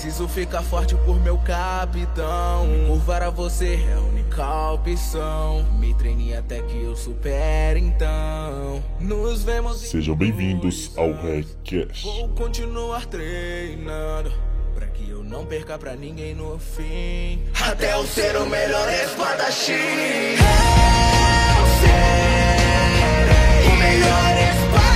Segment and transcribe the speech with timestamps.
[0.00, 2.68] Preciso ficar forte por meu capitão.
[2.86, 5.66] Curvar a você é a única opção.
[5.76, 8.80] Me treine até que eu supere então.
[9.00, 9.80] Nos vemos.
[9.80, 12.04] Sejam bem-vindos ao RecCast.
[12.04, 14.32] Vou continuar treinando.
[14.72, 17.42] Pra que eu não perca pra ninguém no fim.
[17.60, 19.72] Até eu ser o melhor espadachim.
[19.72, 24.87] Eu serei o melhor espadachim.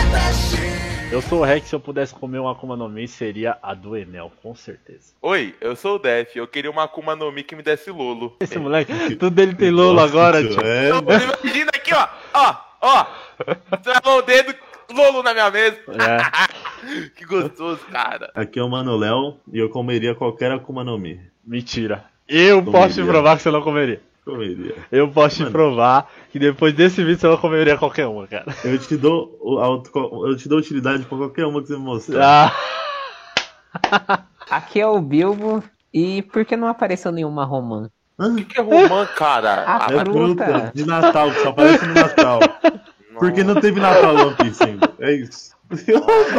[1.13, 3.95] Eu sou o Rex, se eu pudesse comer uma Akuma no Mi, seria a do
[3.95, 5.13] Enel, com certeza.
[5.21, 8.35] Oi, eu sou o Def, eu queria uma Akuma no Mi que me desse Lolo.
[8.41, 10.59] Esse moleque, tudo dele tem Lolo agora, tio.
[10.65, 11.01] É, Então,
[11.45, 14.55] imagina aqui, ó, ó, ó, travou o dedo,
[14.91, 15.77] Lolo na minha mesa.
[15.89, 18.31] É, que gostoso, cara.
[18.35, 21.21] Aqui é o Mano Léo e eu comeria qualquer Akuma no Mi.
[21.45, 22.07] mentira.
[22.27, 23.13] Eu posso te Comeria.
[23.13, 24.01] provar que você não comeria.
[24.25, 24.75] Comeria.
[24.91, 25.53] Eu posso te Mano.
[25.53, 28.47] provar que depois desse vídeo você não comeria qualquer uma, cara.
[28.65, 29.67] Eu te dou, a
[30.29, 32.55] eu te dou utilidade pra qualquer uma que você me mostrar.
[33.75, 35.63] Ah, Aqui é o Bilbo.
[35.93, 37.91] E por que não apareceu nenhuma romã?
[38.19, 39.65] O que, que é romã, cara?
[39.67, 40.45] Ah, É fruta.
[40.45, 42.41] fruta de Natal, que só aparece no Natal.
[43.19, 44.91] Porque não teve Natal One Piece ainda.
[44.99, 45.52] É isso.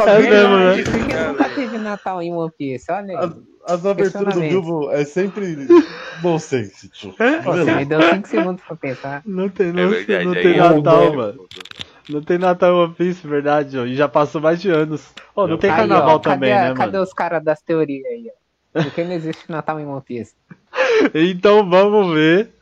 [0.06, 0.84] É mesmo, né?
[0.84, 2.90] Por que nunca teve Natal em One Piece?
[2.90, 3.24] Olha aí.
[3.24, 3.32] As,
[3.80, 4.40] as aberturas do.
[4.40, 5.66] Bilbo é sempre
[6.20, 7.14] bom sense, tio.
[7.44, 9.22] Você me deu 5 segundos pra pensar.
[9.26, 11.46] não tem, É não, verdade, não aí tem é Natal, mano.
[12.08, 13.84] Não tem Natal em One Piece, verdade, ó.
[13.86, 15.12] E já passou mais de anos.
[15.34, 17.02] Ó, não tem Aí, carnaval ó, também, cadê, a- né, Cadê mano?
[17.04, 18.82] os caras das teorias aí, ó?
[18.82, 20.34] Por que não existe Natal em One Piece?
[21.14, 22.53] Então vamos ver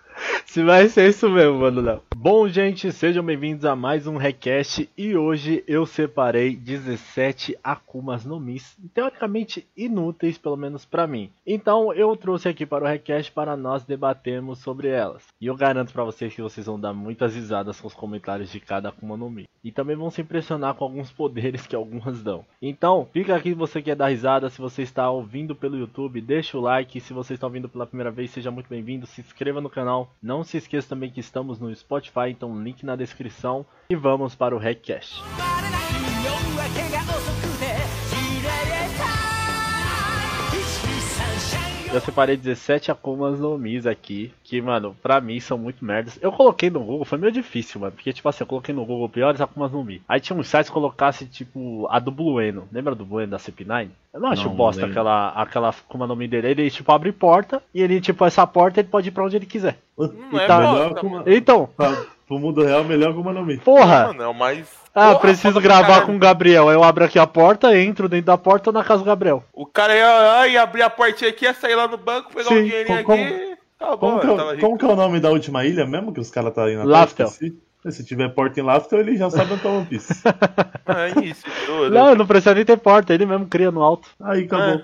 [0.47, 1.81] se vai ser isso mesmo, mano.
[1.81, 2.03] Léo.
[2.15, 8.39] Bom, gente, sejam bem-vindos a mais um Recast e hoje eu separei 17 Akumas no
[8.39, 11.31] Mis, teoricamente inúteis, pelo menos pra mim.
[11.47, 15.25] Então eu trouxe aqui para o Recast para nós debatermos sobre elas.
[15.41, 18.61] E eu garanto pra vocês que vocês vão dar muitas risadas com os comentários de
[18.61, 19.49] cada Akuma no Mi.
[19.65, 22.45] E também vão se impressionar com alguns poderes que algumas dão.
[22.61, 26.59] Então, fica aqui se você quer dar risada, se você está ouvindo pelo YouTube, deixa
[26.59, 27.01] o like.
[27.01, 29.07] Se você está ouvindo pela primeira vez, seja muito bem-vindo.
[29.07, 30.12] Se inscreva no canal.
[30.21, 33.65] Não se esqueça também que estamos no Spotify, então link na descrição.
[33.91, 35.23] E vamos para o Hackcast.
[41.93, 46.19] Eu separei 17 Akumas no Mis aqui, que, mano, pra mim são muito merdas.
[46.23, 49.09] Eu coloquei no Google, foi meio difícil, mano, porque, tipo assim, eu coloquei no Google
[49.11, 50.01] piores Akumas no Mi.
[50.09, 52.67] Aí tinha uns sites que colocasse, tipo, a do Blueno.
[52.73, 53.89] Lembra do Blueno da CP9?
[54.15, 56.49] Eu não acho Não, bosta aquela, aquela Akuma no Mi dele.
[56.49, 59.47] Ele, tipo, abre porta e ele, tipo, essa porta ele pode ir pra onde ele
[59.47, 59.77] quiser.
[59.99, 60.59] Não é Tá.
[60.59, 61.25] melhor bosta, Akuma, mano.
[61.33, 61.69] Então,
[62.33, 63.59] pro mundo real, melhor Akuma no Mi.
[63.59, 64.09] porra!
[64.09, 64.67] Mano, é o mais...
[64.95, 66.07] Ah, Porra, preciso gravar caralho.
[66.07, 66.69] com o Gabriel.
[66.69, 69.43] Aí eu abro aqui a porta, entro dentro da porta ou na casa do Gabriel.
[69.53, 72.59] O cara ia, ia abrir a portinha aqui, ia sair lá no banco, pegar Sim,
[72.61, 73.53] um dinheirinho como- aqui...
[73.81, 76.13] Acabou, Como que, eu é, o- como que é o nome da última ilha mesmo
[76.13, 77.27] que os caras tá aí na Laftel.
[77.29, 80.23] Se tiver porta em Laftel, ele já sabe onde tá One Piece.
[80.87, 81.89] É isso, né?
[81.91, 84.09] Não, não precisa nem ter porta, ele mesmo cria no alto.
[84.23, 84.83] Aí acabou.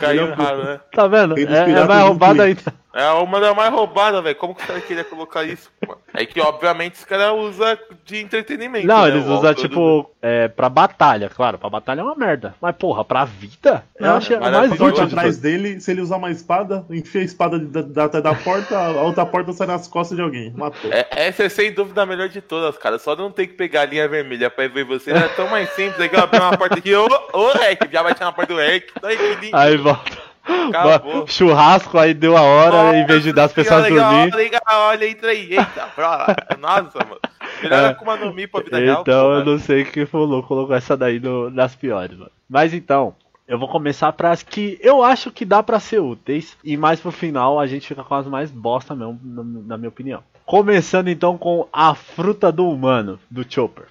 [0.00, 0.80] Caiu Melhor errado, né?
[0.92, 1.38] Tá vendo?
[1.38, 2.62] É, é mais do roubado ainda.
[2.92, 4.34] É uma das mais roubadas, velho.
[4.34, 5.70] Como que os caras queriam colocar isso?
[5.86, 6.00] mano?
[6.12, 8.84] É que, obviamente, os caras usam de entretenimento.
[8.86, 9.08] Não, né?
[9.08, 12.52] eles O usam do- tipo, é, pra batalha, claro, pra batalha é uma merda.
[12.60, 13.84] Mas porra, pra vida?
[13.96, 17.24] Eu Não, achei a mais de atrás dele, se ele usar uma espada, enfia a
[17.24, 20.52] espada da, da, da, da porta, a outra porta sai nas costas de alguém.
[20.56, 20.92] Matou.
[20.92, 22.98] É, essa é sem dúvida a melhor de todas, cara.
[22.98, 25.12] Só não tem que pegar a linha vermelha pra ver você.
[25.12, 26.00] É tão mais simples.
[26.00, 26.92] Aqui, ó, abrir uma porta aqui.
[26.94, 28.90] Ô, ô, Rec, já vai tirar na porta do Rec.
[28.92, 29.50] Que.
[29.52, 30.29] Aí volta.
[30.68, 31.26] Acabou.
[31.26, 34.34] Churrasco, aí deu a hora, em vez de dar as pessoas Olha, dormir.
[34.34, 35.50] Olha, olha, entra aí.
[35.52, 36.36] Eita, brother.
[36.58, 37.20] Nossa, mano.
[37.62, 37.86] Melhor É.
[37.88, 39.00] Akuma no Mi pra vida real.
[39.02, 42.30] Então eu não sei quem falou, colocou essa daí no- nas piores, mano.
[42.48, 43.14] Mas então,
[43.46, 46.56] eu vou começar para as que eu acho que dá pra ser úteis.
[46.64, 49.88] E mais pro final a gente fica com as mais bosta mesmo, na, na minha
[49.88, 50.22] opinião.
[50.46, 53.84] Começando então com a fruta do humano, do Chopper.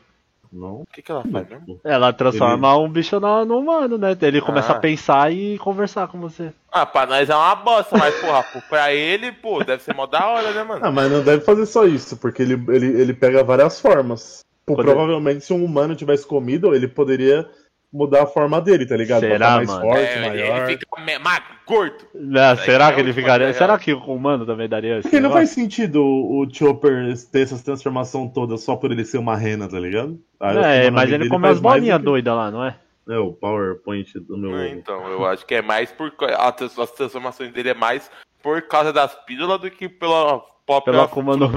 [0.52, 0.82] Não.
[0.82, 1.80] O que, que ela faz mesmo?
[1.84, 4.18] Ela transforma um bicho no, no humano, né?
[4.22, 4.76] Ele começa Ah.
[4.76, 6.52] a pensar e conversar com você.
[6.72, 10.26] Ah, pra nós é uma bosta, mas, porra, pra ele, pô, deve ser mó da
[10.28, 10.84] hora, né, mano?
[10.84, 14.44] Ah, mas não deve fazer só isso, porque ele, ele, ele pega várias formas.
[14.66, 17.48] Pô, Poder- Provavelmente, se um humano tivesse comido, ele poderia
[17.92, 19.22] mudar a forma dele, tá ligado?
[19.22, 19.82] Será, mais mano?
[19.82, 20.70] forte, É, ele- maior.
[20.70, 22.06] ele fica magro, gordo.
[22.14, 23.48] Né, será é que ele ficaria.
[23.48, 23.58] real.
[23.58, 27.64] Será que o humano também daria Porque não faz sentido o, o Chopper ter essas
[27.64, 30.20] transformações todas só por ele ser uma rena, tá ligado?
[30.40, 32.76] Aí É, mas ele come as mais bolinhas que- doidas lá, não é?
[33.10, 34.56] É, o PowerPoint do meu.
[34.56, 36.14] É, Então, eu acho que é mais por.
[36.38, 38.10] As transformações dele é mais
[38.44, 40.94] por causa das pílulas do que pela própria.
[40.94, 41.50] Pela Akuma no.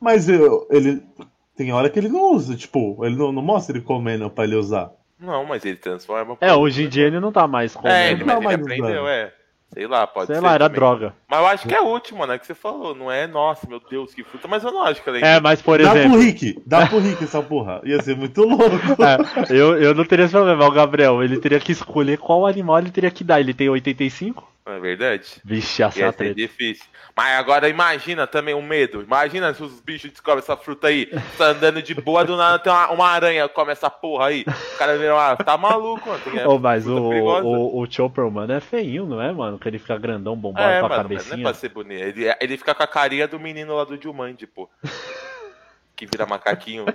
[0.00, 1.00] Mas eu- ele.
[1.56, 4.56] Tem hora que ele não usa, tipo, ele não, não mostra ele comendo pra ele
[4.56, 4.90] usar.
[5.20, 6.36] Não, mas ele transforma.
[6.40, 7.94] É, hoje em dia ele não tá mais comendo.
[7.94, 9.32] É, ele, Não, mas ele mas, aprendeu, é.
[9.72, 10.42] Sei lá, pode Sei ser.
[10.42, 10.80] lá, era também.
[10.80, 11.14] droga.
[11.28, 12.32] Mas eu acho que é útil, mano.
[12.32, 12.92] É que você falou.
[12.92, 14.48] Não é, nossa, meu Deus, que fruta.
[14.48, 16.18] Mas eu não acho que ela É, mas por Dá pro exemplo.
[16.18, 17.80] Rick, dá pro Rick essa porra.
[17.84, 18.66] Ia ser muito louco.
[19.00, 20.66] É, eu, eu não teria esse problema.
[20.66, 23.38] O Gabriel, ele teria que escolher qual animal ele teria que dar.
[23.38, 24.44] Ele tem 85?
[24.70, 25.40] Não é verdade?
[25.44, 26.84] Vixe, essa Ia ser difícil.
[27.16, 29.02] Mas agora imagina também o medo.
[29.02, 31.08] Imagina se os bichos descobrem essa fruta aí.
[31.10, 34.44] Você tá andando de boa, do nada tem uma, uma aranha come essa porra aí.
[34.74, 35.36] O cara vira uma.
[35.36, 36.22] Tá maluco, mano.
[36.22, 37.46] Tem- Ô, mas o, perigosa.
[37.46, 39.58] o, o Chopper, mano, é feinho, não é, mano?
[39.58, 41.42] Que ele fica grandão, bombado É, com a mano, mas não é cabecinha.
[41.42, 42.00] pra ser bonito.
[42.02, 44.70] Ele, ele fica com a carinha do menino lá do Jumanji, pô.
[45.96, 46.86] Que vira macaquinho.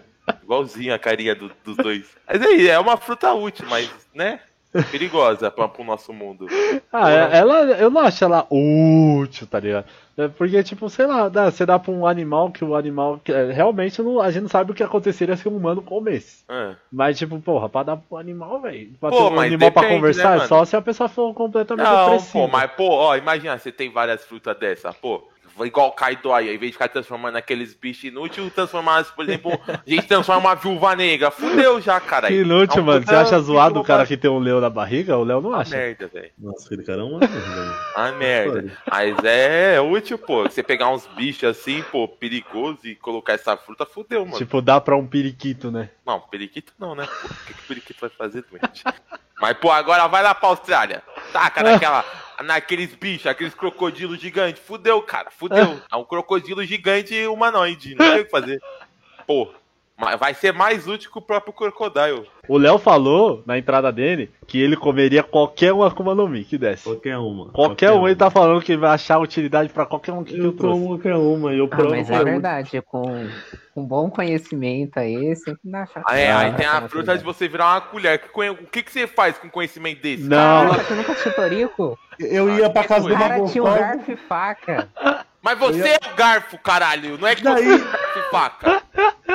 [0.41, 2.05] Igualzinho a carinha do- dos dois.
[2.27, 4.39] Mas aí, é uma fruta útil, mas, né?
[4.83, 6.47] Perigosa pra, pro nosso mundo.
[6.91, 9.85] Ah, é- ela, eu não acho ela útil, tá ligado?
[10.17, 13.19] É Porque, tipo, sei lá, dá- você dá pra um animal que o animal.
[13.23, 16.43] que, é, realmente não- a gente não sabe o que aconteceria se um humano comesse.
[16.47, 18.91] Ah, Mas, tipo, porra, pra dar pro animal, velho.
[18.99, 20.47] Pra Pô, ter um animal pra depende, conversar, né, é mano?
[20.47, 24.23] só se a pessoa for completamente Não, pô, mas, pô, ó, imagina, você tem várias
[24.23, 25.27] frutas dessa, pô.
[25.63, 29.51] Igual o Kaido aí, ao invés de ficar transformando aqueles bichos inúteis, transformar, por exemplo,
[29.67, 31.31] a gente transforma uma viúva negra.
[31.31, 32.27] Fudeu já, cara.
[32.27, 33.05] Que inútil, É um mano.
[33.05, 35.17] Você acha zoado o cara que tem um leão na barriga?
[35.17, 35.75] O Léo não acha.
[35.77, 36.31] merda, velho.
[36.37, 37.75] Nossa, aquele cara é uma merda, velho.
[37.95, 38.77] Uma merda.
[38.91, 40.43] Mas é útil, pô.
[40.43, 44.37] Você pegar uns bichos assim, pô, perigoso e colocar essa fruta, fudeu, mano.
[44.37, 45.89] Tipo, dá pra um periquito, né?
[46.05, 47.07] Não, periquito não, né?
[47.21, 48.83] Pô, o que, que o periquito vai fazer, doente?
[49.39, 51.03] Mas, pô, agora vai lá pra Austrália.
[51.33, 52.03] Taca naquela,
[52.43, 54.61] naqueles bichos, aqueles crocodilos gigantes.
[54.61, 55.81] Fudeu, cara, fudeu.
[55.91, 57.95] É um crocodilo gigante humanoide.
[57.95, 58.61] Não tem o que fazer.
[59.25, 59.64] Pô, mas
[60.19, 62.25] vai ser mais útil que o próprio crocodile.
[62.47, 66.57] O Léo falou na entrada dele que ele comeria qualquer um Akuma no Mi que
[66.57, 66.83] desse.
[66.83, 67.49] Qualquer uma.
[67.51, 70.51] Qualquer um ele tá falando que vai achar utilidade pra qualquer um que eu Eu
[70.53, 70.85] trouxe.
[70.85, 71.53] qualquer uma.
[71.53, 72.31] e Eu Ah, provo mas é qualquer uma.
[72.33, 73.27] verdade, com,
[73.73, 76.05] com bom conhecimento aí, sempre dá chance.
[76.07, 78.21] Ah, é, Ah, aí tem a fruta de você virar uma colher.
[78.51, 80.23] O que, que você faz com conhecimento desse?
[80.23, 80.67] Não.
[80.69, 81.99] Caraca, você nunca assistiu Torico?
[82.19, 84.87] Eu ia pra casa do cara tinha um garfo e faca.
[85.45, 87.17] Mas você é o garfo, caralho.
[87.19, 88.81] Não é que Daí- você é garfo e faca.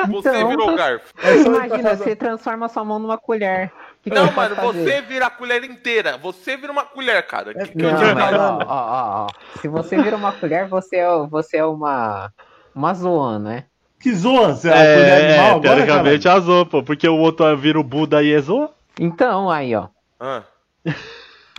[0.09, 0.49] Você Então.
[0.49, 1.05] virou garfo.
[1.23, 3.71] É Imagina, você transforma sua mão numa colher.
[4.03, 4.83] Que que Não, você pode mano, fazer?
[4.83, 6.17] você vira a colher inteira.
[6.17, 7.53] Você vira uma colher, cara.
[7.53, 8.15] Que, que Não, adianta?
[8.15, 9.27] mas ó, ó, ó.
[9.61, 12.29] Se você vira uma colher, você é, você é uma.
[12.75, 13.65] Uma zoan, né?
[13.99, 16.35] Que zoa, você é, uma colher É, animal agora, teoricamente cara?
[16.35, 16.83] é azul, pô.
[16.83, 18.69] Porque o outro vira o Buda e Ezo.
[18.99, 19.87] Então, aí, ó.
[20.19, 20.41] Ah,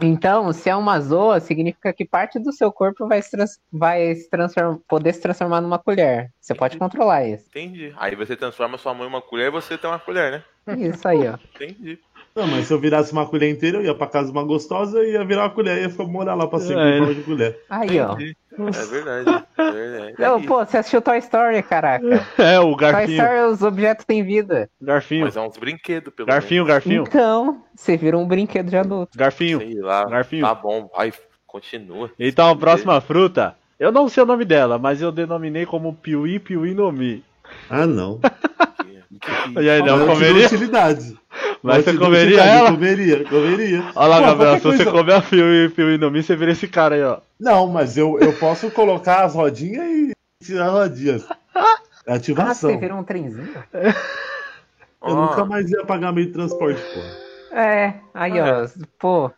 [0.00, 4.14] Então, se é uma zoa, significa que parte do seu corpo vai se, trans- vai
[4.14, 6.30] se transform- poder se transformar numa colher.
[6.40, 7.46] Você pode controlar isso.
[7.48, 7.92] entendi.
[7.96, 10.44] Aí você transforma sua mãe em uma colher e você tem uma colher, né?
[10.78, 11.36] Isso aí, ó.
[11.54, 11.98] Entendi.
[12.34, 15.04] Não, mas se eu virasse uma colher inteira, eu ia pra casa de uma gostosa
[15.04, 15.82] e ia virar uma colher.
[15.82, 17.58] Ia ficar morar lá pra sempre É, forma de colher.
[17.68, 18.12] Aí, ó.
[18.14, 19.46] É verdade.
[19.58, 20.14] É verdade.
[20.18, 20.46] Não, Aí.
[20.46, 22.04] pô, você assistiu Toy Story, caraca.
[22.38, 23.22] É, o Toy garfinho.
[23.22, 24.68] Story, os objetos têm vida.
[24.80, 25.24] Garfinho.
[25.26, 27.04] Mas é uns brinquedos, pelo Garfinho, garfinho.
[27.06, 29.16] Então, você vira um brinquedo de adulto.
[29.16, 29.58] Garfinho.
[29.58, 30.04] Sei lá.
[30.06, 30.46] Garfinho.
[30.46, 31.12] Tá bom, vai.
[31.46, 32.10] Continua.
[32.18, 33.54] Então, a próxima fruta.
[33.78, 37.22] Eu não sei o nome dela, mas eu denominei como Piuí Piuí no Mi.
[37.68, 38.20] Ah, não.
[39.60, 40.46] E aí, Não, comeria?
[40.46, 41.16] utilidade.
[41.62, 42.70] Mas você comeria ela?
[42.72, 43.84] Comeria, comeria.
[43.94, 46.66] Olha lá, Pô, Gabriel, se você comer a Piuí Piuí no Mi, você vira esse
[46.66, 47.18] cara aí, ó.
[47.38, 50.12] Não, mas eu, eu posso colocar as rodinhas e
[50.42, 51.22] tirar as rodinhas.
[51.24, 52.78] É Ah, você ativação.
[52.78, 53.48] vira um trenzinho?
[53.72, 53.90] Eu
[55.00, 57.56] Ó, nunca mais ia pagar meio de transporte, pô.
[57.56, 58.66] É, aí, ó.
[58.98, 59.30] Pô,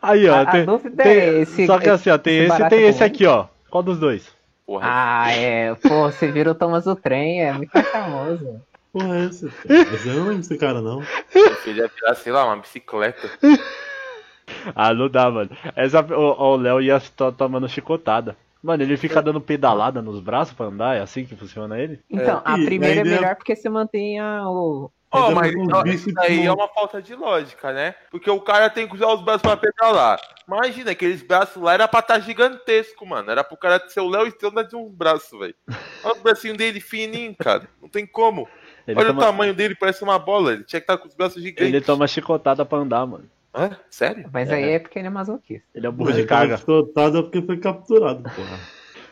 [0.00, 0.34] Aí, ó.
[0.36, 2.68] A- a tem, dúvida tem- é esse- Só que assim, ó, tem esse esse e
[2.68, 3.46] tem é esse aqui, ó.
[3.70, 4.26] Qual dos dois?
[4.66, 4.86] porra.
[4.86, 5.74] ah, é.
[5.74, 8.60] Pô, você vira o Thomas do trem, é muito famoso.
[8.92, 9.48] Porra, é essa?
[9.48, 9.84] cara?
[9.92, 11.02] Mas eu não lembro desse cara, não.
[11.30, 13.28] Você ia virar, sei lá, uma bicicleta.
[14.74, 15.50] Ah, não dá, mano.
[15.76, 18.34] Essa, o Léo ia to- tomando chicotada.
[18.62, 22.00] Mano, ele fica dando pedalada nos braços pra andar, é assim que funciona ele?
[22.10, 24.90] Então, a e primeira é ainda- melhor porque você mantém a- o.
[25.10, 27.94] Ó, Ainda mas isso aí é uma falta de lógica, né?
[28.10, 30.18] Porque o cara tem que usar os braços pra pedalar.
[30.46, 33.30] Imagina, aqueles braços lá era pra estar gigantesco, mano.
[33.30, 35.54] Era pro cara ser o Léo Estrela de uns braços, velho.
[36.04, 37.68] Olha o bracinho dele fininho, cara.
[37.80, 38.46] Não tem como.
[38.88, 40.52] Ele Olha toma, o tamanho dele, parece uma bola.
[40.54, 41.66] Ele tinha que estar com os braços gigantes.
[41.66, 43.24] ele toma chicotada pra andar, mano.
[43.54, 43.70] Hã?
[43.90, 44.28] Sério?
[44.32, 45.66] Mas aí é porque ele é masoquista.
[45.74, 46.58] Ele é burro de carga.
[46.58, 48.58] Totado porque foi capturado, porra.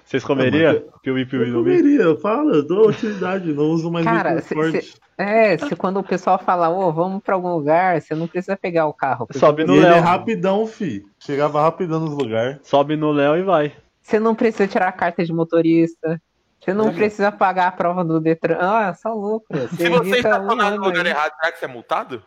[0.05, 0.85] Vocês comeriam?
[1.03, 4.83] Piuí Piuí Eu comeria, eu falo, eu dou utilidade, não uso mais Cara, transporte.
[4.83, 8.57] cê- É, se quando o pessoal fala, ô, vamos pra algum lugar, você não precisa
[8.57, 9.27] pegar o carro.
[9.33, 10.03] Sobe no ele é Léo.
[10.03, 11.05] rapidão, fi.
[11.19, 12.59] Chegava rapidão nos lugares.
[12.63, 13.73] Sobe no Léo e vai.
[14.01, 16.23] Você não precisa tirar a carta de motorista.
[16.61, 18.57] Você não precisa pagar a prova do Detran.
[18.61, 19.47] Ah, só lucro.
[19.69, 21.13] Você Se você está um falando no ano lugar aí.
[21.13, 22.23] errado, será que você é multado?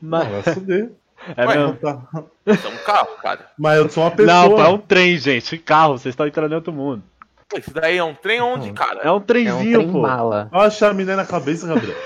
[0.00, 0.90] Mas, Não,
[1.36, 1.76] vai é Ué, mesmo.
[1.76, 2.02] Tá.
[2.46, 3.50] Isso é um carro, cara.
[3.58, 4.48] Mas eu sou uma pessoa.
[4.48, 5.58] Não, é um trem, gente.
[5.58, 7.02] Carro, vocês estão entrando em outro mundo.
[7.56, 9.00] Isso daí é um trem onde, cara?
[9.02, 10.00] É um É um trenzinho, trem pô.
[10.02, 10.48] mala.
[10.52, 11.96] Olha a chaminé na cabeça, Gabriel.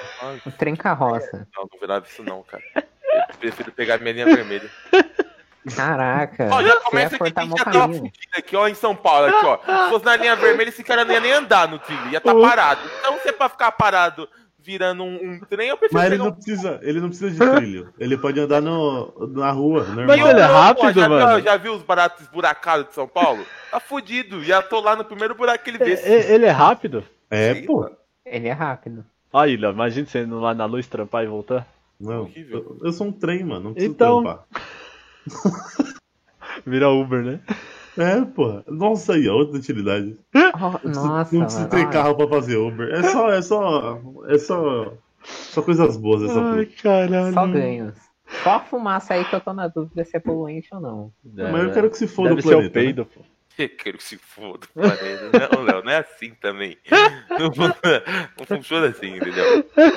[0.46, 1.46] Um trem carroça.
[1.56, 2.62] Não, não virava isso não, cara.
[2.74, 4.68] Eu prefiro pegar minha linha vermelha.
[5.74, 6.48] Caraca.
[6.50, 7.98] Ó, já você ia começa que cortar a gente já tava caminho.
[8.00, 9.58] fudido aqui, ó, em São Paulo, aqui, ó.
[9.84, 12.34] Se fosse na linha vermelha, esse cara não ia nem andar no trilho, ia estar
[12.34, 12.40] Uh.
[12.42, 12.80] parado.
[13.00, 14.28] Então, se é pra ficar parado
[14.60, 17.56] virando um, um trem, eu prefiro Mas ele não um precisa, ele não precisa de
[17.56, 17.92] trilho.
[17.98, 20.06] Ele pode andar no, na rua, normal.
[20.06, 21.34] Mas ele é rápido, já, mano.
[21.36, 23.44] Viu, já viu os baratos esburacados de São Paulo?
[23.70, 24.42] Tá fudido.
[24.44, 25.94] Já tô lá no primeiro buraco que ele vê.
[25.94, 27.02] E- Ele é rápido?
[27.30, 27.90] É, Sim, pô.
[28.26, 29.04] Ele é rápido.
[29.32, 31.66] Aí, Léo, imagina você indo lá na luz trampar e voltar.
[32.00, 33.60] Não, eu, eu sou um trem, mano.
[33.64, 34.44] Não preciso Então- trampar.
[36.66, 37.40] Vira Uber, né?
[37.96, 38.64] É, porra.
[38.68, 40.16] Nossa, aí, ó, outra utilidade.
[40.34, 41.70] Oh, nossa, não precisa mano.
[41.70, 42.88] ter carro pra fazer Uber.
[42.94, 44.92] É só, é só, é só,
[45.24, 47.34] só coisas boas essa Ai, caralho.
[47.34, 47.94] Só ganhos.
[48.44, 51.12] Só a fumaça aí que eu tô na dúvida se é poluente ou não.
[51.36, 52.68] É, Mas eu quero que se foda Deve o ser planeta.
[52.68, 53.20] o peido, pô.
[53.58, 55.50] Eu quero que se foda o planeta.
[55.52, 56.78] Não, Léo, não é assim também.
[57.28, 57.50] Não,
[58.38, 59.56] não funciona assim, entendeu?
[59.56, 59.92] Né?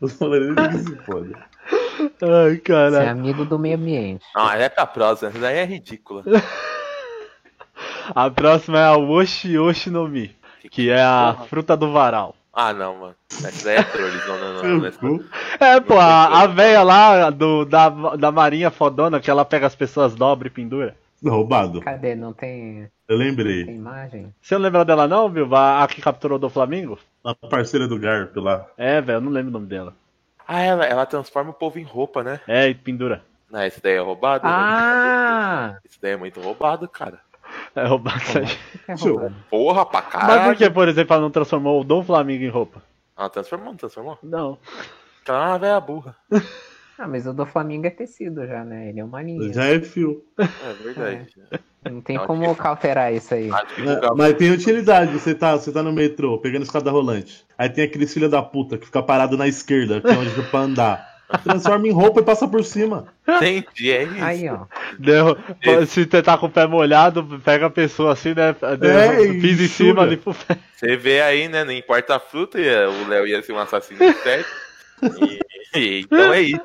[0.00, 1.46] O planeta que se foda.
[2.00, 3.10] Ai, Você é caralho.
[3.10, 4.24] amigo do meio ambiente.
[4.34, 6.22] Ah, é pra prosa, essa daí é ridícula.
[8.14, 10.34] A próxima é a Oshi Oshi no Mi,
[10.70, 12.34] que é a fruta do varal.
[12.52, 13.14] Ah, não, mano.
[13.30, 14.26] Essa daí é trolls.
[14.26, 14.90] Não, não, não.
[15.02, 15.24] não.
[15.60, 19.74] É, pô, a, a véia lá do, da, da marinha fodona, que ela pega as
[19.74, 20.96] pessoas, dobra e pendura.
[21.22, 21.80] Roubado.
[21.80, 22.14] Cadê?
[22.14, 23.62] Não tem, Eu tem lembrei.
[23.64, 24.32] imagem?
[24.40, 25.54] Você não lembra dela não, viu?
[25.54, 26.98] A, a que capturou do Flamengo?
[27.24, 28.66] A parceira do Garp lá.
[28.78, 29.92] É, velho, eu não lembro o nome dela.
[30.46, 32.40] Ah, ela, ela transforma o povo em roupa, né?
[32.46, 33.22] É, e pendura.
[33.50, 34.44] Não, esse daí é roubado?
[34.44, 34.50] né?
[34.52, 35.76] Ah!
[35.84, 37.20] Esse daí é muito roubado, cara.
[37.74, 38.58] É roubar essa gente.
[38.88, 39.34] É roubado.
[39.50, 40.44] Porra, pra Mas caralho.
[40.44, 42.82] por que, por exemplo, ela não transformou o Dom Flamengo em roupa?
[43.16, 44.18] Ah, transformou, não transformou?
[44.22, 44.58] Não.
[45.24, 46.16] Tá uma velha burra.
[46.98, 48.88] Ah, mas o do Flamengo é tecido já, né?
[48.88, 49.52] Ele é uma linha.
[49.52, 50.24] Já é fio.
[50.38, 51.26] É verdade.
[51.84, 53.50] Não tem Não, como cauterar isso aí.
[53.74, 53.82] Que
[54.16, 55.12] Mas tem utilidade.
[55.12, 57.44] Você tá, você tá no metrô, pegando escada rolante.
[57.58, 60.60] Aí tem aqueles filha da puta que fica parado na esquerda, que é onde pra
[60.60, 61.16] andar.
[61.42, 63.08] Transforma em roupa e passa por cima.
[63.28, 64.24] Entendi, é isso.
[64.24, 64.64] Aí, ó.
[64.98, 65.36] Deu,
[65.86, 68.54] se você tá com o pé molhado, pega a pessoa assim, né?
[68.78, 70.56] Deu, É, e pisa em cima ali pro pé.
[70.76, 71.64] Você vê aí, né?
[71.64, 74.48] Não importa a fruta, ia- o Léo ia ser um assassino de certo.
[75.20, 75.38] E-
[75.74, 76.60] então é isso.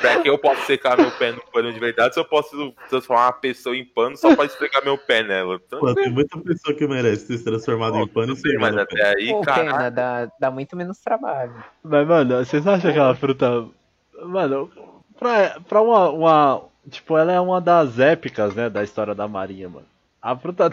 [0.00, 3.26] Pra que eu possa secar meu pé no pano de verdade, se eu posso transformar
[3.26, 5.60] uma pessoa em pano só pra esfregar meu pé nela.
[5.66, 8.76] Então, Pô, tem muita pessoa que merece ter se transformado em pano e ser mas
[8.76, 9.64] até aí, Pô, cara.
[9.64, 11.54] pena, dá, dá muito menos trabalho.
[11.82, 13.66] Mas, mano, vocês acham aquela fruta.
[14.22, 14.70] Mano,
[15.18, 16.62] pra, pra uma, uma.
[16.88, 18.68] Tipo, ela é uma das épicas, né?
[18.68, 19.86] Da história da Marinha, mano.
[20.20, 20.70] A fruta.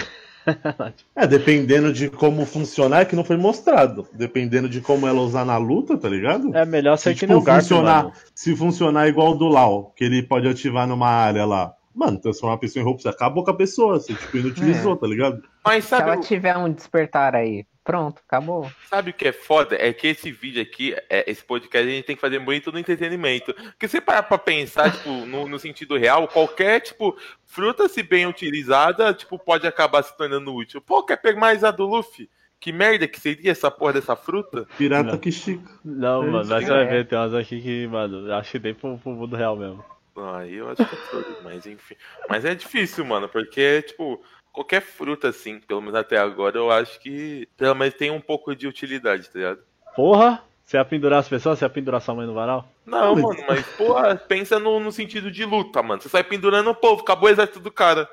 [1.15, 4.07] É, dependendo de como funcionar, é que não foi mostrado.
[4.13, 6.55] Dependendo de como ela usar na luta, tá ligado?
[6.55, 8.15] é melhor ser se, que nem o Garp, funcionar, mano.
[8.33, 11.73] se funcionar igual o do Lau, que ele pode ativar numa área lá.
[11.93, 15.07] Mano, transformar a pessoa em roupa, você acabou com a pessoa, você tipo, inutilizou, tá
[15.07, 15.41] ligado?
[15.65, 18.69] Mas Se sabe, ela o- tiver um despertar aí, pronto, acabou.
[18.89, 19.77] sabe o que é foda?
[19.79, 22.77] É que esse vídeo aqui, é, esse podcast, a gente tem que fazer muito no
[22.77, 23.53] entretenimento.
[23.53, 28.27] Porque você parar pra pensar, tipo, no, no sentido real, qualquer, tipo, fruta, se bem
[28.27, 30.81] utilizada, tipo, pode acabar se tornando útil.
[30.81, 32.29] Pô, quer pegar mais a do Luffy?
[32.59, 34.67] Que merda que seria essa porra dessa fruta?
[34.77, 35.17] Pirata Não.
[35.17, 35.63] que chica.
[35.85, 38.59] Não, É mano, mas que você vai ver, tem umas aqui que, mano, acho que
[38.59, 39.85] nem pro, pro mundo real mesmo.
[40.33, 41.95] Aí eu acho que é tudo, mas enfim.
[42.27, 44.19] Mas é difícil, mano, porque, tipo,
[44.57, 48.55] qualquer fruta, assim, pelo menos até agora, eu acho que pelo menos tem um pouco
[48.55, 49.59] de utilidade, tá ligado?
[49.95, 50.41] Porra!
[50.65, 51.59] Você ia pendurar as pessoas?
[51.59, 52.67] Você ia pendurar sua mãe no varal?
[52.85, 56.01] Não, Mas- mano, mas, porra, pensa no, no sentido de luta, mano.
[56.01, 58.09] Você sai pendurando o povo, acabou o exército do cara.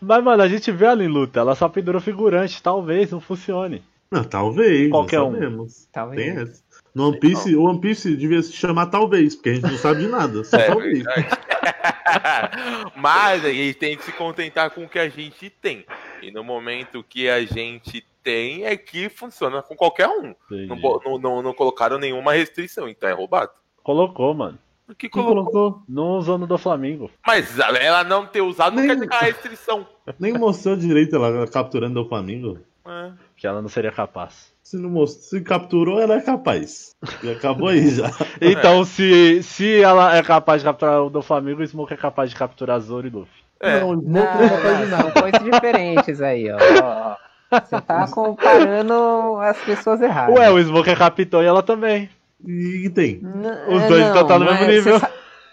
[0.00, 3.82] Mas, mano, a gente vê ela em luta, ela só pendurou figurante, talvez não funcione.
[4.10, 5.66] Não, talvez, Qualquer não um.
[5.92, 6.20] Talvez.
[6.20, 6.62] Tem essa.
[6.94, 10.00] No One Piece, o One Piece devia se chamar talvez, porque a gente não sabe
[10.00, 11.04] de nada, só É talvez.
[12.96, 15.84] Mas a gente tem que se contentar com o que a gente tem.
[16.22, 20.34] E no momento que a gente tem é que funciona com qualquer um.
[20.50, 23.52] Não, não, não, não colocaram nenhuma restrição, então é roubado.
[23.82, 24.58] Colocou, mano.
[24.88, 25.44] O que colocou?
[25.44, 25.82] colocou?
[25.88, 27.10] Não usou no do Flamengo.
[27.24, 29.86] Mas ela não ter usado não Nem- quer dizer é restrição.
[30.18, 32.58] Nem mostrou direito ela capturando o Flamengo.
[32.84, 33.12] É.
[33.36, 34.49] Que ela não seria capaz.
[34.62, 36.94] Se não mostrou, se capturou, ela é capaz.
[37.22, 38.10] E acabou aí já.
[38.40, 42.30] Então, se, se ela é capaz de capturar o do Flamengo, o Smoke é capaz
[42.30, 43.32] de capturar Zoro e Luffy.
[43.60, 43.80] É.
[43.80, 46.56] Não, Não, não é capaz de não, são coisas diferentes aí, ó.
[46.56, 47.16] Ó,
[47.52, 47.60] ó.
[47.60, 50.36] Você tá comparando as pessoas erradas.
[50.38, 52.08] Ué, o Smoke é capitão e ela também.
[52.46, 53.20] E tem.
[53.22, 54.94] N- os é, dois então tá no não mesmo é- nível.
[54.94, 55.10] Você sa-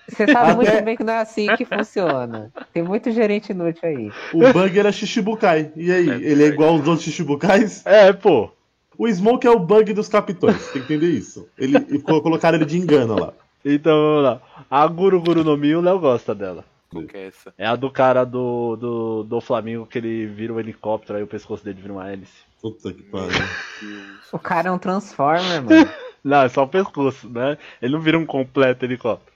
[0.09, 2.51] você sabe Até- muito bem que não é assim que funciona.
[2.71, 4.11] Tem muito gerente inútil aí.
[4.33, 5.71] O Bug era Shichibukai.
[5.75, 6.53] E aí, É ele é verdade.
[6.53, 7.81] igual aos outros Shichibukais?
[7.85, 8.49] É, pô.
[8.97, 11.47] O Smoke é o Bug dos capitões, tem que entender isso.
[11.57, 13.33] Ele co- colocaram ele de engano lá.
[13.63, 14.41] Então vamos lá.
[14.71, 16.63] A Guru Guru no Mi, o Léo gosta dela.
[16.89, 17.53] Qual que é essa?
[17.57, 21.27] É a do cara do, do, do Flamengo que ele vira um helicóptero, aí o
[21.27, 22.31] pescoço dele vira uma hélice.
[22.61, 23.29] Puta que pariu.
[24.31, 25.89] O cara é um Transformer, mano.
[26.23, 27.57] Não, é só o pescoço, né?
[27.81, 29.31] Ele não vira um completo helicóptero.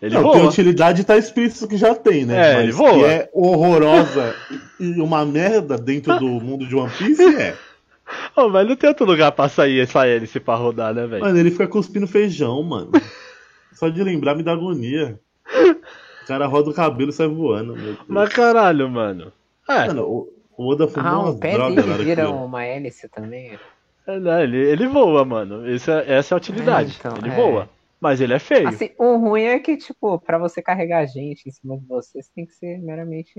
[0.00, 0.34] Ele Não, voa.
[0.34, 2.52] tem utilidade tá explícito que já tem, né?
[2.52, 2.92] É, Mas ele voa.
[2.92, 4.36] que é horrorosa
[4.78, 7.56] e uma merda dentro do mundo de One Piece, é.
[8.36, 11.24] Ô, mas não tem outro lugar pra sair essa hélice pra rodar, né, velho?
[11.24, 12.90] Mano, ele fica cuspindo feijão, mano.
[13.72, 15.18] Só de lembrar me dá agonia.
[16.22, 17.74] O cara roda o cabelo e sai voando.
[18.08, 19.32] Mas caralho, mano.
[19.68, 23.08] É, Mano, o, o Oda fumou Ah, o pé drogas dele que vira uma hélice
[23.08, 23.58] também.
[24.06, 25.68] é, né, ele, ele voa, mano.
[25.68, 26.92] Esse é- essa é a utilidade.
[26.92, 27.34] É, então, ele é.
[27.36, 27.68] voa.
[28.00, 28.68] Mas ele é feio.
[28.68, 32.30] Assim, o ruim é que, tipo, pra você carregar gente em cima de você, você
[32.34, 33.32] tem que ser meramente.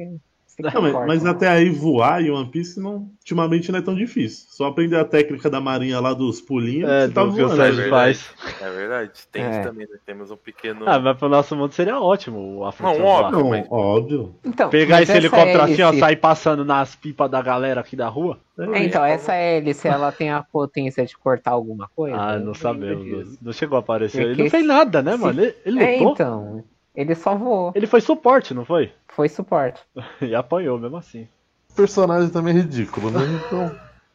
[0.59, 4.47] Não, mas, mas até aí voar em One Piece não, ultimamente não é tão difícil.
[4.49, 7.55] Só aprender a técnica da marinha lá dos pulinhos, É, tá que voando.
[7.55, 7.89] Sérgio né?
[7.89, 8.29] faz.
[8.59, 9.11] É verdade.
[9.31, 9.59] Tem É.
[9.61, 9.97] também, né?
[10.03, 10.81] Temos um pequeno.
[10.87, 13.39] Ah, mas pro nosso mundo seria ótimo a Não, óbvio.
[13.39, 14.35] Não, mas- óbvio.
[14.43, 18.07] Então, Pegar esse essa helicóptero assim, ó, sair passando nas pipas da galera aqui da
[18.07, 18.39] rua.
[18.57, 22.17] É, então, essa hélice, ela tem a potência de cortar alguma coisa?
[22.17, 23.37] Ah, não lembro sabemos.
[23.39, 24.17] Não chegou a aparecer.
[24.25, 25.39] Porque Ele não fez nada, né, se- mano?
[25.39, 26.13] Ele, ele É, lutou.
[26.13, 26.63] então.
[26.97, 27.71] Ele só voou.
[27.75, 28.91] Ele foi suporte, não foi?
[29.07, 29.79] Foi suporte.
[30.19, 31.27] E apanhou mesmo assim.
[31.71, 33.19] O personagem também é ridículo, né?
[33.45, 33.71] Então,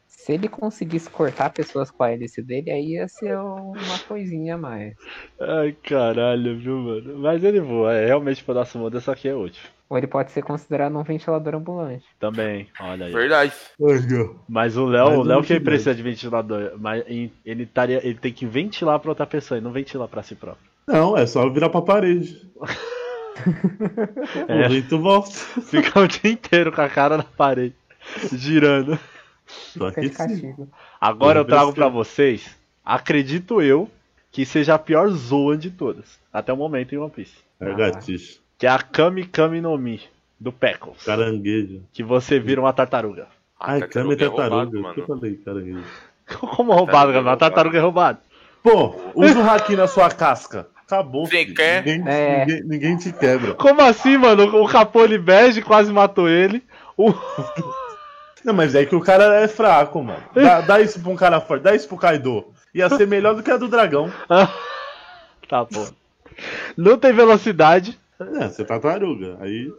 [0.09, 4.59] Se ele conseguisse cortar pessoas com a hélice dele, aí ia ser uma coisinha a
[4.59, 4.95] mais.
[5.41, 7.19] Ai, caralho, viu, mano?
[7.19, 7.93] Mas ele voa.
[7.95, 9.63] É, realmente pro nosso mundo, essa aqui é útil.
[9.89, 12.05] Ou ele pode ser considerado um ventilador ambulante.
[12.19, 13.13] Também, olha aí.
[13.13, 13.53] Verdade.
[14.49, 17.05] Mas o Léo, o Léo que precisa de ventilador, mas
[17.45, 20.72] ele, taria, ele tem que ventilar pra outra pessoa e não ventilar pra si próprio.
[20.87, 22.41] Não, é só virar pra parede.
[24.47, 24.67] É.
[24.67, 25.31] O vento volta.
[25.31, 27.75] Fica o dia inteiro com a cara na parede,
[28.33, 28.97] girando.
[29.47, 29.81] Sim.
[30.11, 30.69] castigo.
[31.01, 33.91] Agora eu trago pra que- vocês, acredito eu,
[34.31, 37.35] que seja a pior Zoan de todas, até o momento em One Piece.
[37.59, 38.39] É gaticho.
[38.59, 40.01] Que é a Kami Kami no Mi,
[40.39, 41.03] do Peckles.
[41.03, 41.83] Caranguejo.
[41.93, 43.27] Que você vira uma tartaruga.
[43.59, 45.85] Ai, Kami é tartaruga é roubado, que eu falei, caranguejo?
[46.55, 47.33] Como roubado, é cara?
[47.33, 48.21] A tartaruga é roubada.
[48.63, 50.69] Pô, usa o haki na sua casca.
[50.93, 51.27] Acabou.
[51.27, 51.55] Você filho.
[51.55, 51.85] quer?
[51.87, 52.39] Ninguém, É.
[52.45, 53.55] ninguém, ninguém te quebra.
[53.55, 54.45] Como assim, mano?
[54.63, 56.63] O Capone bege quase matou ele.
[56.99, 57.13] O...
[58.45, 60.23] Não, mas é que o cara é fraco, mano.
[60.35, 62.45] Dá, dá isso pra um cara forte, dá isso pro Kaido.
[62.75, 64.13] Ia ser melhor do que a do dragão.
[65.49, 65.89] tá bom.
[66.77, 67.99] Não tem velocidade.
[68.21, 69.37] É, você tá tartaruga.
[69.41, 69.73] Aí.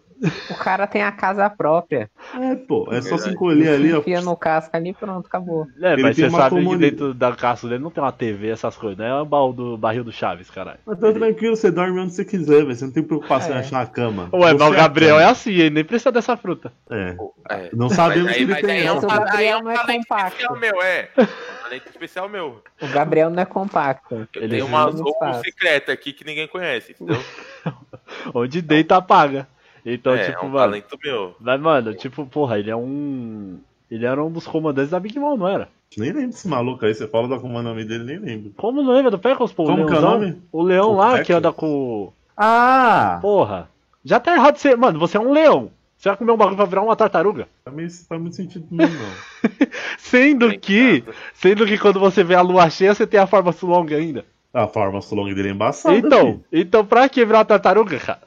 [0.49, 2.09] O cara tem a casa própria.
[2.39, 3.99] É, pô, é só se encolher ali, ó.
[3.99, 5.65] Enfia no casco ali pronto, acabou.
[5.81, 8.11] É, Ele mas tem você uma sabe que dentro da casca dele não tem uma
[8.11, 9.09] TV, essas coisas, né?
[9.09, 10.79] É o baú do barril do Chaves, caralho.
[10.85, 12.75] Mas tá tranquilo, você dorme onde você quiser, velho.
[12.75, 13.59] Você não tem preocupação em É.
[13.59, 14.29] achar a cama.
[14.33, 16.71] Ué, mas o é Gabriel é assim, ele nem precisa dessa fruta.
[16.89, 17.15] É.
[17.49, 17.69] É.
[17.73, 18.97] Não sabemos Mas aí, ele tem aí é um.
[18.97, 20.27] O Gabriel aí é não é talento compacto.
[20.37, 21.09] especial meu, é.
[21.17, 22.63] É um talento especial meu.
[22.81, 24.27] O Gabriel não é compacto.
[24.33, 25.43] Eu Ele tenho uma muito zoom fácil.
[25.43, 27.21] secreta aqui que ninguém conhece, entendeu?
[28.33, 29.47] Onde deita, apaga.
[29.85, 30.57] Então, é, tipo, é um mano.
[30.57, 31.35] talento meu.
[31.39, 33.59] Mas, mano, tipo, porra, ele é um.
[33.91, 35.67] Ele era um dos comandantes da Big Mom, não era?
[35.97, 36.93] Nem lembro desse maluco aí.
[36.93, 38.51] Você fala da como é o nome dele, nem lembro.
[38.57, 39.65] Como não lembra do Peckles, pô?
[39.65, 40.41] Como o que é o nome?
[40.51, 41.37] O leão O lá que Peckles?
[41.37, 42.11] anda com.
[42.35, 43.19] Ah!
[43.21, 43.69] Porra.
[44.03, 44.75] Já tá errado ser.
[44.75, 45.69] Mano, você é um leão.
[45.97, 47.47] Você vai comer um bagulho pra virar uma tartaruga?
[47.63, 49.49] Tá meio, faz muito sentido pra mim, não.
[49.97, 50.99] Sendo Tem que.
[51.05, 51.17] nada.
[51.33, 54.25] Sendo que quando você vê a lua cheia, você tem a forma Sulong ainda.
[54.53, 55.95] A forma long dele é embaçada.
[55.97, 56.43] Então, filho.
[56.51, 58.19] então pra que virar uma tartaruga, cara?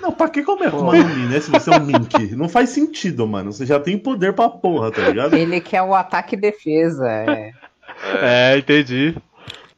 [0.00, 1.38] Não, pra que comer com uma Mi, né?
[1.40, 2.34] Se você é um Mink.
[2.34, 3.52] Não faz sentido, mano.
[3.52, 5.34] Você já tem poder pra porra, tá ligado?
[5.34, 7.06] Ele quer o ataque e defesa.
[7.06, 7.52] É,
[8.22, 9.14] É, entendi.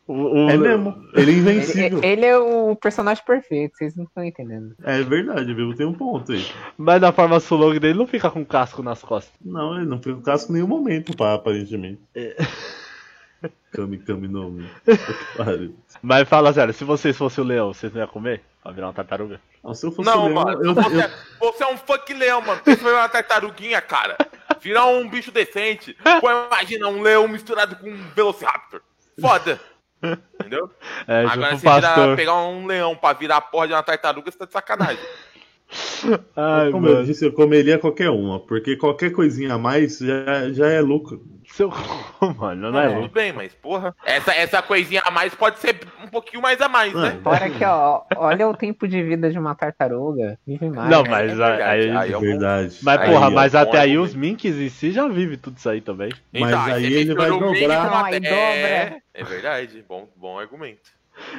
[0.07, 0.13] O,
[0.47, 0.95] o- É mesmo.
[1.15, 2.01] Ele é ele, invencível.
[2.05, 4.77] ele é o personagem perfeito, vocês não estão entendendo.
[4.85, 5.75] É verdade, viu?
[5.75, 6.47] Tem um ponto aí.
[6.79, 9.35] Mas na forma Sulong dele não fica com casco nas costas.
[9.45, 11.99] Não, ele não foi o casco em nenhum momento, pá, aparentemente.
[12.15, 12.37] É.
[13.73, 14.69] Kami Kami no Mi.
[14.85, 15.77] Puta que pariu.
[16.03, 18.43] Mas fala sério, se vocês fossem o leão, vocês não iam comer?
[18.63, 19.41] Pra virar uma tartaruga?
[19.63, 22.41] Não, se eu fosse Não, leão, mano, eu, você, eu- você é um funk leão,
[22.41, 22.61] mano.
[22.65, 24.17] Pensa em uma tartaruguinha, cara.
[24.61, 25.97] Virar um bicho decente.
[26.21, 28.81] Pô, imagina um leão misturado com um velociraptor.
[29.21, 29.61] Foda.
[30.03, 30.71] Entendeu?
[31.09, 34.31] É, Agora junto se virar, pegar um leão pra virar a porra de uma tartaruga,
[34.31, 34.99] você tá de sacanagem.
[36.37, 37.07] Ai, como eu mano.
[37.07, 41.25] disse, eu comeria qualquer uma, porque qualquer coisinha a mais já, já é lucro.
[41.49, 41.71] Seu...
[42.39, 42.89] Mano, não é, É.
[42.89, 43.03] louco.
[43.03, 43.95] Tudo bem, mas porra.
[44.05, 47.19] Essa, essa coisinha a mais pode ser um pouquinho mais a mais, né?
[47.23, 50.39] Fora que, ó, olha o tempo de vida de uma tartaruga.
[50.47, 50.91] Vive mais.
[50.91, 51.09] Não, né?
[51.09, 51.91] mas é verdade, aí.
[51.91, 52.79] aí é Verdade.
[52.83, 55.57] Mas, Aí, porra, ó, mas bom até aí os Minks em si já vive tudo
[55.57, 56.11] isso aí também.
[56.33, 57.91] Mas aí ele vai dobrar.
[57.91, 59.03] Não, aí é, dobra.
[59.15, 60.91] é verdade, bom, bom argumento.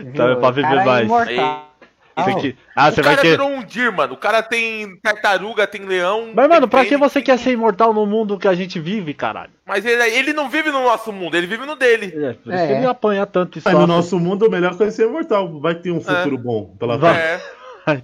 [0.04, 0.14] Viu?
[0.14, 1.06] Tá, pra viver é mais.
[1.06, 1.77] imortal.
[2.24, 2.56] Você que...
[2.76, 3.38] Ah, você o vai cara querer.
[3.38, 4.14] virou um Dir, mano.
[4.14, 6.32] O cara tem tartaruga, tem leão.
[6.34, 9.14] Mas, mano, tem pra que você quer ser imortal no mundo que a gente vive,
[9.14, 9.52] caralho?
[9.66, 12.08] Mas ele, ele não vive no nosso mundo, ele vive no dele.
[12.16, 12.68] É, por isso É.
[12.68, 15.60] que ele apanha tanto e Mas no nosso mundo, o melhor coisa é ser imortal.
[15.60, 17.18] Vai ter um futuro bom pela frente.
[17.18, 17.42] É,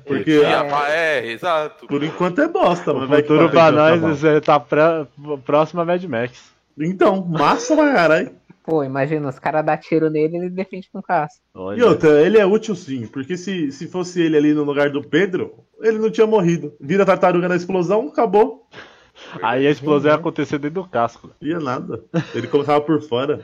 [0.06, 1.88] Porque é, é, exato.
[1.88, 5.06] por enquanto é bosta, mas O vai futuro pra pra vai nós você tá pré-
[5.45, 6.54] próximo a Mad Max.
[6.80, 8.32] Então, massa pra caralho.
[8.63, 11.38] Pô, imagina, os caras dão tiro nele e ele defende com caça.
[11.54, 11.80] Olha.
[11.80, 15.02] E outra, ele é útil sim, porque se, se fosse ele ali no lugar do
[15.04, 16.73] Pedro, ele não tinha morrido.
[16.80, 18.67] Vira tartaruga na explosão, acabou.
[19.43, 21.30] Aí a explosão ia acontecer dentro do casco.
[21.41, 22.02] Ia nada.
[22.34, 23.41] Ele colocava por fora.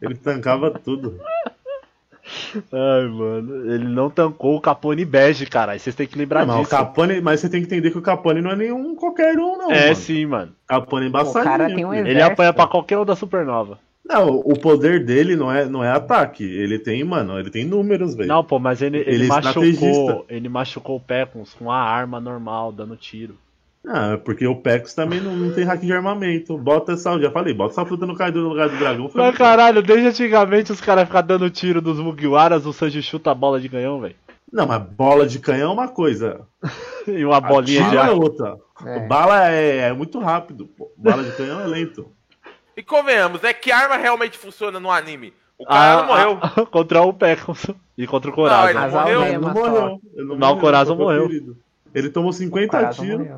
[0.00, 1.20] Ele tancava tudo.
[2.72, 3.72] Ai, mano.
[3.72, 5.72] Ele não tancou o Capone bege, cara.
[5.72, 6.76] Aí vocês têm que lembrar Não, mas, o disso.
[6.76, 9.70] Capone, mas você tem que entender que o Capone não é nenhum qualquer um, não.
[9.70, 9.96] É, mano.
[9.96, 10.52] sim, mano.
[10.66, 11.44] Capone é O embaçadinho.
[11.44, 11.92] cara tem um.
[11.92, 13.78] Ele apanha pra qualquer um da supernova.
[14.10, 16.42] Não, o poder dele não é, não é ataque.
[16.42, 18.28] Ele tem, mano, ele tem números, velho.
[18.28, 20.26] Não, pô, mas ele, ele, Ele é machucou.
[20.28, 23.36] Ele machucou o Pecons com a arma normal, dando tiro.
[23.86, 26.58] Ah, é porque o Pex também não, não tem hack de armamento.
[26.58, 29.08] Bota essa, já falei, bota essa fruta no Kaido no lugar do dragão.
[29.08, 33.30] fica Mas caralho, desde antigamente os caras ficam dando tiro dos Mugiwaras, o Sanji chuta
[33.30, 34.16] a bola de canhão, velho.
[34.52, 36.40] Não, mas bola de canhão é uma coisa.
[37.08, 38.14] E uma bolinha de Bala é ar.
[38.14, 38.56] outra.
[38.84, 39.06] É.
[39.06, 40.92] Bala é, é muito rápido, pô.
[40.98, 42.06] Bala de canhão é lento.
[42.80, 43.52] E convenhamos, né?
[43.52, 45.34] Que arma realmente funciona no anime?
[45.58, 46.38] O cara não morreu.
[46.40, 47.66] ah, contra o Pecons
[47.98, 48.70] e contra o Não, Coraza.
[48.70, 49.22] ele As morreu.
[49.26, 50.00] Ele não morreu.
[50.14, 50.60] Ele não Não, o
[50.96, 51.56] foi morreu.
[51.94, 53.28] Ele tomou O 50 Coraza tiros.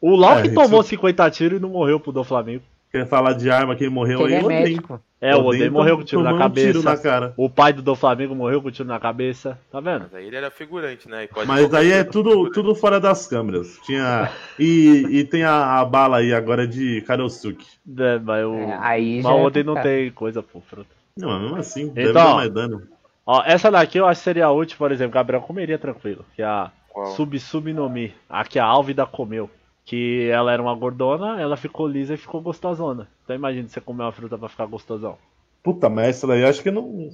[0.00, 2.64] O Loki É, tomou isso- 50 tiros e não morreu pro do Flamengo.
[2.90, 4.44] Quer falar de arma que ele morreu ele aí?
[4.44, 5.00] é médico.
[5.20, 6.66] É, o Oden morreu com tiro na um cabeça.
[6.66, 7.34] tiro na cara.
[7.36, 9.58] O pai do Flamengo morreu com tiro na cabeça.
[9.70, 10.06] Tá vendo?
[10.10, 11.26] Mas aí ele era figurante, né?
[11.26, 13.78] Pode Mas aí é tudo, tudo fora das câmeras.
[13.84, 14.30] Tinha.
[14.58, 17.66] E, e tem a, a bala aí agora de Karosuke.
[17.98, 20.90] É, mas o, É, aí mas o é Oden não tem coisa, pô, fruta.
[21.16, 22.82] Não, mas mesmo assim, deve Então, dar mais dano.
[23.26, 26.24] Ó, essa daqui eu acho que seria útil, por exemplo, Gabriel comeria tranquilo.
[26.34, 26.70] Que é a?
[27.14, 28.12] Sub Sub no Mi.
[28.28, 29.48] A que a Álvida comeu.
[29.90, 33.08] Que ela era uma gordona, ela ficou lisa e ficou gostosona.
[33.24, 35.18] Então imagina você comer uma fruta pra ficar gostosão.
[35.64, 37.10] Puta, mas essa daí eu acho que não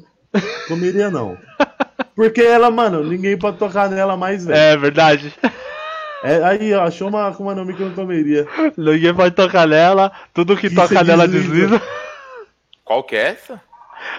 [0.69, 1.39] comeria, não.
[2.15, 4.59] Porque ela, mano, ninguém pode tocar nela mais, velho.
[4.59, 5.33] É verdade.
[6.23, 8.47] É, aí, ó, achou uma Akuma no Mi que eu não comeria.
[8.77, 11.79] Ninguém pode tocar nela, tudo que, Que toca nela desliza.
[11.79, 11.83] desliza.
[12.85, 13.59] Qual que é essa?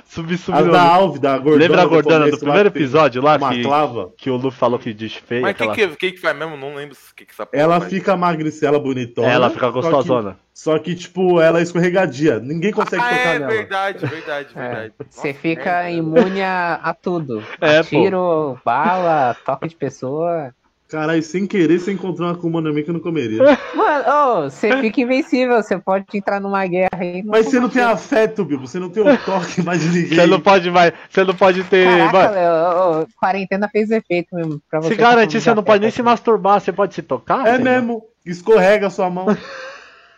[0.06, 0.82] Sub Sub As no da.
[0.82, 1.58] Alve, da gordona.
[1.58, 4.12] Lembra a do gordona do começo lá, primeiro que episódio lá Uma que, clava.
[4.18, 5.42] que o Luffy falou que desfez?
[5.42, 5.90] Mas o que, aquela...
[5.92, 6.56] que, que que faz mesmo?
[6.58, 7.92] Não lembro o que, que essa Ela faz.
[7.92, 9.28] fica magricela, bonitona.
[9.30, 10.38] Ela fica só que- gostosona.
[10.54, 12.40] Só que, tipo, ela é escorregadia.
[12.40, 13.52] Ninguém consegue Ah, tocar é nela.
[13.52, 14.94] verdade, verdade, É, verdade.
[15.10, 15.90] Você fica merda.
[15.92, 17.44] imune a, a tudo.
[17.62, 17.90] É, a pô.
[17.90, 20.52] tiro, bala, toque de pessoa.
[20.88, 23.40] Caralho, sem querer, você encontrou uma Akuma no Mi que eu não comeria.
[23.76, 25.62] Mano, você fica invencível.
[25.62, 27.22] Você pode entrar numa guerra aí.
[27.24, 28.60] Mas você não tem afeto, Bill.
[28.62, 30.18] Você não tem o toque mais de ninguém.
[30.18, 30.94] Você não pode mais.
[31.10, 31.88] Você não pode ter.
[31.88, 34.62] Caraca, Léo, ô, quarentena fez efeito mesmo.
[34.70, 37.46] Pra você se garantir, você não pode nem se masturbar, você pode se tocar?
[37.46, 38.06] É mesmo.
[38.26, 39.26] Escorrega a sua mão.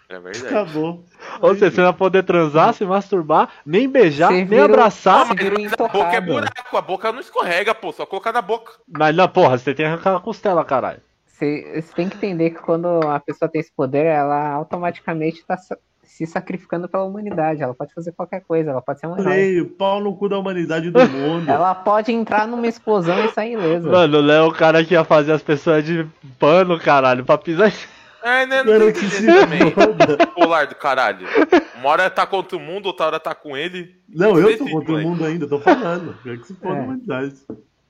[0.09, 0.47] É verdade.
[0.47, 1.03] Acabou.
[1.39, 5.27] Ou seja, você não vai poder transar, se masturbar, nem beijar, Você nem abraçar.
[5.27, 5.33] Você
[5.77, 7.91] a boca é buraco, a boca não escorrega, pô.
[7.91, 8.73] Só colocar na boca.
[8.87, 10.99] Mas não, porra, você tem que arrancar a costela, caralho.
[11.27, 15.55] Você, você tem que entender que quando a pessoa tem esse poder, ela automaticamente tá
[16.03, 17.61] se sacrificando pela humanidade.
[17.61, 19.23] Ela pode fazer qualquer coisa, ela pode ser um herói.
[19.23, 21.47] Falei, pau no cu da humanidade do mundo.
[21.47, 23.89] Ela pode entrar numa explosão e sair ilesa.
[23.89, 26.05] Mano, o Léo é o cara que ia fazer as pessoas de
[26.39, 27.71] pano, caralho, pra pisar.
[28.21, 28.63] É, né?
[28.63, 30.27] Não tem que se entender também.
[30.33, 31.27] Polar do caralho.
[31.75, 33.95] Uma hora tá contra o mundo, outra hora tá com ele.
[34.09, 36.17] Não, eu tô contra o mundo ainda, tô falando.
[36.23, 36.81] Quer que se foda É.
[36.81, 37.35] humanidade.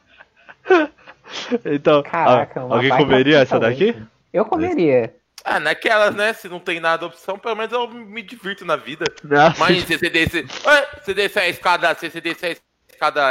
[1.65, 3.95] Então, Caraca, ah, alguém comeria essa daqui?
[4.33, 5.15] Eu comeria.
[5.45, 6.33] Ah, naquelas, né?
[6.33, 9.05] Se não tem nada opção, pelo menos eu me divirto na vida.
[9.23, 10.47] Nossa, Mas se você desce.
[10.67, 12.68] Ué, você desce a escada, se você desce a escada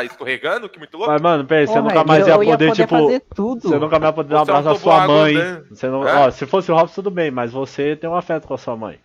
[0.05, 1.11] escorregando, que muito louco.
[1.11, 2.89] Mas, mano, peraí, você Porra, nunca mais eu ia poder, tipo.
[2.89, 3.61] fazer tudo.
[3.61, 5.35] Você nunca mais ia poder dar um é abraço à sua mãe.
[5.35, 5.69] andando.
[5.69, 6.15] Você não, É?
[6.27, 8.75] ó, se fosse o Robson, tudo bem, mas você tem um afeto com a sua
[8.75, 8.99] mãe.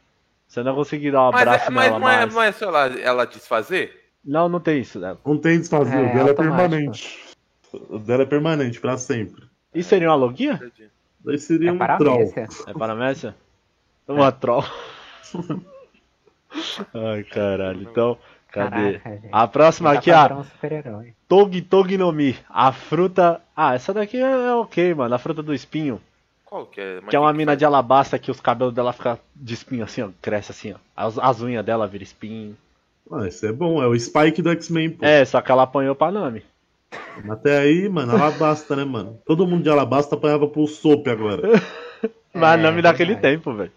[0.47, 2.35] Você não conseguir dar um Mas, abraço é, mas nela não, é, mais.
[2.35, 4.01] não é só ela, ela desfazer?
[4.25, 5.17] Não, não tem isso, né?
[5.25, 7.19] Não tem desfazer, É, o dela é permanente.
[7.73, 9.45] O dela é permanente, pra sempre.
[9.75, 10.61] Isso seria uma logia?
[11.25, 12.33] Daí seria É um para troll.
[12.67, 13.35] É paramécia?
[14.07, 14.65] Uma troll.
[16.95, 17.83] Ai, caralho.
[17.83, 18.19] Então,
[18.53, 18.99] cadê?
[18.99, 19.29] Caraca, gente.
[19.33, 20.41] A próxima aqui, pra ó.
[20.41, 21.05] um.
[21.29, 22.37] Togi Togi no Mi.
[22.49, 23.41] A fruta.
[23.57, 25.15] Ah, essa daqui é ok, mano.
[25.15, 26.01] A fruta do espinho.
[26.45, 27.01] Qual que é?
[27.01, 27.59] Mas Que é uma que mina faz?
[27.59, 30.09] de alabasta que os cabelos dela ficam de espinho assim, ó.
[30.21, 30.77] Cresce assim, ó.
[30.95, 32.57] As, as unhas dela viram espinho.
[33.11, 35.05] Ah, isso é bom, é o Spike do X-Men, pô.
[35.05, 36.43] É, só que ela apanhou pra Nami.
[37.29, 39.19] Até aí, mano, alabasta, né, mano?
[39.27, 41.43] Todo mundo de alabasta apanhava pro Soap agora.
[42.35, 43.73] Mas a É, Nami daquele tempo, velho.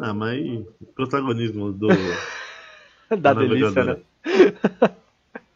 [0.00, 1.88] Ah, mas aí, protagonismo do.
[3.20, 3.96] Da delícia, né?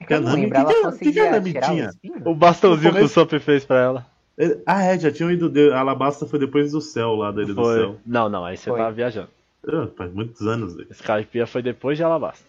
[0.01, 1.67] É que eu não Nami, lembro, ela que que- conseguia que que a Nami tirar
[1.67, 1.91] o tinha?
[2.25, 4.07] O bastãozinho que o Sop fez pra ela.
[4.37, 5.49] Ele- Ah, é, já tinham ido.
[5.51, 5.73] De...
[5.73, 7.75] Alabasta foi depois do céu lá da Ilha do Foi.
[7.77, 7.97] Céu.
[8.07, 8.79] Não, não, aí você Foi.
[8.79, 9.29] tá viajando.
[9.67, 10.89] Ah, faz muitos anos, velho.
[10.93, 12.47] Skypiea foi depois de Alabasta.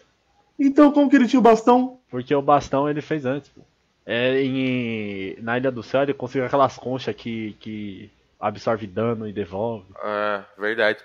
[0.60, 2.00] Então, como que ele tinha o bastão?
[2.12, 3.62] Porque o bastão ele fez antes, pô.
[4.06, 8.10] É, em, na Ilha do Céu ele conseguiu aquelas conchas que, que
[8.40, 9.86] absorve dano e devolve.
[10.04, 11.00] É, verdade.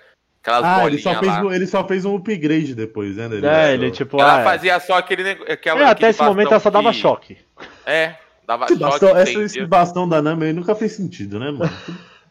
[0.45, 1.41] Aquelas Ah, ele só, fez lá.
[1.41, 3.27] um, ele só fez um upgrade depois, né?
[3.27, 3.47] dele?
[3.47, 4.21] É, ele tipo.
[4.21, 4.43] Ela ah, é.
[4.43, 5.51] fazia só aquele negócio.
[5.51, 7.37] aquela- É, até aquele esse momento ela só dava que- choque.
[7.83, 8.13] É,
[8.47, 8.91] dava Esse choque.
[8.91, 11.71] bastão, essa- esse bastão da Nami aí nunca fez sentido, né, mano?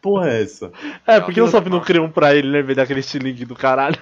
[0.01, 0.71] porra é essa?
[1.05, 2.61] É, porque o Sop não criou um pra ele, né?
[2.61, 3.97] Vez daquele estilingue do caralho.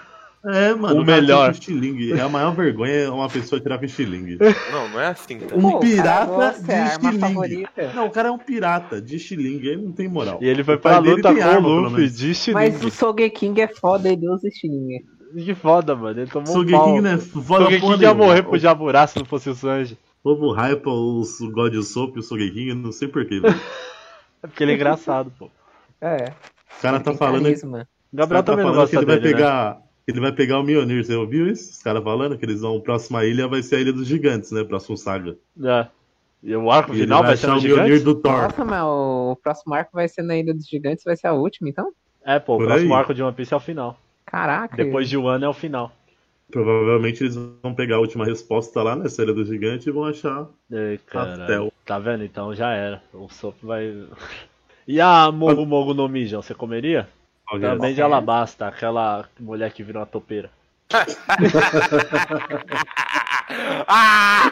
[0.46, 1.02] É, mano.
[1.02, 1.52] O cara melhor.
[1.52, 2.12] estilingue.
[2.12, 4.38] É a maior vergonha é uma pessoa tirar com estilingue.
[4.72, 5.56] Não, não é assim, tá?
[5.56, 7.20] Um Pô, cara pirata de é arma estilingue.
[7.20, 7.94] favorita.
[7.94, 10.40] Não, o cara é um pirata de estilingue, ele não tem moral.
[10.42, 12.72] E ele foi O pra luta com o Luffy de estilingue.
[12.72, 15.06] Mas o Sogeking é foda, ele usa estilingue.
[15.34, 16.20] Que foda, mano.
[16.20, 17.02] Ele tomou um Sogeking, pau.
[17.02, 17.18] né?
[17.18, 19.98] Foda Sogeking ia morrer pro Jaburá se não fosse o Sanji.
[20.24, 23.56] O povo hypa o God Soap e o Sogeking, eu não sei porquê, velho.
[24.44, 25.50] É porque ele é engraçado, pô.
[26.02, 26.34] É.
[26.78, 27.88] O cara tá falando, carisma.
[28.12, 29.22] O Gabriel cara tá também não falando que ele vai né?
[29.22, 29.78] pegar.
[30.08, 31.72] Ele vai pegar o Mjolnir, você ouviu isso?
[31.72, 32.78] Os caras falando que eles vão.
[32.78, 34.64] A próxima ilha vai ser a Ilha dos Gigantes, né?
[34.64, 35.38] Próximo saga.
[35.64, 35.88] É.
[36.42, 38.04] E o arco E final vai, vai ser o Mjolnir gigante?
[38.04, 38.42] do Thor.
[38.44, 41.70] Nossa, mas o próximo arco vai ser na Ilha dos Gigantes, vai ser a última,
[41.70, 41.94] então?
[42.26, 43.00] É, pô, o Por próximo aí.
[43.00, 43.98] arco de One Piece é o final.
[44.26, 44.76] Caraca.
[44.76, 45.92] Depois de um ano é o final.
[46.52, 50.48] Provavelmente eles vão pegar a última resposta lá nessa Ilha do Gigante e vão achar.
[50.70, 51.72] Ei, Pastel.
[51.86, 52.24] Tá vendo?
[52.24, 53.02] Então já era.
[53.14, 54.06] O Sop vai.
[54.86, 57.08] E a Mogo Mogo no Mijan, você comeria?
[57.50, 60.50] Também de Alabasta, aquela mulher que virou uma topeira.
[63.88, 64.52] Ah!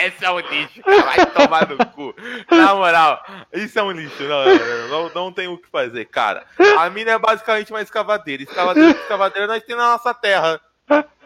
[0.00, 1.02] Esse é um lixo, cara.
[1.02, 2.14] vai tomar no cu.
[2.50, 3.20] Na moral,
[3.52, 4.22] isso é um lixo.
[4.22, 6.44] Não, não, não, não tem o que fazer, cara.
[6.78, 8.42] A mina é basicamente uma escavadeira.
[8.42, 10.60] Escavadeira, escavadeira nós temos na nossa terra.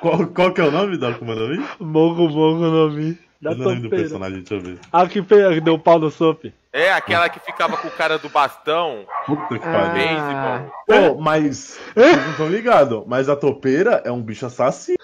[0.00, 1.64] Qual, qual que é o nome da Akuma no Mi?
[1.78, 3.18] Mogo Mogo no Mi.
[3.42, 4.78] Da Eu não lembro do personagem, deixa eu ver.
[4.92, 6.44] A que pe- deu pau no Sop.
[6.72, 9.04] É aquela que ficava com o cara do bastão.
[9.26, 10.64] Puta que Ah.
[10.86, 11.14] pariu.
[11.14, 11.78] Pô, mas.
[11.94, 14.96] Vocês não estão ligados, mas a topeira é um bicho assassino.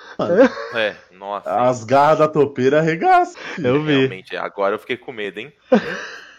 [0.75, 1.51] É, nossa.
[1.63, 3.35] As garras da topeira arregaçam.
[3.59, 3.97] Eu vi.
[3.99, 5.53] Realmente, agora eu fiquei com medo, hein?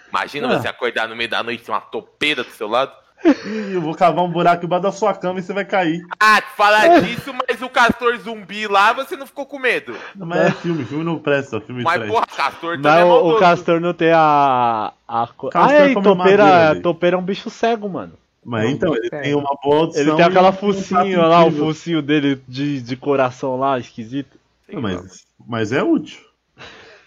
[0.10, 0.60] Imagina Ah.
[0.60, 2.92] você acordar no meio da noite e ter uma topeira do seu lado.
[3.26, 6.02] Ih, eu vou cavar um buraco embaixo da sua cama e você vai cair.
[6.20, 9.96] Ah, falar disso, mas o castor zumbi lá, você não ficou com medo.
[10.16, 12.14] Mas é filme, filme não presta, filme Mas, presta.
[12.14, 13.40] porra, castor Mas também é o, o.
[13.40, 14.94] Castor não tem a.
[15.08, 18.14] a Castor ah, e come topeira, madeira topeira é um bicho cego, mano.
[18.44, 19.22] Mas então, ele É.
[19.22, 22.82] tem uma boa audição Ele tem aquela e um focinho lá, o focinho dele de,
[22.82, 24.40] de coração lá, esquisito.
[24.72, 26.20] Não, mas, mas é útil.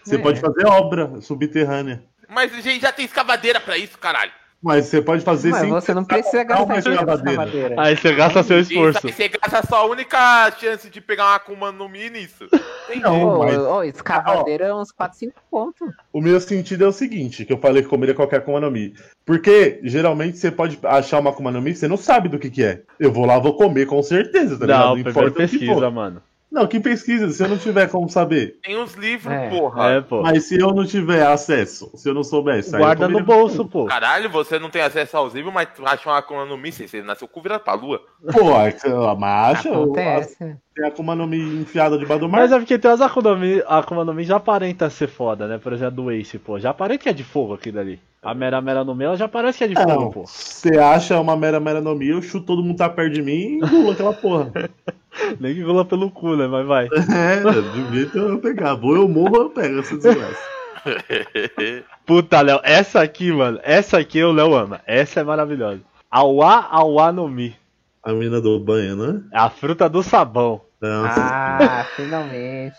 [0.03, 0.19] Você É.
[0.19, 2.03] pode fazer obra subterrânea.
[2.29, 4.31] Mas a gente já tem escavadeira pra isso, caralho.
[4.63, 7.75] Mas você pode fazer Mas sem você não precisa gastar uma dinheiro escavadeira.
[7.77, 9.05] Aí você gasta seu esforço.
[9.09, 12.45] E você gasta a sua única chance de pegar uma Akuma no Mi nisso.
[12.87, 13.01] Entendi.
[13.01, 15.89] Não, mas- ô, escavadeira é uns 4, 5 pontos.
[16.13, 18.93] O meu sentido é o seguinte, que eu falei que comeria qualquer Akuma no Mi.
[19.25, 22.63] Porque, geralmente, você pode achar uma Akuma no Mi, você não sabe do que que
[22.63, 22.83] é.
[22.97, 25.11] Eu vou lá, vou comer com certeza, tá Não, ligado?
[25.13, 26.21] primeiro o que pesquisa, mano.
[26.53, 28.59] Não, que pesquisa, se eu não tiver como saber.
[28.63, 29.49] Tem uns livros, É.
[29.49, 29.89] porra.
[29.93, 30.21] É, pô.
[30.21, 32.77] Mas se eu não tiver acesso, se eu não soubesse...
[32.77, 33.85] Guarda no bolso, pô.
[33.85, 37.01] Caralho, você não tem acesso aos livros, mas tu acha uma Akuma no Mi, você
[37.01, 38.01] nasceu com virado pra lua.
[38.31, 38.87] Pô, é que-
[39.17, 40.37] mas acha, Acontece.
[40.75, 42.41] tem a Akuma no Mi enfiada debaixo do mar.
[42.41, 45.07] Mas é porque tem as Akuma no Mi, a Akuma no Mi já aparenta ser
[45.07, 45.57] foda, né?
[45.57, 46.59] Por exemplo, a do Ace, pô.
[46.59, 47.99] Já aparenta que é de fogo aquilo ali.
[48.21, 50.23] A Mera Mera no Mi, ela já parece que é de fogo, Não, pô.
[50.27, 53.31] você acha uma mera mera no Mi, eu chuto todo mundo tá perto de mim
[53.33, 54.51] e engulo aquela porra.
[55.39, 56.47] Nem que gula pelo cu, né?
[56.47, 56.87] Mas vai.
[57.13, 58.75] É, de jeito eu pegar.
[58.75, 60.53] Vou eu morro, eu pego essa desgraça.
[62.05, 63.59] Puta, Léo, essa aqui, mano.
[63.63, 64.81] Essa aqui o Léo ama.
[64.85, 65.81] Essa é maravilhosa.
[66.11, 67.55] Awa Awa no Mi.
[68.03, 69.21] A mina do banho, né?
[69.31, 70.61] É a fruta do sabão.
[70.81, 71.21] Nossa.
[71.21, 72.75] Ah, finalmente.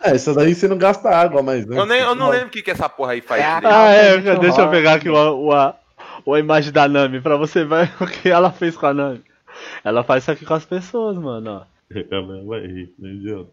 [0.00, 1.66] É, essa daí você não gasta água, mas.
[1.66, 1.76] Né?
[1.76, 3.42] Eu, nem, eu não lembro o que, que essa porra aí faz.
[3.42, 3.60] É.
[3.64, 5.74] Ah, é, Deixa eu pegar aqui o, o, a,
[6.24, 9.24] o a imagem da Nami pra você ver o que ela fez com a Nami.
[9.82, 11.77] Ela faz isso aqui com as pessoas, mano, ó.
[12.10, 13.50] Calma, vai rir, né, idiota?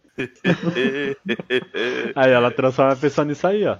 [2.16, 3.78] Aí ela transforma a pessoa nisso aí, ó.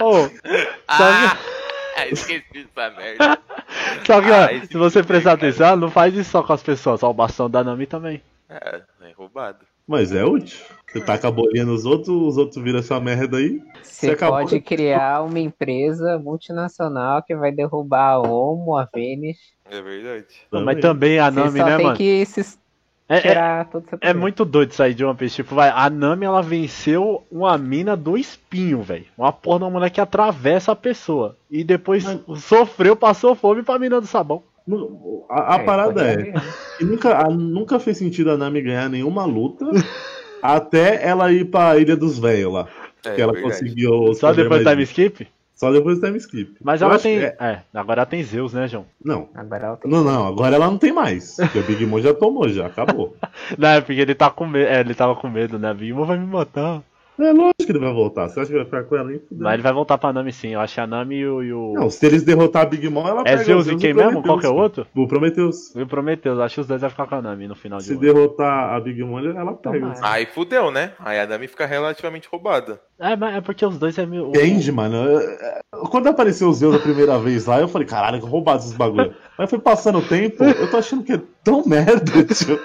[0.00, 0.34] Ô, só
[0.88, 1.36] Ah,
[2.10, 3.36] esqueci essa merda.
[3.36, 5.48] que, só que ó, Ah, esse se você filme, prestar cara.
[5.48, 8.22] atenção, ela não faz isso só com as pessoas, ó, o bastão da Nami também.
[8.48, 9.64] É, é roubado.
[9.86, 10.58] Mas é útil.
[10.92, 13.62] Você taca a bolinha nos outros, os outros viram essa merda aí.
[13.82, 19.36] Você acabou pode de- criar uma empresa multinacional que vai derrubar a Omo, a Vênus.
[19.70, 20.26] É verdade.
[20.50, 21.96] Mas também a Nami, né, mano?
[21.96, 22.58] que se
[23.08, 23.66] É, é,
[24.00, 25.36] é muito doido isso aí de One Piece.
[25.36, 29.06] Tipo, vai, a Nami ela venceu uma mina do espinho, velho.
[29.16, 31.36] Uma porra de uma mulher que atravessa a pessoa.
[31.50, 32.04] E depois
[32.36, 34.42] sofreu, passou fome pra mina do sabão.
[35.28, 36.32] A, a É, parada é
[36.78, 39.66] que nunca, a- nunca fez sentido a Nami ganhar nenhuma luta
[40.42, 42.68] até ela ir pra Ilha dos Velhos lá.
[43.04, 43.54] É, que ela verdade.
[43.54, 44.14] conseguiu.
[44.14, 45.28] Só depois do time skip?
[45.54, 46.56] Só depois do time skip.
[46.62, 47.18] Mas ela tem.
[47.18, 48.84] é- É, agora ela tem Zeus, né, João?
[49.04, 49.28] Não.
[49.34, 51.36] Agora ela tem Não, não, agora ela não tem mais.
[51.36, 53.16] Porque o Big Mom já tomou, já acabou.
[53.58, 54.68] Não, é porque ele tá com medo.
[54.68, 55.70] É, ele tava com medo, né?
[55.70, 56.82] A Big Mom vai me matar.
[57.18, 58.28] É lógico que ele vai voltar.
[58.28, 59.18] Você acha que vai ficar com ela aí?
[59.18, 59.44] Fudeu.
[59.44, 60.48] Mas ele vai voltar pra Nami sim.
[60.54, 61.42] Eu acho que a Nami e o.
[61.42, 63.92] e o- Não, se eles derrotar a Big Mom, ela É pega Zeus e quem
[63.94, 64.22] mesmo?
[64.22, 64.78] Qual que é o Prometheus.
[64.78, 64.86] outro?
[64.94, 65.76] O Prometheus.
[65.76, 66.38] O Prometheus.
[66.40, 68.80] Acho que os dois vai ficar com a Nami no final de Se derrotar a
[68.80, 69.92] Big Mom, ela pega.
[70.02, 70.92] Aí fudeu, né?
[70.98, 72.80] Aí a Nami fica relativamente roubada.
[72.98, 74.28] É, mas é porque os dois é meio.
[74.28, 75.18] Entende, mano?
[75.18, 78.72] É, Quando apareceu o Zeus a primeira vez lá, eu falei, caralho, que roubado esses
[78.72, 79.12] bagulho.
[79.38, 82.58] Mas foi passando o tempo, eu tô achando que é tão merda, tio.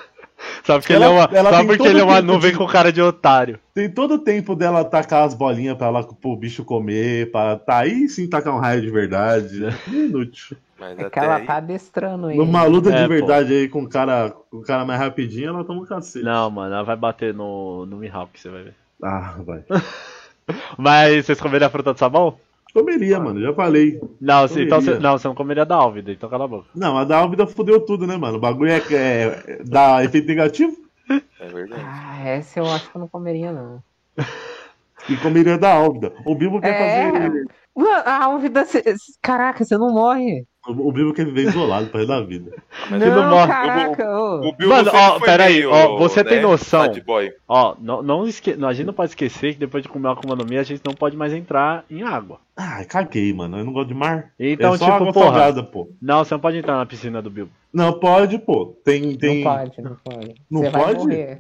[0.63, 2.67] Sabe porque Ela- ele é uma, ela sabe porque ele é uma nuvem de- com
[2.67, 3.59] cara de otário.
[3.73, 7.79] Tem todo o tempo dela tacar as bolinhas pra lá pro bicho comer, pra tá
[7.79, 9.59] aí sim tacar um raio de verdade.
[9.87, 10.57] Inútil.
[10.79, 11.45] Mas É que até ela aí...
[11.45, 12.37] tá adestrando aí.
[12.37, 13.09] Numa luta É, de pô.
[13.09, 16.23] verdade aí com o cara, com o cara mais rapidinho, ela toma um cacete.
[16.23, 18.75] Não, mano, ela vai bater no, no Mihawk, você vai ver.
[19.01, 19.63] Ah, vai.
[20.77, 22.37] Mas vocês comeram a fruta do sabão?
[22.77, 23.99] Comeria, mano, já falei.
[24.21, 26.67] Não, você, então você, não, você não comeria da Álvida, então cala a boca.
[26.75, 28.37] Não, a da Álvida fudeu tudo, né, mano?
[28.37, 30.77] O bagulho é, é dá efeito negativo
[31.09, 31.81] É verdade.
[31.83, 33.79] Ah, essa eu acho que eu não comeria, não.
[35.09, 36.13] e comeria da Álvida.
[36.23, 37.11] O Bibo quer É.
[37.11, 37.47] fazer.
[38.05, 38.63] A Álvida.
[38.63, 38.83] cê-
[39.23, 40.45] Caraca, você não morre.
[40.67, 42.51] O Bibo quer viver isolado pra resto da vida.
[42.89, 43.47] Você não morre.
[43.47, 44.19] caraca.
[44.19, 44.49] ô.
[44.49, 46.85] O Bill Mano, ó, peraí, ó, você né, tem noção?
[47.47, 48.55] Ó, não, não esque...
[48.55, 50.63] não, a gente não pode esquecer que depois de comer uma Akuma no Mi, a
[50.63, 52.39] gente não pode mais entrar em água.
[52.55, 53.57] Ah, caguei, mano.
[53.57, 54.31] Eu não gosto de mar.
[54.39, 55.25] Então, é só tipo, água porra.
[55.25, 55.89] salgada, pô.
[56.01, 57.51] Não, você não pode entrar na piscina do Bilbo.
[57.71, 58.75] Não, pode, pô.
[58.83, 59.15] Tem.
[59.15, 59.43] tem...
[59.43, 60.35] Não pode, não pode.
[60.49, 61.37] Não Você vai pode?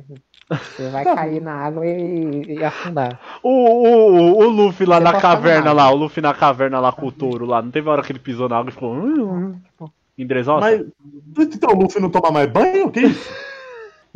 [0.49, 3.19] Você vai cair na água e, e afundar.
[3.43, 6.79] O, o, o, o Luffy lá Você na caverna na lá, o Luffy na caverna
[6.79, 8.93] lá com o touro lá, não teve hora que ele pisou na água e ficou.
[8.93, 10.61] Hum, hum, em Dressrosa?
[10.61, 11.53] Mas.
[11.53, 12.89] Então o Luffy não toma mais banho?
[12.89, 13.46] Que isso?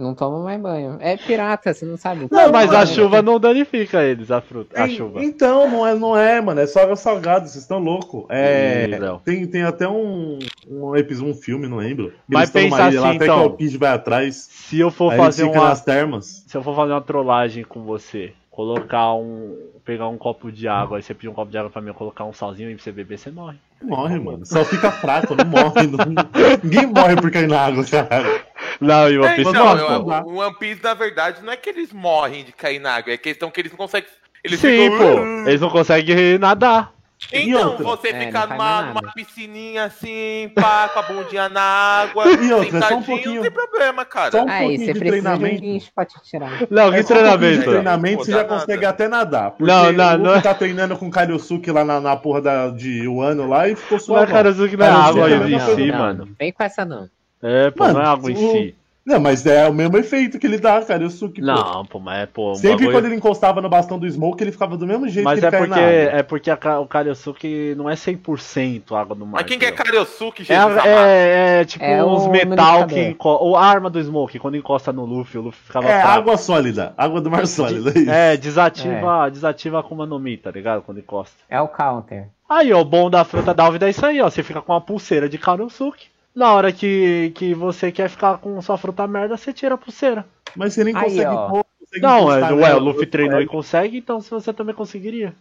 [0.02, 0.98] Não toma mais banho.
[1.00, 2.28] É pirata, você não sabe.
[2.32, 4.82] Não, mas a Mano, chuva não danifica eles, a fruta.
[4.82, 5.24] A chuva.
[5.24, 6.60] Então, não é, não é, mano.
[6.60, 8.26] É só água salgada, vocês estão loucos.
[8.30, 8.88] É.
[9.24, 12.12] Tem, tem até um, um episódio, um filme, não lembro.
[12.28, 13.36] Mas pensa ilha lá, assim, até então.
[13.38, 14.36] que o Alpige vai atrás.
[14.52, 15.70] Se eu for fazer uma.
[15.70, 16.44] nas termas.
[16.48, 19.56] Se eu for fazer uma trollagem com você, colocar um.
[19.86, 21.94] pegar um copo de água, aí você pedir um copo de água pra mim, eu
[21.94, 23.58] colocar um salzinho e pra você beber, você morre.
[23.84, 24.46] Morre, mano.
[24.46, 25.88] Só fica fraco, não morre.
[25.88, 28.42] não- Ninguém morre por cair na água, caralho.
[28.82, 30.32] Não, e o One É, Piece então, morre, eu- pô.
[30.32, 33.18] o One Piece, na verdade, não é que eles morrem de cair na água, é
[33.18, 34.10] questão que eles não conseguem.
[34.44, 35.22] Eles Sim, ficam, pô.
[35.22, 35.48] "Uh".
[35.48, 36.92] Eles não conseguem nadar.
[37.32, 41.62] E Então, você É, ficar não numa, numa piscininha assim, pá, com a bundinha na
[41.62, 44.32] água, E outra, só um sentadinho, pouquinho- não tem problema, cara.
[44.32, 45.62] Só um Aí, pouquinho você de precisa de um treinamento.
[45.62, 46.50] guincho pra te tirar.
[46.72, 47.60] Não, que É só um treinamento.
[47.60, 48.50] de treinamento, Pô, você já nada.
[48.50, 49.52] consegue até nadar.
[49.52, 50.42] Porque Não, não, não.
[50.42, 53.98] tá treinando com o Karyosuke lá na, na porra da, de Wano lá e ficou
[53.98, 54.22] Mas suave.
[54.26, 56.30] Não é Cara, água você em si, não, mano.
[56.40, 57.08] Vem com essa não.
[57.42, 58.76] É, pô, Mano, não é água em o- si.
[59.04, 61.42] Não, mas é o mesmo efeito que ele dá, Karyosuke.
[61.42, 61.48] pô.
[61.48, 64.44] Não, pô, mas é, pô, um Sempre bagulho- quando ele encostava no bastão do Smoke,
[64.44, 66.20] ele ficava do mesmo jeito Mas que é ele porque, na água.
[66.20, 69.40] é porque a o Karyosuke não é 100% água do mar.
[69.42, 69.72] Mas quem que é?
[69.72, 70.88] Karyosuke, É, Jesus amado?
[70.88, 73.44] é, é tipo É uns metal que encosta.
[73.44, 76.20] Ou a arma do Smoke, quando encosta no Luffy, o Luffy ficava É fraco.
[76.20, 77.90] água sólida, água do mar sólida.
[77.90, 78.10] É, isso.
[78.12, 80.84] É, desativa, desativa a Akuma no Mi, tá ligado?
[80.84, 81.36] Quando encosta.
[81.50, 82.28] É o counter.
[82.48, 84.30] Aí, ó, o bom da fruta da Álvida é isso aí, ó.
[84.30, 86.11] Você fica com uma pulseira de Karyosuke.
[86.36, 90.26] Na hora que, que você quer ficar com sua fruta merda, você tira a pulseira.
[90.56, 91.50] Mas você nem Aí, consegue, ó.
[91.50, 93.98] pôr, consegue Não, é, ué, o Luffy treinou e consegue.
[93.98, 95.34] então se você também conseguiria.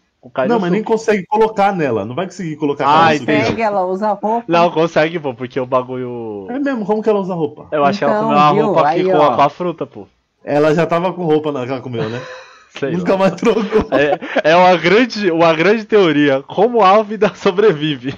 [0.46, 2.05] Não, mas nem consegue colocar nela.
[2.05, 3.24] Não vai conseguir colocar Ah, nela.
[3.24, 4.44] Pega, ela usa roupa.
[4.46, 6.46] Não, consegue, pô, porque o bagulho.
[6.50, 7.68] É mesmo, como que ela usa roupa?
[7.72, 8.66] Eu acho que ela Então, comeu uma viu?
[8.66, 10.07] roupa aqui Aí, com, a, com a fruta, pô.
[10.44, 12.20] Ela já tava com roupa na que ela comeu, né?
[12.79, 13.18] Sei Nunca lá.
[13.18, 13.64] mais trocou.
[13.98, 16.42] É, é uma, grande, uma grande teoria.
[16.42, 18.14] Como a Álvida sobrevive?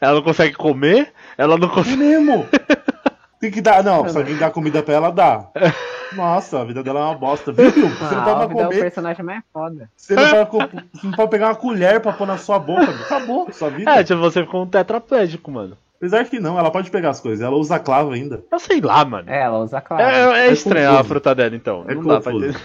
[0.00, 1.96] Ela não consegue comer, ela não É consegue.
[1.96, 2.46] mesmo.
[3.40, 3.82] Tem que dar.
[3.84, 5.46] Não, se alguém dá comida pra ela, dá.
[6.12, 7.52] Nossa, a vida dela é uma bosta.
[7.52, 7.88] Viu, Bill?
[7.90, 8.80] Você não Ah, a pode é o comer.
[8.80, 9.90] personagem mais foda.
[9.94, 12.86] Você não pode, você não pode pegar uma colher pra pôr na sua boca.
[12.86, 13.02] Bill.
[13.04, 13.90] Acabou sua vida.
[13.90, 15.76] É, tipo, você ficou um tetraplégico, mano.
[15.98, 17.44] Apesar que não, ela pode pegar as coisas.
[17.44, 18.42] Ela usa clava ainda.
[18.50, 19.28] Eu sei lá, mano.
[19.30, 20.02] É, ela usa claro.
[20.02, 21.08] É, é É estranho a confuso.
[21.08, 21.84] fruta dela, então.
[21.86, 22.50] É não dá pra confuso.
[22.50, 22.60] entender.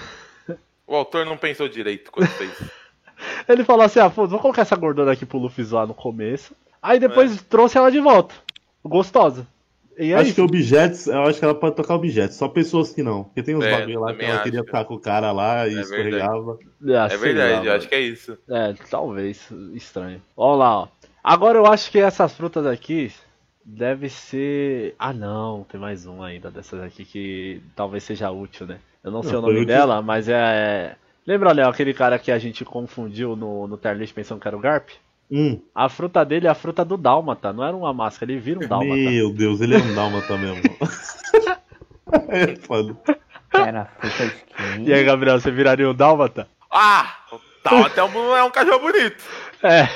[0.86, 2.52] O autor não pensou direito quando fez.
[3.48, 6.54] Ele falou assim: ah, foda, vou colocar essa gordura aqui pro Luffy zoar no começo.
[6.82, 7.40] Aí depois É.
[7.50, 8.36] trouxe ela de volta.
[8.84, 9.48] Gostosa.
[9.98, 10.36] E é acho isso.
[10.36, 13.26] que objetos, eu acho que ela pode tocar objetos, só pessoas que não.
[13.26, 14.42] Porque tem uns É, bagulho lá que ela acho.
[14.42, 16.60] queria ficar com o cara lá e É escorregava.
[16.88, 18.38] Ah, É sei verdade, lá, eu acho que é isso.
[18.50, 19.50] É, talvez.
[19.74, 20.22] Estranho.
[20.36, 20.88] Vamos lá, ó.
[21.24, 23.12] Agora eu acho que essas frutas aqui
[23.64, 24.96] deve ser.
[25.00, 28.80] Ah não, tem mais uma ainda dessas aqui que talvez seja útil, né?
[29.04, 30.96] Eu não, sei Não, o nome dela, mas é.
[31.26, 34.58] Lembra, Léo, aquele cara que a gente confundiu no, no tier list pensando que era
[34.58, 34.90] o Garp?
[35.32, 38.60] Hum, A fruta dele é a fruta do Dálmata, não era uma máscara, ele vira
[38.60, 38.96] um Dálmata.
[38.96, 40.62] meu Deus, ele é um dálmata mesmo.
[42.30, 42.96] é foda.
[43.54, 44.88] Era fruta de quem?
[44.88, 46.48] E aí, Gabriel, você viraria um Dálmata?
[46.72, 47.18] Ah!
[47.64, 49.24] Tá, até um, é um cachorro bonito.
[49.64, 49.88] É,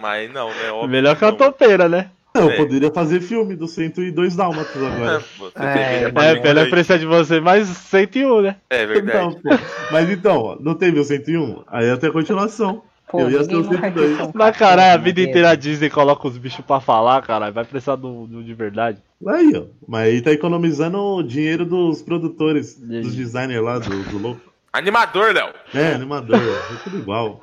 [0.00, 0.70] Mas não, né?
[0.72, 2.10] Óbvio melhor que a topeira, né?
[2.34, 2.56] Eu É.
[2.56, 5.24] poderia fazer filme do 102 Dálmatas É, agora.
[5.54, 6.70] É, É, fazer pela isso aí.
[6.70, 8.56] precisa de você, mais 101, né?
[8.70, 9.18] É verdade.
[9.18, 9.50] Então, pô.
[9.92, 11.62] Mas então, ó, não teve o 101?
[11.66, 12.82] Aí ia ter continuação.
[13.08, 14.16] Pô, Eu ia ser o nunca 102.
[14.16, 17.52] viu um Mas caralho, a vida inteira a Disney coloca os bichos pra falar, caralho.
[17.52, 18.98] Vai precisar do, do de verdade.
[19.26, 19.64] Aí, ó.
[19.86, 24.40] Mas aí tá economizando o dinheiro dos produtores, dos designers lá, do, do louco.
[24.72, 25.52] Animador, Léo.
[25.74, 27.42] É, animador, é tudo igual.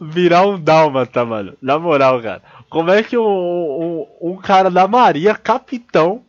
[0.00, 1.54] Virar um dálmata, mano.
[1.60, 2.42] Na moral, cara.
[2.70, 3.22] Como é que um,
[4.22, 6.22] um, um cara da Maria, capitão,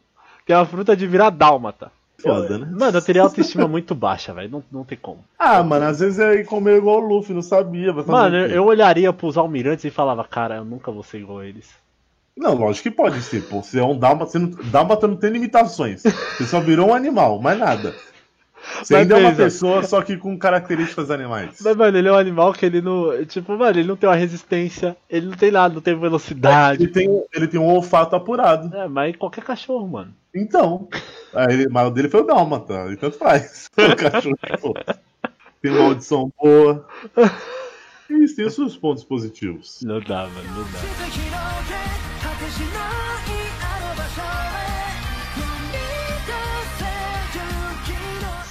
[0.45, 1.91] tem a fruta de virar dálmata?
[2.19, 2.67] Foda, né?
[2.71, 4.49] Mano, eu teria autoestima muito baixa, velho.
[4.49, 5.23] Não, não tem como.
[5.37, 7.93] Ah, mano, às vezes é comer igual o Luffy, não sabia.
[7.93, 11.69] Mano, eu olharia pros almirantes e falava, cara, eu nunca vou ser igual a eles.
[12.35, 13.63] Não, lógico que pode ser, pô.
[13.63, 14.49] Você é um dálmata, você não...
[14.71, 16.03] dálmata não tem limitações.
[16.03, 17.95] Você só virou um animal, mais nada.
[18.75, 21.59] Você Mas ainda é uma pessoa, só que com características animais.
[21.61, 23.25] Mas, mano, ele é um animal que ele não.
[23.25, 26.83] Tipo, mano, ele não tem uma resistência, ele não tem nada, não tem velocidade.
[26.83, 28.75] Ele tem, ele tem um olfato apurado.
[28.75, 30.13] É, mas qualquer cachorro, mano.
[30.35, 30.87] Então.
[31.33, 33.67] Aí, ele- mas o dele foi o dálmata, e tanto faz.
[33.77, 34.73] O cachorro, pô.
[35.61, 36.85] Tem uma audição boa.
[38.09, 39.79] Isso tem os seus pontos positivos.
[39.81, 40.79] Não dá, mano, não dá.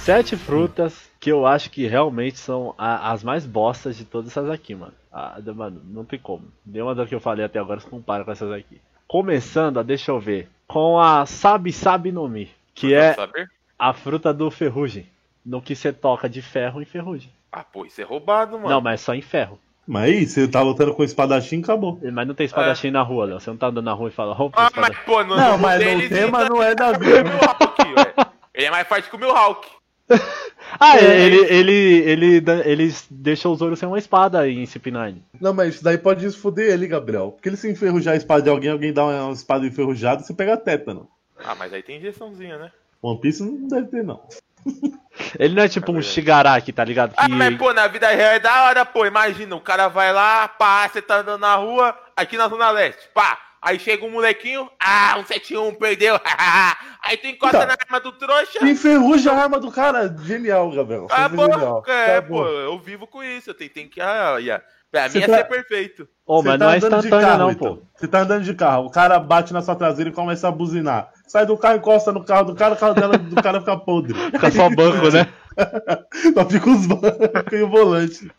[0.07, 4.49] Sete frutas que eu acho que realmente são a- as mais bostas de todas essas
[4.49, 4.93] aqui, mano.
[5.11, 6.45] Ah, mano, não tem como.
[6.65, 8.79] Nenhuma das que eu falei até agora se compara com essas aqui.
[9.05, 13.49] Começando, ó, deixa eu ver, com a Sabi Sabi no Mi, que é Saber?
[13.77, 15.05] a fruta do ferrugem.
[15.45, 17.29] No que você toca de ferro em ferrugem.
[17.51, 18.69] Ah, pô, isso é roubado, mano.
[18.69, 19.59] Não, mas é só em ferro.
[19.85, 21.99] Mas aí, você tá lutando com espadachim, acabou.
[22.13, 23.39] Mas não tem espadachim na rua, Léo.
[23.41, 24.93] Você não tá andando na rua e fala, opa, Ah, espadachim.
[24.95, 27.23] mas, pô, Não, no mas o tema ainda não é da vida.
[27.25, 28.13] Mihawk, ué.
[28.53, 29.67] Ele é mais forte que o Mihawk.
[30.79, 31.21] Ah, É.
[31.21, 35.15] ele, ele, ele, dá- ele deixa o Zoro sem uma espada em CP9.
[35.39, 37.31] Não, mas isso daí pode fuder ele, Gabriel.
[37.31, 40.57] Porque ele se enferrujar a espada de alguém, alguém dá uma espada enferrujada, você pega
[40.57, 41.07] tétano.
[41.43, 42.71] Ah, mas aí tem injeçãozinha, né?
[43.01, 44.21] One Piece não deve ter, não.
[45.39, 46.01] Ele não é tipo É um.
[46.01, 47.13] Shigaraki, tá ligado?
[47.15, 47.31] Ah, Que...
[47.31, 49.05] mas pô, na vida real é da hora, pô.
[49.05, 53.07] Imagina, o cara vai lá, pá, você tá andando na rua, aqui na Zona Leste,
[53.13, 53.39] pá.
[53.61, 56.19] Aí chega um molequinho, ah, um 71, perdeu.
[57.03, 57.67] aí tu encosta Então.
[57.67, 58.65] na arma do trouxa.
[58.67, 60.15] Enferruja a arma do cara.
[60.23, 61.07] Genial, Gabriel.
[61.09, 61.83] Ah, pô, genial.
[61.87, 62.43] é, Acabou.
[62.43, 63.49] pô, eu vivo com isso.
[63.49, 63.99] Eu tenho, tenho que.
[63.99, 64.63] Ah, yeah.
[64.91, 66.07] Pra Você mim é tá- ser perfeito.
[66.25, 67.75] Ô, Você mas tá não é andando de instantâneo carro, não, então.
[67.77, 67.83] pô.
[67.95, 71.09] Você tá andando de carro, o cara bate na sua traseira e começa a buzinar.
[71.27, 74.13] Sai do carro, encosta no carro do cara, o carro dela, do cara fica podre.
[74.13, 75.27] Fica só banco, né?
[76.35, 78.31] Só fica os bancos e o volante.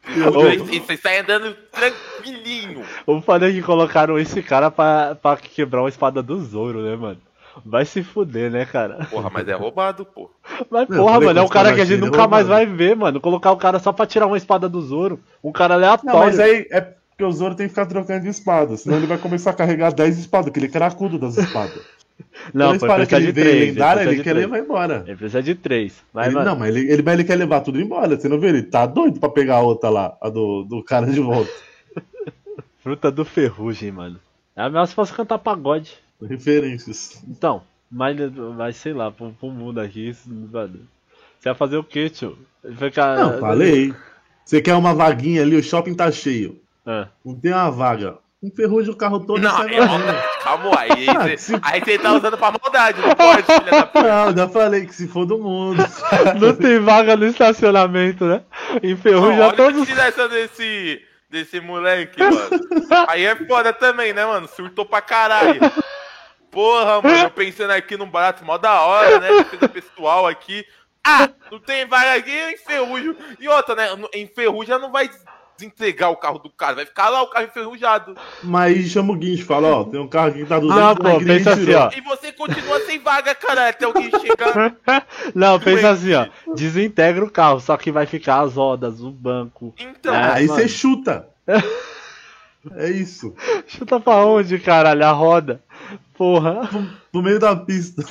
[0.70, 2.84] E você sai andando tranquilinho.
[3.04, 6.94] O foda é que colocaram esse cara pra, pra quebrar uma espada do Zoro, né,
[6.94, 7.18] mano?
[7.66, 9.06] Vai se fuder, né, cara?
[9.10, 10.30] Porra, mas é roubado, pô.
[10.70, 12.78] Mas porra, falei mano, é um cara que a gente ele nunca mais vai roubado.
[12.78, 13.20] ver, mano.
[13.20, 15.18] Colocar o cara só pra tirar uma espada do Zoro.
[15.42, 16.12] Um cara aleatório.
[16.12, 16.80] Não, mas aí é
[17.18, 19.92] porque o Zoro tem que ficar trocando de espada, senão ele vai começar a carregar
[19.92, 21.80] 10 espadas, porque ele é cracudo das espadas.
[22.52, 23.68] Não, ele que precisa ele três.
[23.68, 25.04] lendária, ele ele quer levar embora.
[25.06, 26.02] Ele precisa de três.
[26.12, 28.18] Mas, Ele- mano, não, mas ele, ele, mas ele quer levar tudo embora.
[28.18, 28.48] Você não vê?
[28.48, 31.50] Ele tá doido pra pegar a outra lá, a do, do cara de volta.
[32.80, 34.18] fruta do ferrugem, mano.
[34.56, 35.96] É melhor se fosse cantar pagode.
[36.20, 37.22] Referências.
[37.28, 38.16] Então, mas,
[38.56, 40.80] mas sei lá, pro, pro mundo aqui, isso, mano.
[41.38, 42.36] Você vai fazer o quê, tio?
[42.76, 43.14] Fica.
[43.16, 43.94] Não, falei.
[44.44, 46.60] Você quer uma vaguinha ali, o shopping tá cheio.
[46.84, 47.08] Ah.
[47.24, 48.18] Não tem uma vaga.
[48.42, 50.22] Enferruja o carro todo Não, e sai.
[50.44, 51.06] Calma aí.
[51.08, 54.02] Ah, Aí se- você aí você tá usando pra maldade, não pode, filha da puta.
[54.26, 55.82] Não, já falei que se for do mundo.
[56.40, 58.42] Não tem vaga no estacionamento, né?
[58.82, 59.82] Não, Enferruja olha a todos.
[59.82, 62.38] utilização desse, desse moleque, mano.
[63.08, 64.46] Aí é foda também, né, mano?
[64.46, 65.60] Surtou pra caralho.
[66.50, 69.28] Porra, mano, eu pensando aqui num barato mó da hora, né?
[69.38, 70.64] Defesa pessoal aqui.
[71.04, 73.16] Ah, não tem vaga aqui, eu enferrujo.
[73.40, 73.88] E outra, né?
[74.14, 75.10] Enferruja não vai
[75.58, 78.14] desentregar o carro do cara, vai ficar lá o carro enferrujado.
[78.42, 80.80] Mas aí chama o Guincho e fala, ó, tem um carro aqui que tá 200
[80.82, 81.90] Não, pô, pensa assim, ó.
[81.96, 84.76] E você continua sem vaga, cara, até alguém chegar.
[85.34, 86.26] Não, pensa assim, ó.
[86.54, 89.74] Desintegra o carro, só que vai ficar as rodas, o banco.
[89.78, 90.60] Então, Ah, Aí mano.
[90.60, 91.28] você chuta.
[92.74, 93.34] É isso.
[93.66, 95.04] Chuta pra onde, caralho?
[95.06, 95.62] A roda.
[96.14, 96.68] Porra.
[97.12, 98.04] No meio da pista.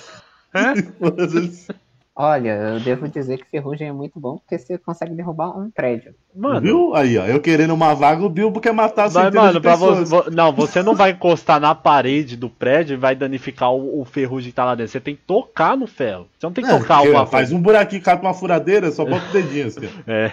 [0.53, 0.73] É?
[2.19, 6.15] Olha, eu devo dizer que ferrugem é muito bom porque você consegue derrubar um prédio.
[6.35, 6.59] Mano.
[6.61, 6.95] Viu?
[6.95, 7.25] Aí, ó.
[7.25, 10.09] Eu querendo uma vaga, o Bilbo quer matar Mas, centenas mano, de pra pessoas.
[10.09, 10.29] você.
[10.31, 14.49] Não, você não vai encostar na parede do prédio e vai danificar o, o ferrugem
[14.49, 14.91] que tá lá dentro.
[14.91, 16.27] Você tem que tocar no ferro.
[16.37, 19.03] Você não tem que Não, tocar porque alguma faz um buraquinho, cata uma furadeira, só
[19.03, 19.89] bota o dedinho assim.
[20.07, 20.31] É.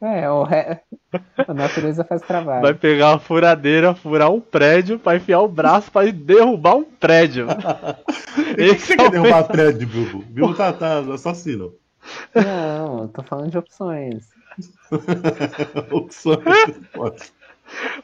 [0.00, 0.78] É, o re...
[1.46, 2.62] a natureza faz trabalho.
[2.62, 7.46] Vai pegar uma furadeira, furar um prédio pra enfiar o braço pra derrubar um prédio.
[8.56, 10.24] E que você é quer o derrubar prédio, Bilbo?
[10.28, 11.74] Bilbo tá, tá assassino.
[12.34, 14.28] Não, eu tô falando de opções.
[15.90, 16.38] Opções.
[16.92, 17.22] Pode.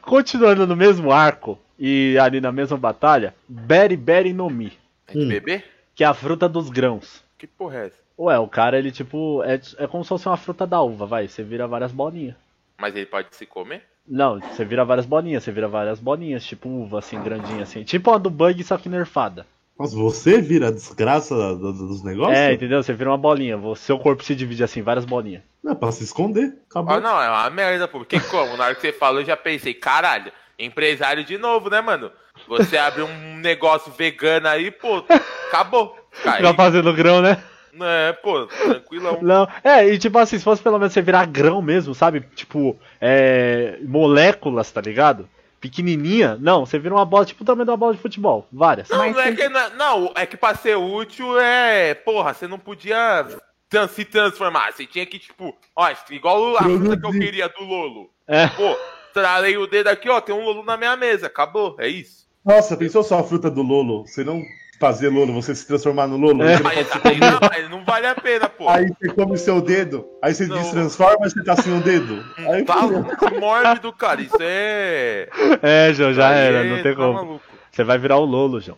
[0.01, 4.73] Continuando no mesmo arco, e ali na mesma batalha, Beri Beri no Mi,
[5.07, 5.27] É de Hum.
[5.27, 5.63] bebê?
[5.97, 7.23] Que é a fruta dos grãos.
[7.37, 7.97] Que porra é essa?
[8.17, 11.27] Ué, o cara, ele tipo, é, é como se fosse uma fruta da uva, vai,
[11.27, 12.35] você vira várias bolinhas.
[12.79, 13.83] Mas ele pode se comer?
[14.07, 17.83] Não, você vira várias bolinhas, você vira várias bolinhas, tipo uva assim, grandinha assim.
[17.83, 19.45] Tipo a do bug, só que nerfada.
[19.77, 22.37] Nossa, você vira a desgraça do- do- dos negócios?
[22.37, 22.81] É, entendeu?
[22.81, 25.43] Você vira uma bolinha, o seu corpo se divide assim, várias bolinhas.
[25.63, 26.55] Não, é pra se esconder.
[26.69, 26.95] Acabou.
[26.95, 27.99] Ah, não, é uma merda, pô.
[27.99, 28.55] Porque como?
[28.57, 32.11] Na hora que você falou, eu já pensei, caralho, empresário de novo, né, mano?
[32.47, 35.03] Você abre um negócio vegano aí, pô,
[35.47, 35.97] acabou.
[36.25, 37.41] Aí, Fica fazendo grão, né?
[37.81, 39.19] é, pô, tranquilão.
[39.21, 42.21] Não, é, e tipo assim, se fosse pelo menos você virar grão mesmo, sabe?
[42.35, 43.77] Tipo, é.
[43.83, 45.29] moléculas, tá ligado?
[45.59, 46.37] Pequenininha.
[46.39, 48.47] Não, você vira uma bola, tipo o tamanho de uma bola de futebol.
[48.51, 48.89] Várias.
[48.89, 51.93] Não, não é que, não, não, é que pra ser útil é.
[51.93, 53.25] Porra, você não podia
[53.69, 54.71] tran- se transformar.
[54.71, 58.09] Você tinha que, tipo, ó, igual a fruta que eu queria do Lolo.
[58.27, 58.47] É.
[58.47, 58.77] Pô,
[59.13, 61.27] tralei o dedo aqui, ó, tem um Lolo na minha mesa.
[61.27, 62.26] Acabou, é isso.
[62.47, 64.07] Nossa, pensou só a fruta do Lolo?
[64.07, 64.41] Você não
[64.79, 66.43] fazer Lolo, você se transformar no Lolo?
[66.43, 66.59] É.
[66.61, 68.69] Mas, aí, não, mas não vale a pena, pô.
[68.69, 70.55] Aí você come o seu dedo, aí você Não.
[70.57, 72.23] destransforma e você tá sem o dedo.
[72.37, 74.21] Aí Tá louco, mórbido, cara.
[74.21, 75.27] Isso é.
[75.61, 77.13] É, João, já Aí era, é- não tem tá como.
[77.13, 77.41] maluco.
[77.71, 78.77] Você vai virar o Lolo, João.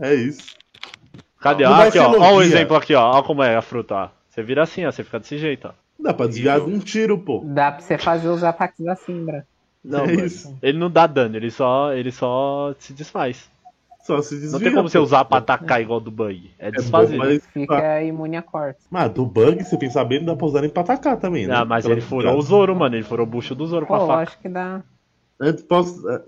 [0.00, 0.56] É isso.
[1.40, 1.64] Cadê?
[1.64, 2.10] Vai aqui, ó.
[2.18, 3.18] Ó o exemplo aqui, ó.
[3.18, 4.08] Ó como é a fruta, ó.
[4.28, 4.90] Você vira assim, ó.
[4.90, 5.72] Você fica desse jeito, ó.
[5.98, 7.42] Dá pra desviar de um tiro, pô.
[7.44, 9.46] Dá pra você fazer os ataques da Simbra.
[9.84, 10.56] Não, É isso.
[10.62, 13.50] Ele não dá dano, ele só, ele só se desfaz.
[14.04, 14.52] Só se desvia.
[14.52, 16.50] Não tem como você usar pra atacar igual do bug.
[16.58, 17.16] É bom, desfazer.
[17.16, 18.84] mas- Fica imune a cortes.
[18.90, 21.54] Mas do bug, se pensar bem, não dá pra usar nem pra atacar também, né?
[21.56, 22.96] Ah, mas ele furou o Zoro, mano.
[22.96, 24.22] Ele furou o bucho do Zoro com Pô, a eu faca.
[24.22, 24.82] acho que dá.
[25.40, 26.08] Antes posso.
[26.10, 26.22] é-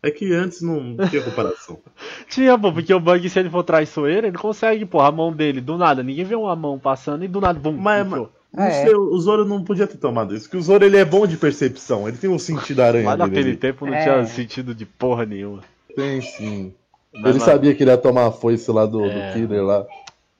[0.00, 1.78] É que antes não tinha comparação.
[2.30, 5.60] Tinha, pô, porque o bug, se ele for traiçoeiro, ele consegue, pô, a mão dele,
[5.60, 6.04] do nada.
[6.04, 8.30] Ninguém vê uma mão passando e do nada, bum, Mas- enfiou.
[8.52, 8.70] Não É.
[8.70, 11.36] sei, o Zoro não podia ter tomado isso, porque o Zoro ele é bom de
[11.36, 13.28] percepção, ele tem um sentido aranha Mas dele.
[13.30, 13.56] naquele ali.
[13.58, 14.02] tempo não É.
[14.02, 15.62] tinha sentido de porra nenhuma.
[15.94, 16.72] Tem sim.
[17.14, 19.08] Mas, ele sabia que ele ia tomar a foice lá do, É.
[19.28, 19.86] do Killer lá.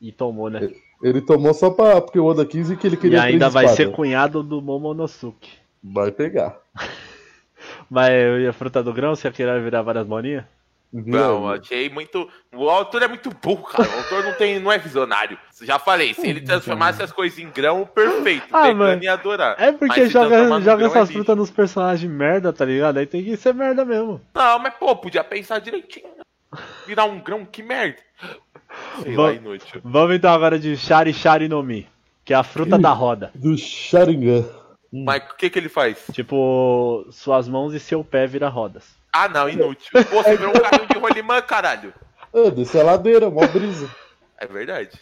[0.00, 0.70] E tomou, né?
[1.02, 3.54] Ele tomou só pra, porque o Oda quis e que ele E queria ainda três
[3.54, 5.50] vai ser cunhado do Momonosuke.
[5.82, 6.56] Vai pegar.
[7.90, 10.44] Mas eu ia fruta do grão, você ia querer virar várias bolinhas?
[10.92, 12.28] Não, achei muito.
[12.54, 13.88] O autor é muito burro, cara.
[13.88, 15.38] O autor não, tem, não é visionário.
[15.60, 18.46] Já falei, se ele transformasse as coisas em grão, perfeito.
[18.50, 19.02] Ah, mano.
[19.02, 19.54] ia adorar.
[19.58, 21.12] É Mas porque se joga, joga grão é essas lixo.
[21.12, 22.98] frutas nos personagens merda, tá ligado?
[22.98, 24.20] Aí tem que ser merda mesmo.
[24.34, 26.08] Não, mas pô, podia pensar direitinho.
[26.86, 27.98] Virar um grão, que merda.
[29.02, 29.22] Sei Bom.
[29.22, 29.80] lá, inútil.
[29.84, 31.86] Vamos então agora de Shari Shari no Mi,
[32.24, 33.30] que é a fruta da roda.
[33.34, 34.44] Do Sharingan.
[34.90, 36.06] Mas o que que ele faz?
[36.12, 38.96] Tipo, suas mãos e seu pé vira rodas.
[39.12, 39.90] Ah, não, inútil.
[40.10, 41.92] Pô, você virou um carrinho de rolimã, caralho.
[42.34, 43.90] Ah, desce a ladeira, mó brisa.
[44.38, 44.98] É verdade.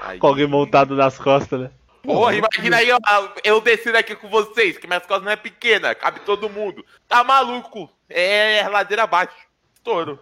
[0.00, 0.18] Aí...
[0.18, 1.70] Com alguém montado nas costas, né?
[2.02, 2.98] Porra, imagina aí, ó,
[3.42, 6.84] eu descendo aqui com vocês, que minhas costas não é pequena, cabe todo mundo.
[7.08, 7.90] Tá maluco?
[8.10, 9.34] É ladeira abaixo.
[9.74, 10.18] Estouro.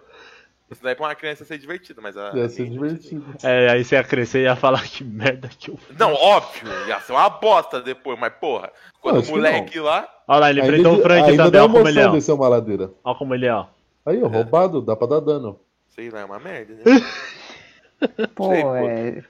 [0.73, 2.33] Isso daí é pra uma criança ser divertida, mas a.
[2.35, 3.25] Ia ser divertido.
[3.43, 5.97] É, aí você ia crescer e ia falar que merda que eu fiz.
[5.99, 10.09] Não, óbvio, ia ser uma bosta depois, mas porra, quando acho o que moleque lá.
[10.27, 12.33] Olha lá, ele Ainda- enfrentou o Frank ainda também, dá ó como ele é, descer
[12.33, 12.91] uma ladeira.
[13.05, 13.66] Ó como ele é, ó.
[14.07, 15.61] Aí, ó, roubado, dá pra dar dano.
[15.89, 16.83] Sei lá, é uma merda, né?
[18.35, 19.23] Pô, Sei, é.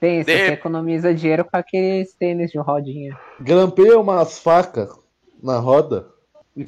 [0.00, 3.16] Pensa, De- você economiza dinheiro com aqueles tênis de rodinha.
[3.38, 4.90] Grampeia umas facas
[5.42, 6.06] na roda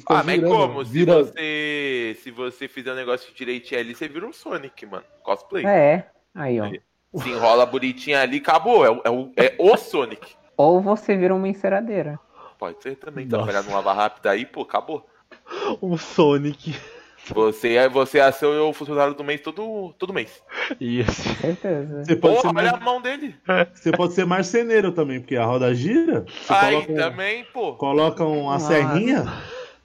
[0.07, 0.55] Ah, mas virando.
[0.55, 0.85] como?
[0.85, 1.23] Se Vira...
[1.23, 2.17] você.
[2.21, 5.03] Se você fizer um negócio direitinho ali, você vira um Sonic, mano.
[5.23, 5.65] Cosplay.
[5.65, 6.69] É, aí ó.
[7.21, 8.85] Se enrola bonitinho ali, acabou.
[8.85, 10.35] É, o- é, o, é o Sonic.
[10.57, 12.19] Ou você vira uma enceradeira.
[12.57, 13.25] Pode ser também.
[13.25, 13.43] Nossa.
[13.43, 15.05] Trabalhar numa lava rápida aí, pô, acabou.
[15.81, 16.73] Um Sonic.
[17.33, 20.41] Você, é- você é seu funcionário do mês todo, todo mês.
[20.79, 21.21] Isso.
[21.39, 22.03] Certeza.
[22.03, 22.81] Você pode, Porra, ser olha mar...
[22.81, 23.35] a mão dele.
[23.73, 26.25] você pode ser marceneiro também, porque a roda gira.
[26.49, 27.73] Aí coloca, um- também, pô.
[27.75, 28.67] coloca uma Nossa.
[28.67, 29.23] serrinha.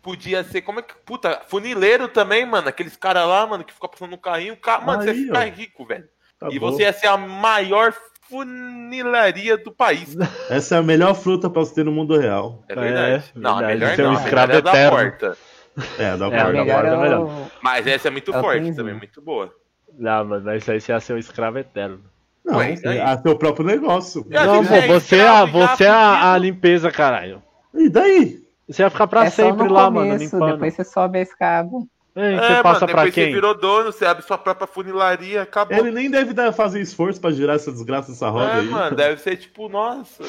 [0.09, 0.94] Podia ser, como é que.
[1.04, 2.66] Puta, funileiro também, mano.
[2.66, 4.56] Aqueles caras lá, mano, que ficam passando no carrinho.
[4.56, 5.50] Ca- Mano, você Aí, ia ficar ó.
[5.50, 6.04] rico, velho.
[6.40, 6.70] Tá e bom.
[6.72, 7.92] você ia ser a maior
[8.28, 10.16] funilaria do país.
[10.48, 12.62] Essa é a melhor fruta pra você ter no mundo real.
[12.68, 13.24] É verdade.
[13.34, 13.78] É, não, a verdade.
[13.80, 14.18] melhor Ser um não.
[14.18, 14.96] a escravo melhor é da eterno.
[14.96, 15.38] porta.
[15.96, 17.50] É, dá É, pra a dar melhor pra- é melhor.
[17.62, 19.52] Mas essa é muito É forte também, muito boa.
[19.96, 22.00] Não, mano, mas isso aí você ia ser um escravo eterno.
[22.44, 23.00] Não, Ué, você- aí?
[23.00, 24.26] a seu próprio negócio.
[24.34, 27.40] A não, pô, é você é, a, escravo você é a, a limpeza, caralho.
[27.74, 28.40] E daí?
[28.68, 30.52] Você ia ficar pra é sempre lá, mano, começo, limpando.
[30.52, 31.70] depois você sobe a escada.
[32.14, 33.32] Ei, É, você mano, passa depois pra você quem?
[33.32, 35.76] virou dono, você abre sua própria funilaria, acabou.
[35.78, 38.66] Ele nem deve dar, fazer esforço pra girar essa desgraça dessa roda É, aí.
[38.66, 40.22] mano, deve ser tipo, nossa.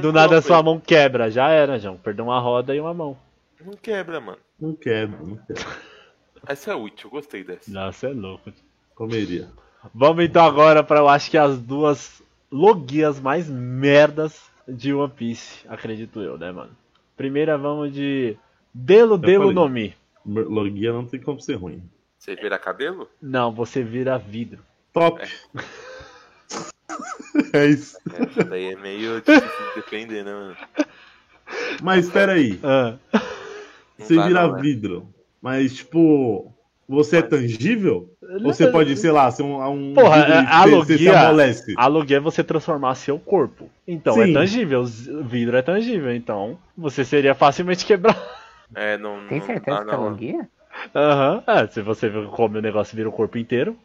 [0.00, 1.96] Do nada sua mão quebra, já era, João.
[1.96, 3.16] Perdeu uma roda e uma mão.
[3.64, 4.38] Não quebra, mano.
[4.60, 5.66] Não quero, não quero.
[6.46, 7.70] Essa é útil, eu gostei dessa.
[7.70, 8.52] Nossa, é louco.
[8.94, 9.48] Comeria.
[9.94, 15.60] Vamos então agora pra eu acho que as duas logias mais merdas de One Piece,
[15.68, 16.70] acredito eu, né, mano?
[17.16, 18.36] Primeira vamos de
[18.72, 19.54] Delo Delo falei.
[19.54, 19.94] no Mi.
[20.26, 21.82] Logia não tem como ser ruim.
[22.18, 23.08] Você vira cabelo?
[23.20, 24.62] Não, você vira vidro.
[24.92, 25.20] Top.
[27.52, 27.98] É isso.
[28.12, 30.56] É, isso daí é meio difícil de defender, né, mano?
[31.82, 32.96] Mas peraí, Ah,
[33.98, 34.62] você vira não, né?
[34.62, 35.08] vidro,
[35.42, 36.52] mas tipo,
[36.88, 38.13] você é tangível?
[38.42, 41.74] Você pode, sei lá, ser um, um Porra, vidro é, a logia-?
[41.76, 43.68] Aluguel é você transformar seu corpo.
[43.86, 44.32] Então é Sim.
[44.32, 48.18] tangível, z- vidro é tangível, então você seria facilmente quebrado.
[48.74, 49.26] É, não.
[49.28, 50.10] Tem não certeza dá, que é não.
[50.10, 50.48] logia?
[50.94, 51.42] Aham.
[51.46, 53.76] É, se você come o negócio e vira o corpo inteiro,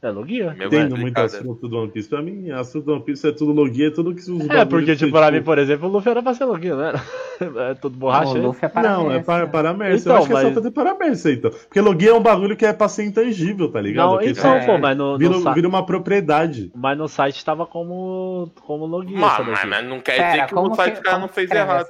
[0.00, 0.54] é logia.
[0.56, 1.24] Meu Entendo complicado, muito né?
[1.24, 2.08] assunto do One Piece.
[2.08, 4.86] Pra mim, assunto do One Piece é tudo logia, é tudo que os É, porque,
[4.92, 6.92] que tipo, pra mim, por exemplo, o Luffy era pra ser logia, né?
[7.40, 8.32] É tudo Não, borracha.
[8.32, 8.40] o aí.
[8.42, 10.00] Luffy é para Não, é para, para Mercy.
[10.02, 11.50] Então, eu acho que é só mas- fazer para Mercy, então.
[11.52, 14.10] Porque logia é um bagulho que é pra ser intangível, tá ligado?
[14.16, 16.72] Não, então, é- pô, mas no, no vira, sa- vira uma propriedade.
[16.74, 19.16] mas no site tava como, como logia.
[19.16, 21.86] Mas, mas, mas não quer Pera, dizer que o site cara não fez errado.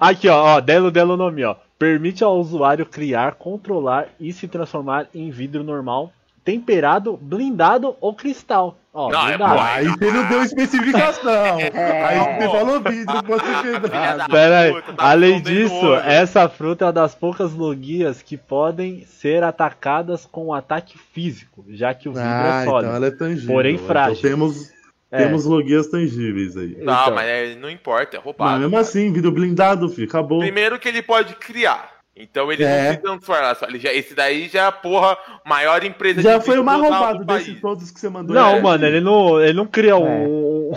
[0.00, 1.54] Aqui, ó, ó, Delo Delo nome, ó.
[1.78, 6.10] Permite ao usuário criar, controlar e se transformar em vidro normal,
[6.46, 8.78] temperado, blindado ou cristal.
[8.94, 9.54] Ó, Não, é blindado.
[9.56, 9.60] bom.
[9.60, 11.58] Aí você não deu especificação.
[11.74, 12.04] É.
[12.06, 14.30] Aí você falou vidro, pode ser Filha quebrado.
[14.32, 19.42] Pera aí, tá além disso, essa fruta é uma das poucas logias que podem ser
[19.42, 22.84] atacadas com um ataque físico, já que o vidro Ah, é sólido.
[22.86, 23.54] então ela é tangível.
[23.54, 24.22] porém Então frágil.
[24.22, 24.70] temos,
[25.10, 25.18] É.
[25.18, 26.76] temos logias tangíveis aí.
[26.80, 27.14] Não, Então.
[27.14, 28.60] mas é- não importa, é Mas roubado.
[28.60, 30.38] mesmo assim, vidro blindado, filho, acabou.
[30.38, 31.95] Primeiro que ele pode criar.
[32.16, 32.86] Então ele É.
[32.86, 33.56] não se transforma.
[33.68, 36.80] Ele já, esse daí já é a porra maior empresa Já de foi o mais
[36.80, 37.44] roubado país.
[37.46, 38.34] desses todos que você mandou.
[38.34, 38.60] Não, É.
[38.62, 39.94] mano, ele não, ele não cria É.
[39.94, 40.72] um,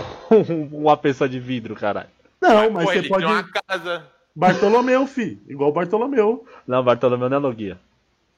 [0.74, 2.10] uma pessoa de vidro, caralho.
[2.42, 3.26] Não, mas Pô, você ele pode.
[3.26, 4.04] uma casa.
[4.36, 5.42] Bartolomeu, fi.
[5.48, 6.46] Igual Bartolomeu.
[6.68, 7.78] Não, Bartolomeu não é logia.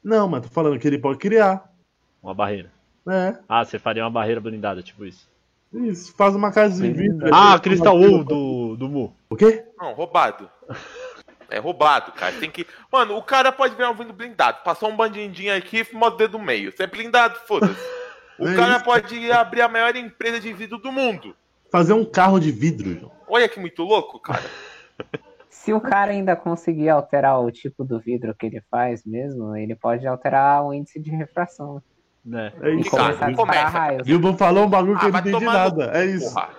[0.03, 1.69] Não, mas tô falando que ele pode criar.
[2.23, 2.71] Uma barreira.
[3.09, 5.27] É, Ah, você faria uma barreira blindada, tipo isso.
[5.73, 6.13] isso.
[6.15, 7.29] Faz uma casa de vidro.
[7.33, 9.13] Ah, uma- Wool do, do Mu.
[9.29, 9.63] O quê?
[9.79, 10.47] Não, roubado.
[11.51, 12.33] É roubado, cara.
[12.39, 12.65] Tem que.
[12.91, 14.59] Mano, o cara pode ver um vindo blindado.
[14.63, 16.71] Passou um bandidinho aqui e modo dedo meio.
[16.71, 17.75] Você é blindado, foda-se.
[18.39, 18.85] O É cara isso.
[18.85, 21.35] pode abrir a maior empresa de vidro do mundo.
[21.71, 23.11] Fazer um carro de vidro, João.
[23.27, 24.41] Olha que muito louco, cara.
[25.47, 29.75] Se o cara ainda conseguir alterar o tipo do vidro que ele faz mesmo, ele
[29.75, 31.83] pode alterar o índice de refração.
[32.63, 32.89] É E isso.
[32.91, 33.35] Cara, começar a começa.
[33.35, 34.07] disparar raios.
[34.07, 35.99] Bilbo falou um bagulho que Ah, eu não entendi tomar no nada.
[35.99, 36.33] É isso.
[36.33, 36.49] Porra.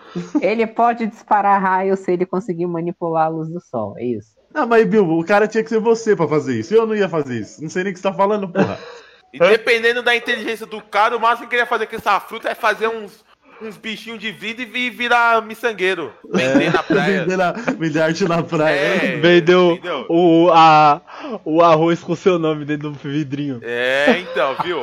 [0.40, 4.36] Ele pode disparar raios se ele conseguir manipular a luz do sol, é isso.
[4.54, 6.74] Ah, mas Bilbo, o cara tinha que ser você pra fazer isso.
[6.74, 7.62] Eu não ia fazer isso.
[7.62, 8.78] Não sei nem o que você tá falando, porra.
[9.32, 12.50] E dependendo da inteligência do cara, o máximo que ele ia fazer com essa fruta
[12.50, 13.24] é fazer uns,
[13.62, 16.12] uns bichinhos de vidro e vi- virar miçangueiro.
[16.30, 17.20] Vender na praia.
[17.22, 18.74] Vender, na, vender arte na praia.
[18.76, 19.16] É.
[19.16, 19.78] Vendeu
[20.10, 21.00] o, a,
[21.46, 23.58] o arroz com seu nome dentro do vidrinho.
[23.62, 24.82] É, então, viu?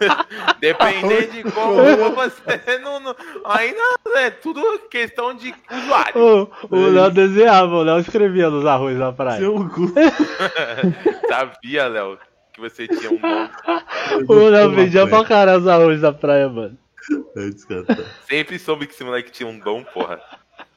[0.60, 1.74] Dependendo de como
[2.14, 3.80] você não, não- Ainda
[4.16, 6.20] é tudo questão de usuário.
[6.70, 9.40] O, o Léo desenhava, o Léo escrevia nos arroz na praia.
[9.40, 9.92] Seu cu.
[11.28, 12.18] Sabia, Léo,
[12.52, 13.48] que você tinha um dom.
[14.28, 16.76] O Léo vendia pra caralho os arroz na praia, mano.
[17.36, 18.04] É.
[18.28, 20.20] Sempre soube que esse moleque tinha um dom, porra.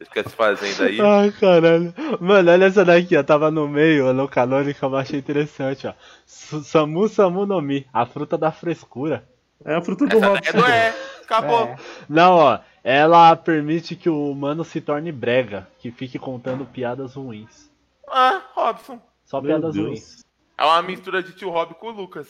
[0.04, 1.00] Você fica se fazendo aí.
[1.00, 1.94] Ai, caralho.
[2.20, 3.24] Mano, olha essa daqui, ó.
[3.24, 5.94] Tava no meio, no canônico, eu achei interessante, ó.
[6.26, 9.28] Samu Samu no Mi, a fruta da frescura.
[9.64, 10.52] É a fruta do Robson.
[10.52, 10.94] daí não é.
[11.24, 11.64] Acabou.
[11.64, 11.78] É.
[12.10, 12.60] Não, ó.
[12.84, 17.72] Ela permite que o humano se torne brega, que fique contando piadas ruins.
[18.10, 19.00] Ah, Robson.
[19.24, 19.88] Só Meu piadas Deus.
[19.88, 20.26] ruins.
[20.58, 22.28] É uma mistura de tio Rob com o Lucas.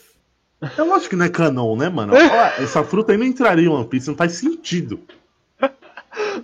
[0.78, 2.14] É lógico que não é canon, né, mano?
[2.16, 5.00] Essa fruta aí não entraria em One Piece, não faz sentido.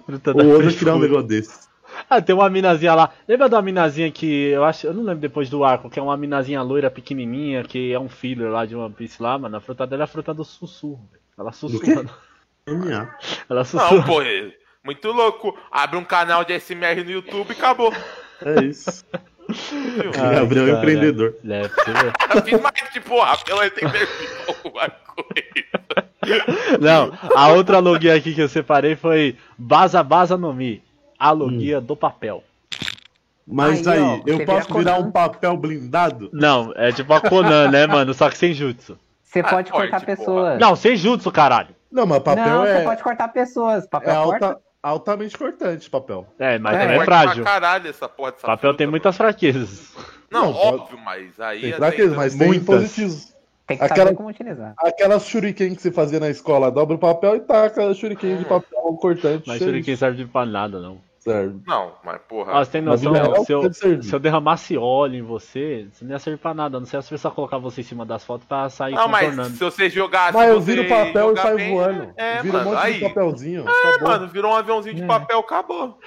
[0.07, 1.69] Fruta da O Oda criar um negócio desse.
[2.09, 3.11] Ah, tem uma minazinha lá.
[3.29, 6.17] Lembra da minazinha que eu acho, eu não lembro depois do arco, que é uma
[6.17, 9.57] minazinha loira pequenininha, que é um filler lá de One Piece lá, mano.
[9.57, 11.09] A fruta dela é a fruta do sussurro.
[11.39, 12.05] Ela sussurra.
[12.67, 13.09] Ela
[13.49, 14.07] Não, sussurra.
[14.07, 14.23] pô.
[14.23, 14.53] é
[14.85, 15.57] Muito louco.
[15.71, 17.93] Abre um canal de SMR no YouTube e acabou.
[18.45, 19.05] É isso.
[20.35, 20.79] Gabriel é cara.
[20.79, 21.35] empreendedor.
[21.49, 22.13] É, pra você ver.
[22.37, 24.09] Eu fiz mais de porra, pelo entender
[24.49, 26.09] alguma coisa.
[26.81, 30.83] Não, a outra logia aqui que eu separei foi Baza Baza no Mi,
[31.19, 32.45] a logia do papel.
[33.47, 36.31] Mas Aí, aí, ó, eu posso vira virar um papel blindado?
[36.33, 38.15] Não, é tipo a Conan, né, mano?
[38.15, 38.97] Só que sem jutsu.
[39.25, 40.17] Você Ah, pode forte, cortar porra.
[40.17, 40.61] pessoas.
[40.61, 41.75] Não, sem jutsu, caralho.
[41.91, 43.87] Não, mas papel Não, é, você pode cortar pessoas.
[43.89, 44.59] Papel é corta.
[44.83, 46.27] Alta- altamente cortante, papel.
[46.39, 47.43] É, mas É, também é frágil.
[47.43, 49.95] pra caralho essa porra dessa Papel fruta, tem muitas fraquezas.
[50.31, 51.61] Não, Não, óbvio, mas aí.
[51.61, 52.67] Tem é fraqueza, tem- mas tem Muitas.
[52.67, 53.35] positivos.
[53.67, 54.75] Tem que Aquela- saber como utilizar.
[54.79, 58.81] Aquelas shuriken que você fazia na escola, dobra o papel e taca shuriken de papel
[59.01, 59.47] cortante.
[59.47, 60.99] Mas cheio shuriken serve pra nada, não.
[61.21, 61.61] Serve.
[61.67, 62.53] Não, mas porra.
[62.59, 66.13] Ah, você tem noção, real, se eu, se eu derramasse óleo em você, você não
[66.13, 66.79] ia servir pra nada.
[66.81, 69.27] Não sei se eu só colocar você em cima das fotos pra sair não, mas
[69.31, 69.51] contornando.
[69.57, 70.33] se você jogar.
[70.33, 72.13] Mas eu você viro papel e saio bem, voando.
[72.17, 72.95] É, Vira um mano, monte aí.
[72.95, 73.65] de papelzinho.
[73.69, 74.09] É, acabou.
[74.09, 75.07] mano, virou um aviãozinho de É.
[75.07, 75.99] papel, acabou.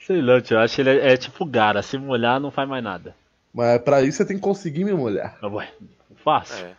[0.00, 1.82] Sei lá, tio, eu acho que ele é, é tipo gara.
[1.82, 3.14] Se molhar, não faz mais nada.
[3.52, 5.36] Mas pra isso você tem que conseguir me molhar.
[5.40, 5.68] Ah, Ué,
[6.24, 6.64] fácil.
[6.66, 6.72] É.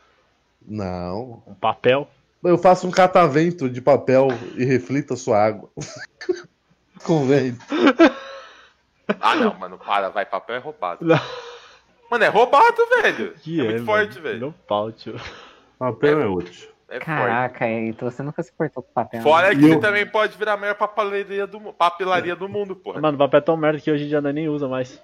[0.67, 1.41] Não.
[1.47, 2.07] Um papel.
[2.43, 5.69] Eu faço um catavento de papel e reflito a sua água.
[7.05, 7.63] Com vento.
[9.21, 11.05] Ah, não, mano, para, vai, papel é roubado.
[11.05, 11.19] Não.
[12.09, 13.33] Mano, é roubado, velho.
[13.41, 14.39] Que é, é, muito forte, velho.
[14.39, 15.15] No pau, tio.
[15.77, 16.69] Papel é útil.
[16.89, 17.05] É forte.
[17.05, 19.19] Caraca, então você nunca se portou com papel.
[19.19, 19.23] né?
[19.23, 22.99] Fora que E você também pode virar a maior papelaria do, papelaria do mundo, porra.
[22.99, 24.99] Mano, papel é tão merda que hoje em dia nem usa mais.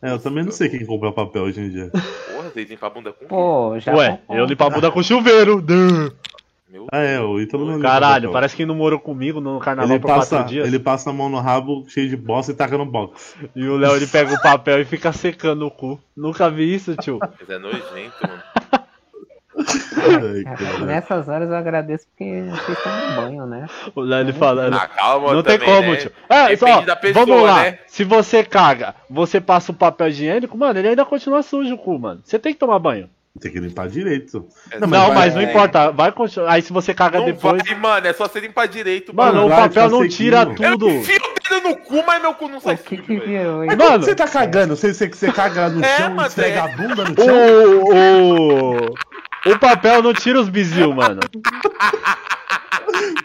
[0.00, 1.90] É, eu também não sei quem compra papel hoje em dia.
[1.90, 3.94] Porra, vocês limpam a bunda com Pô, já.
[3.94, 5.62] Ué, eu limpo a bunda com chuveiro.
[6.72, 9.90] Meu Ah, é, o Ítalo não limpa Caralho, parece que não morou comigo no carnaval
[9.90, 10.66] Ele por passa, quatro dias.
[10.66, 13.36] ele passa a mão no rabo cheio de bosta e taca no box.
[13.54, 16.00] E o Léo ele pega o papel e fica secando o cu.
[16.16, 17.18] Nunca vi isso, tio.
[17.20, 18.42] Mas é nojento, mano.
[19.54, 20.86] Ai, Cara, cara.
[20.86, 23.66] Nessas horas eu agradeço porque vocês tomam banho, né?
[23.94, 24.68] O Léo ele fala.
[24.74, 25.96] Ah, calma, Não tem também, como, né?
[25.98, 26.12] tio.
[26.28, 27.62] É, só, da pessoa, vamos lá.
[27.64, 27.78] né?
[27.86, 31.98] Se você caga, você passa o papel higiênico, mano, ele ainda continua sujo o cu,
[31.98, 32.22] mano.
[32.24, 33.10] Você tem que tomar banho.
[33.40, 34.46] Tem que limpar direito.
[34.70, 35.90] É, Não, mas mas, vai- não importa.
[35.90, 36.52] Vai continuar.
[36.52, 37.62] Aí se você caga Não depois.
[37.66, 39.46] vai, mano, é só você limpar direito, Mano, mano.
[39.46, 40.72] o papel não tira sequinho.
[40.72, 40.88] tudo.
[40.90, 43.16] Eu enfio o dedo no cu, mas meu cu não sai O que sujo, que
[43.18, 43.26] velho.
[43.26, 43.58] virou?
[43.66, 43.76] Mas hein?
[43.88, 46.60] Mano- você tá cagando, você, você, você caga no É, chão mano, esfrega é.
[46.60, 47.82] a bunda no chão?
[47.86, 48.90] O,
[49.48, 51.20] o, o papel não tira os bizil, mano.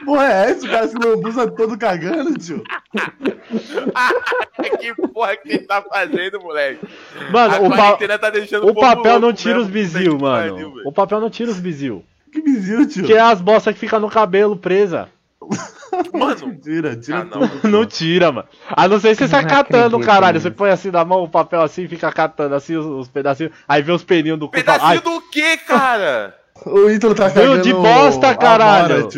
[0.05, 0.65] Porra, é essa?
[0.65, 2.63] O cara se lambuza todo cagando, tio.
[4.79, 6.85] que porra que você tá fazendo, moleque?
[7.31, 10.53] Mano, a o, pa- tá deixando o papel não tira mesmo, os bizil, que mano.
[10.53, 10.73] pariu.
[10.85, 12.03] O papel não tira os bizil.
[12.31, 13.05] Que vizinho, tio.
[13.05, 15.09] Que é as bostas que ficam no cabelo presa.
[16.13, 17.47] Mano, Tira, tira Ah, não.
[17.47, 17.67] tudo.
[17.69, 18.47] Não tira, mano.
[18.69, 20.39] A não ser se você sai catando, caralho.
[20.39, 23.53] Você põe assim na mão o papel assim e fica catando assim os, os pedacinhos.
[23.67, 24.51] Aí vê os peninhos do cu.
[24.53, 26.35] pedacinho do que, cara?
[26.65, 29.09] O Ítalo tá cagando de bosta, caralho.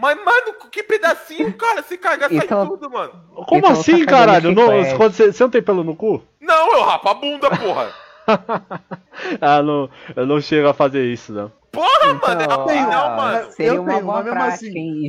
[0.00, 1.82] Mas, mano, que pedacinho, cara?
[1.82, 3.12] Se cagar, sai tudo, mano.
[3.46, 4.52] Como Então assim, tá caralho?
[4.52, 4.96] Não, chiclete.
[4.96, 6.22] quando você, você não tem pelo no cu?
[6.40, 7.90] Não, eu rapo a bunda, porra.
[9.40, 11.52] ah, não, eu não chego a fazer isso, não.
[11.70, 13.50] Porra, Então, mano, é assim, não, ah, mano.
[13.52, 15.08] Seria Eu uma tenho, boa mas mesmo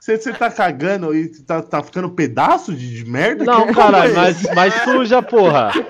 [0.00, 3.44] Você tá cagando e tá, tá ficando pedaço de, de merda?
[3.44, 5.72] Não, Que caralho, é mas, mas suja, porra.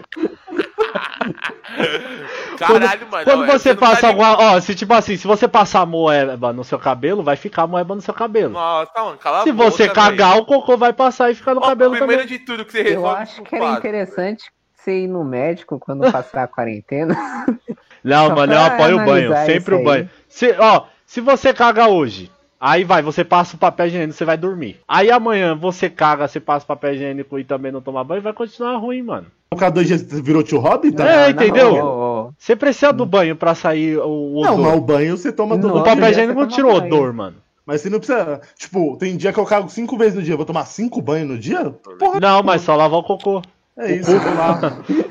[2.66, 3.24] Caralho, mano.
[3.24, 4.30] Quando eu- você não tá passa ligado.
[4.30, 4.56] alguma.
[4.56, 8.00] Ó, se tipo assim, se você passar moeba no seu cabelo, vai ficar moeba no
[8.00, 8.52] seu cabelo.
[8.52, 11.60] Nossa, mano, cala Se a boca, você cagar, o cocô vai passar e ficar no.
[11.60, 12.38] Ó, cabelo Primeiro também.
[12.38, 14.44] de tudo que você Eu resolve acho com que era quadro, interessante
[14.74, 17.14] você ir no médico quando passar a quarentena.
[18.02, 19.32] Não, mano, eu apoio o banho.
[19.44, 20.10] Sempre o banho.
[20.28, 24.38] Se, ó, se você caga hoje, aí vai, você passa o papel higiênico, você vai
[24.38, 24.80] dormir.
[24.88, 28.32] Aí amanhã você caga, você passa o papel higiênico e também não toma banho, vai
[28.32, 29.26] continuar ruim, mano.
[29.52, 30.96] O cada dois dias virou tio Hobbit?
[30.96, 31.04] Tá?
[31.04, 31.72] É, Não, entendeu?
[31.74, 31.86] não,
[32.28, 32.32] ô.
[32.38, 34.64] Você precisa do banho pra sair o, o Não, odor.
[34.66, 36.68] mas o banho você toma todo Não, o papel já higiênico não banho.
[36.76, 37.36] odor, mano.
[37.66, 38.40] Mas você não precisa.
[38.56, 40.34] Tipo, tem dia que eu cago cinco vezes no dia.
[40.34, 41.64] Eu vou tomar cinco banhos no dia?
[41.98, 43.42] Porra, Não, mas só lavar o cocô.
[43.76, 44.16] é isso.
[44.20, 44.60] Vou lá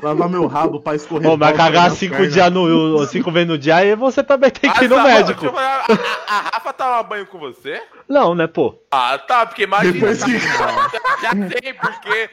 [0.02, 1.28] lavar meu rabo pra escorrer.
[1.30, 4.84] Ô, mas cagar cinco, dia no, cinco vezes no dia, aí você também tem que
[4.86, 5.46] ir no Ah, médico.
[5.54, 7.82] A, a, a Rafa toma banho com você?
[8.08, 8.74] Não, né, pô?
[8.90, 9.92] Ah, tá, porque imagina.
[9.92, 12.30] Depois que- Já sei, porque.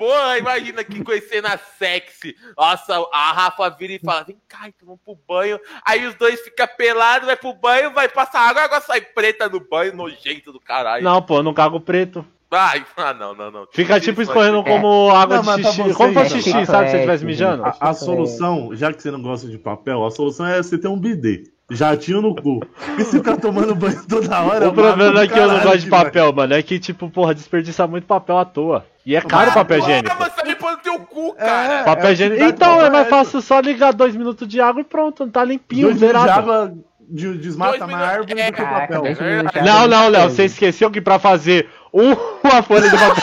[0.00, 2.34] Porra, imagina que com cena sexy.
[2.56, 5.60] Nossa, a Rafa vira e fala: vem cá, então vamos pro banho.
[5.84, 9.46] Aí os dois ficam pelados, vai pro banho, vai passar água, a água sai preta
[9.46, 11.04] no banho, nojento do caralho.
[11.04, 12.24] Não, pô, eu não cago preto.
[12.50, 13.66] Ai, ah, não, não, não.
[13.70, 15.82] Fica tipo escorrendo como água Não, de pra xixi.
[15.82, 16.86] você, Como faz xixi, sabe?
[16.86, 17.64] Se você estivesse mijando.
[17.64, 20.88] A, a solução, já que você não gosta de papel, a solução é você ter
[20.88, 21.44] um bidê.
[21.70, 22.60] Jatinho no cu.
[22.98, 24.68] E se ficar tomando banho toda hora.
[24.68, 26.04] O problema é que eu não gosto de vai.
[26.04, 26.54] papel, mano.
[26.54, 28.84] É que, tipo, porra, desperdiça muito papel à toa.
[29.06, 30.16] E é caro o papel higiênico.
[30.18, 31.84] mas tá limpando teu cu, cara.
[31.84, 32.42] Papel é, higiênico.
[32.42, 35.44] é, Então, é mais é, fácil só ligar dois minutos de água e pronto, tá
[35.44, 36.40] limpinho, Dois litros de zerado.
[36.52, 36.74] água
[37.08, 39.64] de, desmata mais árvore minutos- do que o Caraca, papel.
[39.64, 43.22] Não, é não, Léo, você esqueceu que pra fazer uma folha de papel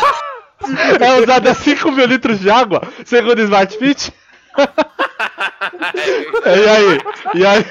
[1.08, 4.12] é usada 5 mil litros de água, segundo o Smart Fit?
[6.46, 7.00] e aí?
[7.42, 7.66] E aí?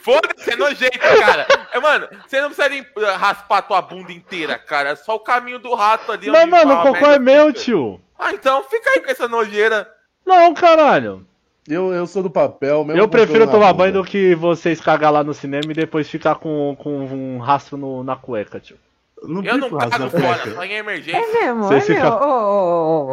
[0.00, 1.46] Foda-se, é nojento, cara.
[1.72, 4.90] É, mano, você não precisa raspar tua bunda inteira, cara.
[4.90, 6.30] É só o caminho do rato ali.
[6.30, 7.60] Mas, mano, o a cocô merda é meu, fica.
[7.60, 8.00] tio.
[8.18, 9.88] Ah, então fica aí com essa nojeira.
[10.24, 11.26] Não, caralho.
[11.68, 12.82] Eu, eu sou do papel.
[12.84, 16.36] mesmo Eu prefiro tomar banho do que vocês cagar lá no cinema e depois ficar
[16.36, 18.78] com, com um rastro no- na cueca, tio.
[19.24, 21.20] Não Eu não cago fora, só em É emergência.
[21.32, 22.28] mesmo, Você é fica- ô,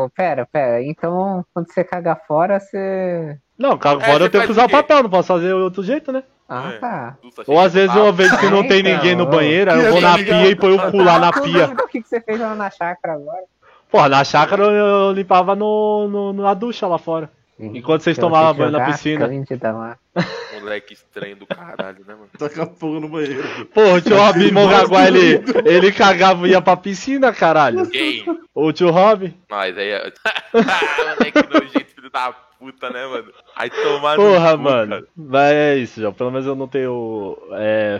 [0.02, 0.84] ô, ô, pera, pera.
[0.84, 3.38] Então, quando você caga fora, você.
[3.58, 6.12] Não, cago É, fora eu tenho que usar o papel, não posso fazer outro jeito,
[6.12, 6.24] né?
[6.48, 6.78] Ah, É.
[6.78, 7.16] tá.
[7.48, 9.98] Ou às vezes eu vejo que não tem então, ninguém no banheiro, aí eu vou
[9.98, 11.66] é na pia e ponho o cu lá na pia.
[11.68, 13.42] O que que você fez lá na chácara agora?
[13.90, 17.32] Porra, na chácara eu, eu limpava no, no- na ducha lá fora.
[17.58, 19.30] Enquanto vocês tomavam banho na piscina.
[19.72, 19.98] Lá.
[20.60, 22.30] Moleque estranho do caralho, né, mano?
[22.38, 23.66] Taca fogo no banheiro.
[23.74, 27.86] Pô, o tio Rob Mongaguá, ele, ele cagava e ia pra piscina, caralho.
[27.90, 28.26] Gay.
[28.54, 29.34] O tio Rob.
[29.50, 29.92] Mas aí.
[30.54, 32.90] Moleque nojento, filho da puta.
[32.90, 33.32] né, mano?
[33.56, 34.92] Aí tomar Porra, mano.
[34.92, 35.08] cara.
[35.16, 36.14] Mas é isso, João.
[36.14, 38.00] Pelo menos eu não tenho é,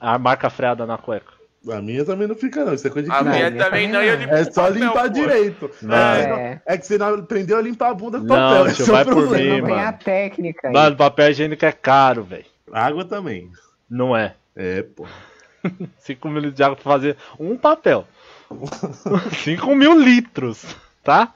[0.00, 1.37] a marca freada na cueca.
[1.70, 2.72] A minha também não fica, não.
[2.74, 4.32] Isso é coisa de A Não, minha minha também não, eu não.
[4.34, 5.70] É só limpar direito.
[5.82, 5.94] Não.
[5.96, 8.64] É, é que você não aprendeu a limpar a bunda com Não, papel.
[8.74, 9.42] tio, esse é vai por problema.
[9.44, 9.88] mim, Não tem mano.
[9.88, 10.72] a técnica aí.
[10.74, 12.44] Mano, papel higiênico é caro, velho.
[12.72, 13.50] Água também.
[13.90, 14.34] Não é.
[14.54, 15.06] É, pô.
[15.98, 18.06] 5 mil litros de água pra fazer um papel.
[19.44, 20.64] 5 mil litros,
[21.02, 21.34] tá?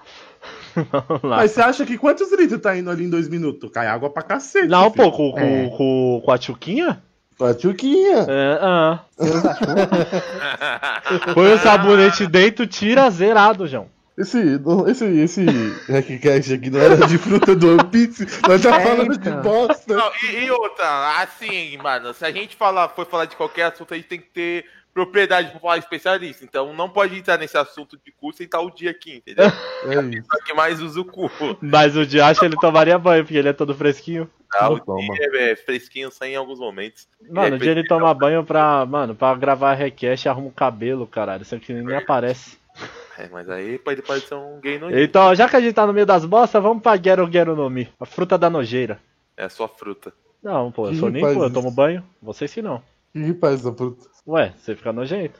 [1.22, 3.70] Mas você acha que quantos litros tá indo ali em dois minutos?
[3.70, 4.68] Cai água pra cacete.
[4.68, 5.04] Não, filho.
[5.04, 5.68] pô, com, com, É.
[5.76, 7.02] com, com a tchuquinha?
[7.40, 8.26] A tchuquinha.
[8.28, 9.00] É, ah.
[11.34, 13.90] Põe o sabonete dentro, tira zerado, João.
[14.16, 15.44] Esse, esse, esse
[15.90, 18.26] Hackcast aqui não era de fruta do One Piece.
[18.46, 19.36] Nós tá É, falando então.
[19.36, 19.96] de bosta.
[19.96, 23.94] Não, e, e outra, assim, mano, se a gente falar, for falar de qualquer assunto,
[23.94, 26.44] a gente tem que ter propriedade pra falar especialista.
[26.44, 29.50] Então não pode entrar nesse assunto de cu sem estar o dia aqui, entendeu?
[29.88, 30.26] É isso.
[30.30, 31.28] Só que mais usa o cu.
[31.60, 34.30] Mas o Diacho ele tomaria banho, porque ele é todo fresquinho.
[34.70, 35.14] O toma.
[35.14, 37.08] dia é fresquinho só em alguns momentos.
[37.30, 41.06] Mano, É, o dia ele toma banho pra, mano, pra gravar request, arruma o cabelo,
[41.06, 41.42] caralho.
[41.42, 42.58] Isso aqui nem aparece.
[43.18, 45.00] É, mas aí pode, pode ser um gay nojento.
[45.00, 47.68] Então, já que a gente tá no meio das bostas, vamos pra Gero Gero no
[47.68, 47.88] Mi.
[48.00, 48.98] A fruta da nojeira.
[49.36, 50.12] É só fruta.
[50.42, 52.02] Não, pô, eu Que sou nem faz eu tomo banho.
[52.20, 52.82] Vocês que não.
[53.12, 54.06] Que faz essa fruta?
[54.26, 55.38] Ué, você fica nojento.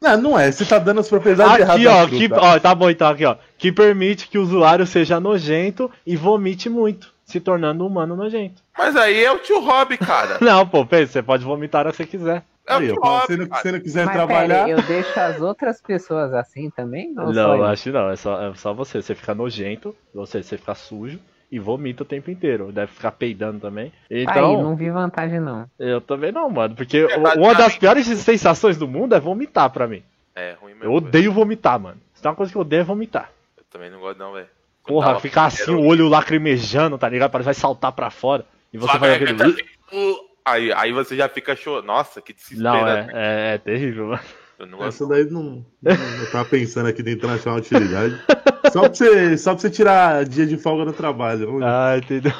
[0.00, 0.50] Não, não é.
[0.52, 1.74] Você tá dando as propriedades erradas.
[1.74, 3.36] Aqui, da ó, que, ó, tá bom então, aqui, ó.
[3.56, 8.62] Que permite que o usuário seja nojento e vomite muito, se tornando um humano nojento.
[8.78, 10.38] Mas aí é o tio Rob, cara.
[10.40, 12.42] Não, pô, pensa, você pode vomitar a hora que você quiser.
[12.68, 14.64] É o Aí, tio Rob, se não, se não quiser Mas trabalhar.
[14.64, 17.12] pera, eu deixo as outras pessoas assim também?
[17.12, 17.64] Não, eu?
[17.64, 19.02] acho que não, é só, é só você.
[19.02, 21.18] Você fica nojento, ou seja, você fica sujo
[21.50, 22.72] e vomita o tempo inteiro.
[22.72, 23.92] Deve ficar peidando também.
[24.10, 25.68] Aí, Então, não vi vantagem não.
[25.78, 26.74] eu também não, mano.
[26.74, 30.02] Porque É, uma das piores sensações do mundo é vomitar pra mim.
[30.34, 30.84] É ruim mesmo.
[30.86, 31.98] Eu odeio vomitar, mano.
[32.14, 33.30] Se tem uma coisa que eu odeio é vomitar.
[33.56, 34.48] Eu também não gosto, não, velho.
[34.86, 37.30] Porra, uma- assim, o olho lacrimejando, tá ligado?
[37.30, 38.44] Parece que vai saltar pra fora.
[38.72, 39.64] E você vai aquele.
[40.44, 41.86] Aí, aí você já fica chorando.
[41.86, 42.62] Nossa, que desespero.
[42.62, 44.20] Não, é, é, é terrível, mano.
[44.58, 44.84] Eu não.
[44.84, 45.42] Essa daí não,
[45.82, 45.92] não.
[45.92, 48.18] Eu tava pensando aqui tentando achar uma utilidade.
[48.72, 51.46] Só pra você, só pra você tirar dia de folga no trabalho.
[51.46, 52.32] Vamos- Ah, entendeu?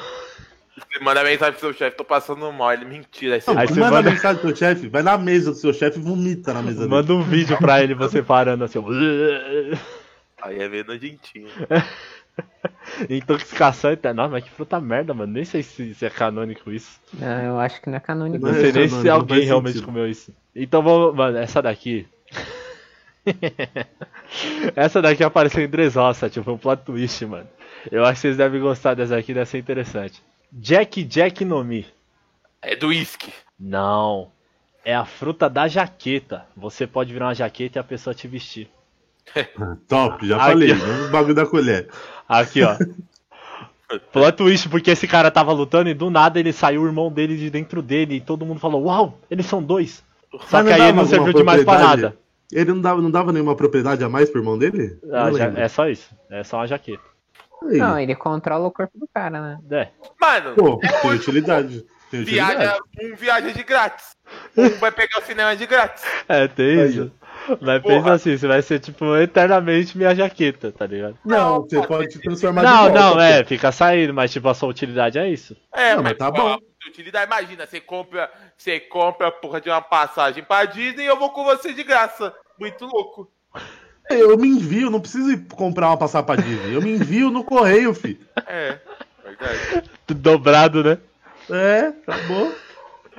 [0.75, 2.71] Você manda mensagem pro seu chefe, tô passando mal.
[2.73, 3.35] Ele, mentira.
[3.35, 5.57] Aí você Não, Aí você manda manda- mensagem pro seu chefe, vai na mesa do
[5.57, 6.89] seu chefe e vomita na mesa dele.
[6.89, 8.79] Manda um vídeo pra ele, você parando assim.
[10.41, 11.47] Aí é meio nojentinho.
[13.09, 14.23] Intoxicação eterna.
[14.23, 15.33] Nossa, mas que fruta merda, mano.
[15.33, 16.99] Nem sei se, se é canônico isso.
[17.13, 18.45] Não, eu acho que não é canônico.
[18.45, 19.85] Não Não é sei nem canônico, se alguém realmente sentido.
[19.85, 20.33] comeu isso.
[20.55, 21.15] Então vamos.
[21.15, 22.07] Mano, essa daqui.
[24.75, 27.47] essa daqui apareceu em Dressrosa, tipo, foi um plot twist, mano.
[27.91, 30.21] Eu acho que vocês devem gostar dessa aqui, deve ser interessante.
[30.51, 31.85] Jack Jack no Mi.
[32.61, 33.31] É do uísque.
[33.59, 34.31] Não.
[34.83, 36.45] É a fruta da jaqueta.
[36.55, 38.69] Você pode virar uma jaqueta e a pessoa te vestir.
[39.87, 40.71] Top, já Aqui, falei.
[40.71, 40.75] ó.
[40.75, 41.87] Vamos no bagulho da colher.
[42.27, 42.75] Aqui, ó.
[44.11, 47.37] Plot twist, porque esse cara tava lutando e do nada ele saiu o irmão dele
[47.37, 50.03] de dentro dele e todo mundo falou, uau, eles são dois.
[50.49, 52.17] Só Mas que aí ele não serviu de mais pra nada.
[52.51, 54.99] Ele não dava, não dava nenhuma propriedade a mais pro irmão dele?
[55.11, 56.09] Ah, já- é só isso.
[56.29, 57.01] É só uma jaqueta.
[57.63, 57.77] Aí.
[57.77, 59.59] Não, ele controla o corpo do cara, né?
[59.71, 59.87] É.
[60.19, 61.85] Mano, Pô, tem utilidade.
[62.11, 62.57] Tem utilidade.
[62.57, 64.15] viaja, um viaja de grátis.
[64.55, 66.03] Um vai pegar o cinema de grátis.
[66.27, 67.11] É, tem Aí, isso.
[67.61, 67.95] Mas Porra.
[67.95, 71.17] pensa assim, você vai ser tipo eternamente minha jaqueta, tá ligado?
[71.25, 72.99] Não, você pode se transformar de Não, volta.
[72.99, 75.55] não, é, fica saindo, mas tipo, a sua utilidade é isso.
[75.73, 76.57] É, Não, mas, mas tá pô, bom.
[76.87, 81.17] Utilidade, imagina, você compra, você compra a porra de uma passagem pra Disney e eu
[81.17, 82.33] vou com você de graça.
[82.59, 83.29] Muito louco.
[84.09, 86.73] Eu me envio, não preciso ir comprar uma passar pra Disney.
[86.73, 88.17] Eu me envio no correio, fi.
[88.45, 88.79] É,
[89.23, 89.89] verdade.
[90.07, 90.97] Dobrado, né?
[91.49, 92.55] É, acabou.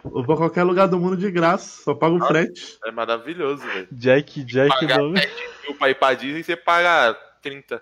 [0.04, 2.78] Vou pra qualquer lugar do mundo de graça, só pago o frete.
[2.84, 3.88] É maravilhoso, velho.
[3.90, 5.18] Jack, Jack, Pagar nome.
[5.18, 5.32] 7
[5.64, 7.80] mil pra ir pra Disney você paga 30.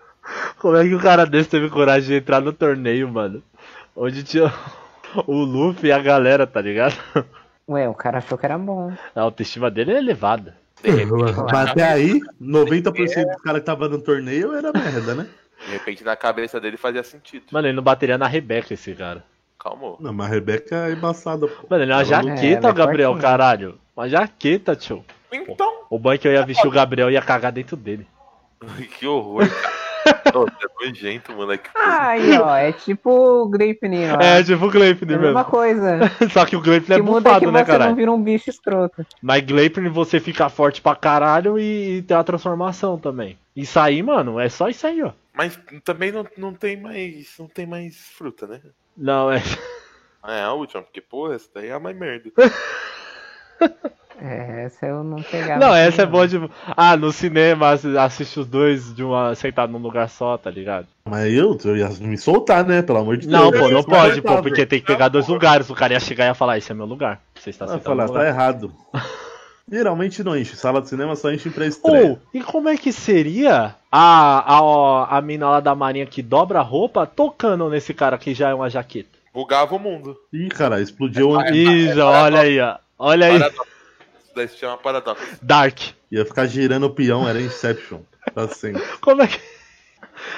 [0.59, 3.43] Como é que o cara desse teve coragem de entrar no torneio, mano?
[3.95, 4.53] Onde tinha
[5.27, 6.97] o Luffy e a galera, tá ligado?
[7.69, 8.93] Ué, o cara achou que era bom.
[9.14, 10.57] A autoestima dele é elevada.
[11.53, 15.27] Mas até aí, 90% dos caras que tava no torneio era merda, né?
[15.64, 17.47] de repente na cabeça dele fazia sentido.
[17.51, 19.25] Mano, ele não bateria na Rebeca, esse cara.
[19.69, 19.97] Calmou.
[20.01, 21.67] Não, mas a Rebeca é embaçada, pô.
[21.69, 23.31] Mano, ele é uma jaqueta, É, é Gabriel, fortinha.
[23.31, 23.79] caralho.
[23.97, 25.05] Uma jaqueta, tio.
[25.33, 28.07] Então, O banho que eu ia vestir o Gabriel ia cagar dentro dele.
[28.99, 29.87] que horror, cara.
[30.33, 31.69] Nossa, é nojento, moleque.
[31.75, 34.21] Aí, ó, é tipo o Gripney, ó.
[34.21, 35.51] É, tipo o Gleipnir É a mesma mesmo.
[35.51, 35.99] coisa.
[36.33, 38.49] Só que o Gleipnir é muda é que bufado, né, você não vira um bicho
[38.49, 39.05] escroto.
[39.21, 43.37] Mas Gleipnir você fica forte pra caralho e, e tem a transformação também.
[43.57, 45.11] Isso aí, mano, é só isso aí, ó.
[45.35, 47.35] Mas também não, não tem mais.
[47.37, 48.61] Não tem mais fruta, né?
[48.97, 49.43] Não, é.
[50.23, 52.31] Ah, É a última, porque, porra, essa daí é a mais merda.
[54.19, 55.61] É, essa eu não pegava.
[55.61, 56.13] Não, essa é não.
[56.13, 56.41] boa de.
[56.75, 60.87] Ah, no cinema assi- assiste os dois de uma sentado num lugar só, tá ligado?
[61.05, 62.81] Mas eu, eu ia me soltar, né?
[62.81, 63.63] Pelo amor de Não, Deus.
[63.63, 65.69] pô, não Eu sou pode, pô, porque tem que pegar dois lugares.
[65.69, 67.21] O cara ia chegar e ia falar, esse é meu lugar.
[67.35, 68.73] Você está sentado falar, no tá errado.
[69.71, 70.57] Geralmente não enche.
[70.57, 72.11] Sala de cinema só enche pra estreia.
[72.11, 76.61] Ou, e como é que seria a, a, a mina lá da marinha que dobra
[76.61, 79.11] a roupa tocando nesse cara que já é uma jaqueta?
[79.35, 80.17] Bugava o mundo.
[80.33, 81.31] Ih, cara, explodiu.
[81.31, 82.77] um- Isso, olha aí, ó.
[82.99, 83.37] Olha aí.
[83.39, 85.25] Isso daí se chama paradoxo.
[85.43, 85.79] Dark.
[86.12, 87.99] Ia ficar girando o peão, era Inception.
[88.35, 88.81] Tá sendo.
[89.03, 89.41] Como é que.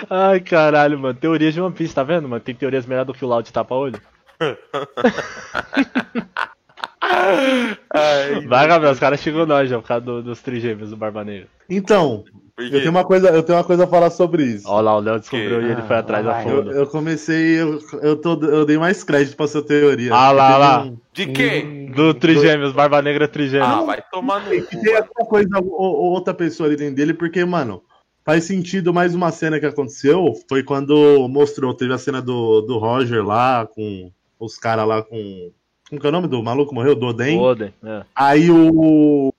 [0.09, 1.15] Ai, caralho, mano.
[1.19, 2.41] Teorias de One Piece, tá vendo, mano?
[2.41, 4.01] Tem teorias melhor do que o Loud tapa-olho.
[7.01, 11.25] Ai, Vai, Gabriel, os caras chegou nós já, por causa do- dos trigêmeos do Barba
[11.25, 11.49] Negra.
[11.71, 12.25] Então,
[12.59, 14.69] eu tenho, uma coisa, eu tenho uma coisa a falar sobre isso.
[14.69, 15.67] Olha lá, o Léo descobriu Que?
[15.67, 16.51] e ele foi Ah, atrás da vai.
[16.51, 20.15] Eu, eu comecei, eu, eu, tô, eu dei mais crédito pra sua teoria.
[20.15, 20.83] Ah lá, lá.
[20.85, 21.91] um- De quê?
[21.95, 23.69] Do Trigêmeos, Barba Negra é Trigêmeos.
[23.71, 24.81] Ah, vai tomar no cu.
[24.81, 27.83] Tem alguma coisa, ou, ou outra pessoa ali dentro dele, porque, mano,
[28.25, 30.33] faz sentido mais uma cena que aconteceu.
[30.49, 35.51] Foi quando mostrou, teve a cena do, do Roger lá, com os caras lá com.
[35.89, 36.75] Como que é o nome do maluco?
[36.75, 36.95] Morreu?
[36.95, 37.39] Do Oden?
[37.39, 38.03] Oden, é.
[38.15, 39.33] Aí o.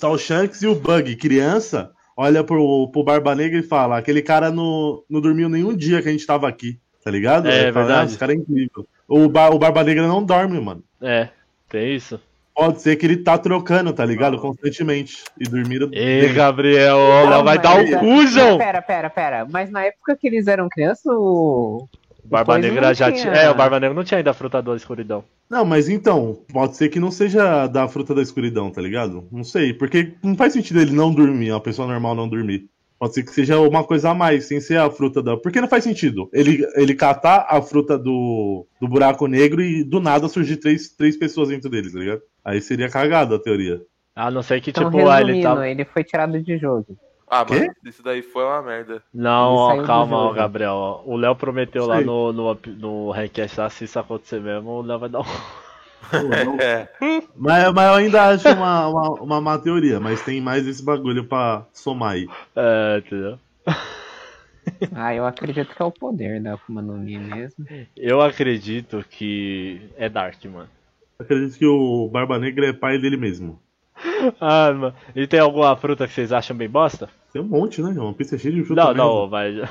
[0.00, 4.22] Tá o Shanks e o Bug, criança, olha pro, pro Barba Negra e fala: aquele
[4.22, 7.48] cara não, não dormiu nenhum dia que a gente tava aqui, tá ligado?
[7.48, 8.00] É, Ele fala, verdade.
[8.08, 8.86] "Ah, Esse cara é incrível.
[9.08, 10.82] O, o Barba Negra não dorme, mano.
[11.00, 11.28] É,
[11.68, 12.20] tem isso.
[12.54, 14.38] Pode ser que ele tá trocando, tá ligado?
[14.38, 15.22] Constantemente.
[15.38, 15.90] E dormiram.
[15.92, 16.96] Ei, Gabriel,
[17.28, 18.56] Não, vai mas- dar o mas- cu, João.
[18.56, 19.46] Pera, pera, pera.
[19.50, 21.86] Mas na época que eles eram crianças, o.
[22.26, 23.32] O Barba Negra não já tinha-.
[23.32, 25.24] É, o Barba Negra não tinha ainda a fruta da escuridão.
[25.48, 29.24] Não, mas então, pode ser que não seja da fruta da escuridão, tá ligado?
[29.30, 32.68] Não sei, porque não faz sentido ele não dormir, uma pessoa normal não dormir.
[32.98, 35.36] Pode ser que seja uma coisa a mais, sem ser a fruta da.
[35.36, 36.30] Porque não faz sentido.
[36.32, 41.14] Ele, ele catar a fruta do, do buraco negro e do nada surgir três, três
[41.16, 42.22] pessoas dentro dele, tá ligado?
[42.42, 43.82] Aí seria cagada a teoria.
[44.14, 45.68] A não ser que, Então, tipo, ah, ele tava.
[45.68, 46.86] ele foi tirado de jogo.
[47.28, 47.58] Ah, Quê?
[47.60, 49.02] mano, isso daí foi uma merda.
[49.12, 50.32] Não, ó, do calma, ó.
[50.32, 50.74] Gabriel.
[50.74, 51.02] ó.
[51.04, 52.04] O Léo prometeu lá Sei.
[52.04, 55.24] no, no, no Request lá, se isso acontecer mesmo, o Léo vai dar um.
[56.60, 56.88] É.
[57.34, 61.24] Mas, mas eu ainda acho uma, uma, uma má teoria, mas tem mais esse bagulho
[61.24, 62.28] pra somar aí.
[62.54, 63.38] É, entendeu?
[64.92, 67.64] Ah, eu acredito que é o poder da Akuma no Mi mesmo.
[67.96, 70.68] Eu acredito que é Dark, mano.
[71.20, 73.60] Acredito que o Barba Negra é pai dele mesmo.
[74.40, 74.94] Ah, mano.
[75.14, 77.08] E tem alguma fruta que vocês acham bem bosta?
[77.32, 77.90] Tem um monte, né?
[78.00, 78.82] Uma pista cheia de fruta.
[78.82, 79.68] Não, mesmo, não, mas.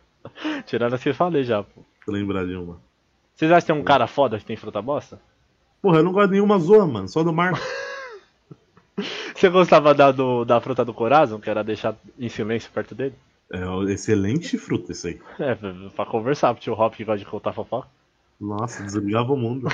[0.66, 1.82] Tirando as que eu falei já, pô.
[2.06, 2.80] Eu lembrar de uma.
[3.34, 5.20] Vocês acham que tem um cara foda que tem fruta bosta?
[5.80, 7.08] Porra, eu não gosto de nenhuma zoa, mano.
[7.08, 7.58] Só do Marco.
[9.34, 13.14] Você gostava da, do, da fruta do Corazon, que era deixar em silêncio perto dele?
[13.52, 15.20] É excelente fruta isso aí.
[15.38, 17.88] É, pra, pra conversar, pro tio Hop que gosta de contar fofoca.
[18.40, 19.68] Nossa, desligava o mundo.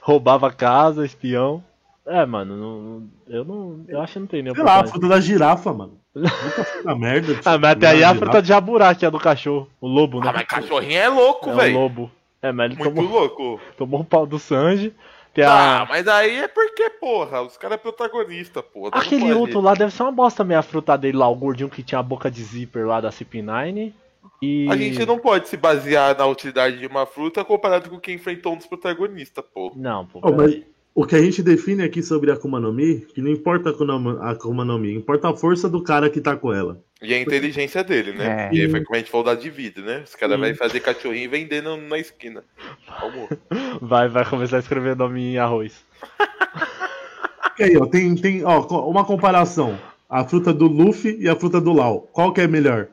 [0.00, 1.62] Roubava casa, espião.
[2.06, 3.84] É, mano, não- eu não.
[3.88, 5.98] Eu acho que não tem nenhum Sei lá, a fruta da girafa, mano.
[6.14, 7.32] Nunca fruta merda.
[7.44, 9.68] Ah, mas até aí da a fruta de jaburá, que é do cachorro.
[9.80, 10.28] O lobo, né?
[10.28, 11.78] Ah, mas cachorrinho é louco, é o velho.
[11.78, 12.10] lobo.
[12.42, 13.60] É, mas ele Muito tomou, louco.
[13.78, 14.94] tomou o pau do Sanji.
[15.32, 15.86] Tem Ah, a...
[15.86, 18.90] mas aí é porque, porra, os caras é protagonista, porra.
[18.92, 21.82] Aquele outro lá deve ser uma bosta meio a fruta dele lá, o gordinho que
[21.82, 23.92] tinha a boca de zíper lá da CP9.
[24.40, 24.68] E.
[24.70, 28.52] A gente não pode se basear na utilidade de uma fruta comparado com quem enfrentou
[28.52, 29.72] um dos protagonistas, pô.
[29.74, 30.20] Não, pô.
[30.22, 30.62] Oh, mas.
[30.94, 34.30] O que a gente define aqui sobre a Akuma no Mi, que não importa a
[34.30, 36.80] Akuma- no Mi, importa a força do cara que tá com ela.
[37.02, 38.24] E a inteligência dele, né?
[38.44, 38.48] É.
[38.48, 40.02] Porque foi como a gente falou da vida, né?
[40.06, 42.42] Os caras vão fazer cachorrinho e vender no- na esquina.
[43.80, 45.84] Vai, vai começar a escrever nome em arroz.
[47.58, 49.78] E aí, ó, tem, tem ó, uma comparação.
[50.08, 52.02] A fruta do Luffy e a fruta do Lau.
[52.12, 52.88] Qual que é melhor?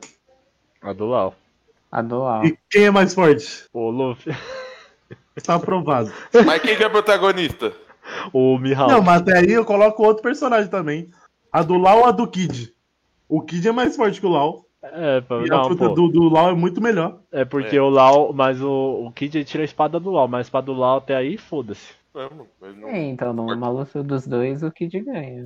[0.82, 1.34] A do Lau.
[1.90, 2.44] A dual.
[2.46, 3.64] E quem é mais forte?
[3.72, 4.34] O Luffy.
[5.44, 6.10] Tá aprovado.
[6.44, 7.72] Mas quem que é protagonista?
[8.32, 8.90] O Mihawk.
[8.92, 11.10] Não, mas até aí eu coloco outro personagem também.
[11.52, 12.72] A do Lau ou a do Kid?
[13.28, 14.64] O Kid é mais forte que o Lau.
[14.82, 15.94] É, E a não, fruta pô.
[15.94, 17.20] do, do Lau é muito melhor.
[17.30, 17.80] É porque É.
[17.82, 20.66] o Lau, mas o, o Kid ele tira a espada do Lau, mas a espada
[20.66, 21.94] do Lau até aí, foda-se.
[22.60, 25.44] Mas não- É, então, numa luta dos dois, o Kid ganha.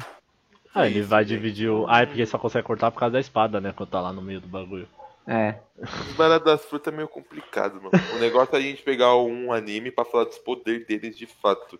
[0.74, 1.86] Ah, ele vai dividir o.
[1.88, 3.72] Ah, é porque só consegue cortar por causa da espada, né?
[3.76, 4.86] Quando tá lá no meio do bagulho.
[5.26, 5.56] É.
[5.80, 7.90] Os baratos das frutas é meio complicado, mano.
[8.14, 11.78] O negócio é a gente pegar um anime pra falar dos poderes deles de fato.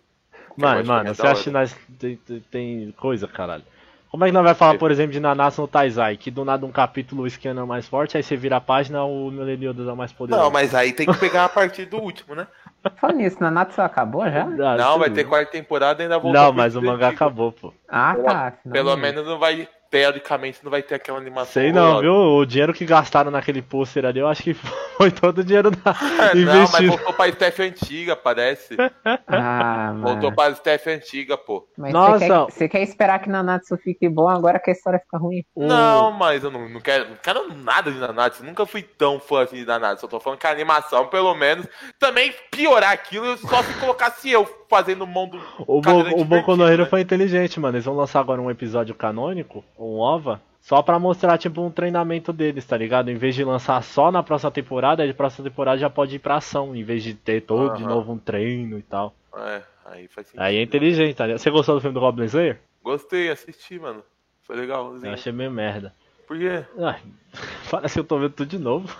[0.57, 1.59] Mano, mano, você acha que hora.
[1.59, 3.63] nós tem, tem- tem coisa, caralho?
[4.09, 4.77] Como é que nós vai falar, É.
[4.77, 6.15] por exemplo, de Nanatsu no Taizai?
[6.17, 9.03] Que do nada um capítulo o Scanner é mais forte, aí você vira a página,
[9.03, 10.43] o Meliodas é mais poderoso.
[10.45, 12.47] Não, mas aí tem que pegar a partir do último, né?
[13.01, 14.43] Falando nisso, Nanatsu acabou já?
[14.43, 15.15] Ah, Não, vai sim.
[15.15, 17.73] ter quarta temporada e ainda volta Não, mas o mangá acabou, pô.
[17.87, 18.53] Ah, tá.
[18.71, 21.53] Pelo menos não vai teoricamente não vai ter aquela animação.
[21.53, 22.13] Sei não, viu?
[22.13, 24.53] O dinheiro que gastaram naquele pôster ali, eu acho que
[24.97, 25.95] foi todo o dinheiro da...
[26.27, 26.87] É, não, mas investido.
[26.89, 28.75] voltou pra Steph antiga, parece.
[29.27, 30.35] Ah, Voltou mano.
[30.35, 31.67] pra Steph antiga, pô.
[31.77, 32.19] Mas Nossa.
[32.19, 35.43] você quer, você quer esperar que Nanatsu fique bom agora que a história fica ruim?
[35.55, 38.43] Não, mas eu não, não quero, não quero nada de Nanatsu.
[38.43, 40.05] Nunca fui tão fã assim de Nanatsu.
[40.05, 41.67] Eu tô falando que a animação, pelo menos,
[41.99, 45.39] também piorar aquilo só se colocasse eu fazendo o mundo.
[45.59, 46.89] O, Bo o Boku no Hero né?
[46.89, 47.75] foi inteligente, mano.
[47.75, 52.33] Eles vão lançar agora um episódio canônico, um OVA, só pra mostrar, tipo, um treinamento
[52.33, 53.09] deles, tá ligado?
[53.09, 56.19] Em vez de lançar só na próxima temporada, aí na próxima temporada já pode ir
[56.19, 59.13] pra ação, em vez de ter todo de novo um treino e tal.
[59.35, 60.41] É, aí faz sentido.
[60.41, 61.39] Aí é inteligente, tá ligado?
[61.39, 62.59] Você gostou do filme do Goblin Slayer?
[62.83, 64.03] Gostei, assisti, mano.
[64.41, 64.95] Foi legal.
[65.01, 65.93] Eu achei meio merda.
[66.27, 66.65] Por quê?
[66.79, 67.01] Ai,
[67.71, 68.93] parece que eu tô vendo tudo de novo.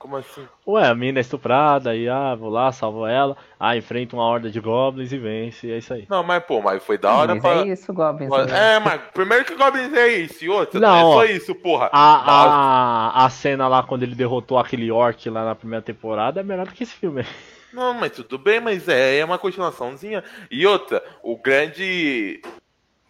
[0.00, 0.48] Como assim?
[0.66, 3.36] Ué, a mina é estuprada, aí, ah, vou lá, salvo ela.
[3.58, 6.06] Ah, enfrenta uma horda de goblins e vence, e é isso aí.
[6.08, 7.56] Não, mas pô, mas foi da hora Mas pra.
[7.56, 8.32] é isso, Goblins.
[8.50, 11.90] É, mas primeiro que Goblins é isso, e outra, Não, não, é só isso, porra.
[11.92, 16.42] A, a, a cena lá quando ele derrotou aquele orc lá na primeira temporada é
[16.42, 17.22] melhor do que esse filme.
[17.70, 20.24] Não, mas tudo bem, mas é, é uma continuaçãozinha.
[20.50, 22.40] E outra, o grande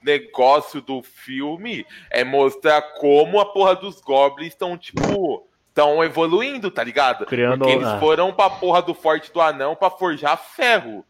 [0.03, 5.49] negócio do filme é mostrar como a porra dos goblins estão, tipo,
[5.80, 7.26] estão evoluindo, tá ligado?
[7.26, 7.98] Criando- Porque eles ah.
[7.98, 11.04] foram pra porra do forte do anão pra forjar ferro.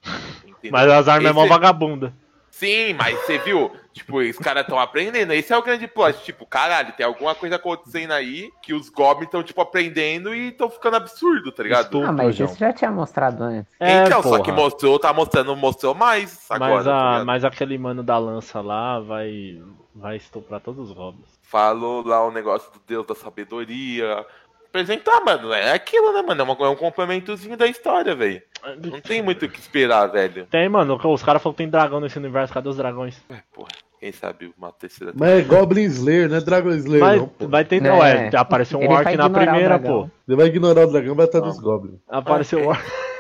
[0.45, 0.71] Entendeu?
[0.73, 2.15] Mas as armas é mó Esse- vagabunda.
[2.51, 3.71] Sim, mas você viu?
[3.91, 5.33] Tipo, os caras estão aprendendo.
[5.33, 6.23] Esse é o grande plot.
[6.23, 10.69] Tipo, caralho, tem alguma coisa acontecendo aí que os goblins estão, tipo, aprendendo e estão
[10.69, 11.85] ficando absurdo, tá ligado?
[11.85, 13.73] Estupro, Ah, mas isso já tinha mostrado antes.
[13.81, 16.75] É, então, só que mostrou, tá mostrando, mostrou mais agora.
[16.75, 17.27] Mas, tá a, ligado?
[17.27, 19.63] mas aquele mano da lança lá vai,
[19.95, 21.41] vai estuprar todos os goblins.
[21.43, 24.27] Falou lá o negócio do Deus da sabedoria.
[24.71, 26.41] Apresentar, mano, é aquilo, né, mano?
[26.41, 28.41] É, uma- é um complementozinho da história, velho.
[28.89, 30.47] Não tem muito o que esperar, velho.
[30.49, 33.21] Tem, mano, os caras falaram que tem dragão nesse universo, cadê os dragões?
[33.29, 33.69] É, porra,
[33.99, 35.13] quem sabe uma terceira.
[35.17, 38.79] Mas é Goblin Slayer, não é Dragon Slayer, Mas não, vai ter, É, ué, apareceu
[38.79, 40.03] um ele orc na primeira, dragão.
[40.05, 40.11] pô.
[40.29, 41.99] Ele vai ignorar o dragão, vai estar dos Goblins.
[42.09, 42.81] Apareceu o orc.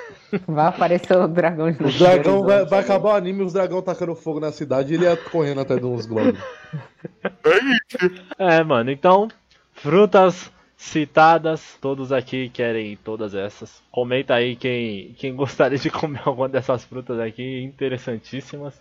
[0.46, 4.14] Vai aparecer o dragão de O dragão vai, vai acabar o anime, os dragões tacando
[4.14, 6.38] fogo na cidade e ele ia correndo até de uns Goblins.
[8.38, 9.26] É, mano, então,
[9.74, 10.48] frutas
[10.80, 13.82] citadas, todos aqui querem todas essas.
[13.92, 18.80] Comenta aí quem, quem gostaria de comer alguma dessas frutas aqui, interessantíssimas.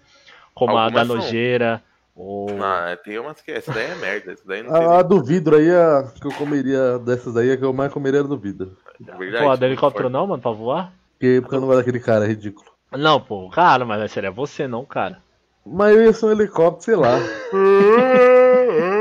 [0.55, 1.15] Como a da Algumas são.
[1.17, 1.83] nojeira,
[2.15, 2.47] ou...
[2.63, 3.51] Ah, tem umas que.
[3.51, 4.31] Essa daí é merda.
[4.31, 4.73] Essa daí não.
[4.73, 7.91] A, a do vidro aí, a que eu comeria dessas aí, a que eu mais
[7.91, 8.77] comeria era do vidro.
[9.17, 10.13] verdade, Pô, a do helicóptero forte.
[10.13, 10.93] não, mano, pra voar?
[11.13, 12.69] Porque, porque eu não gosto daquele cara, é ridículo.
[12.91, 15.21] Não, pô, cara, mas seria você não, cara.
[15.65, 17.19] Mas eu ia ser um helicóptero, sei lá.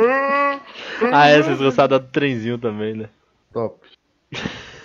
[1.12, 3.08] Ah, é, vocês gostaram do trenzinho também, né?
[3.52, 3.78] Top.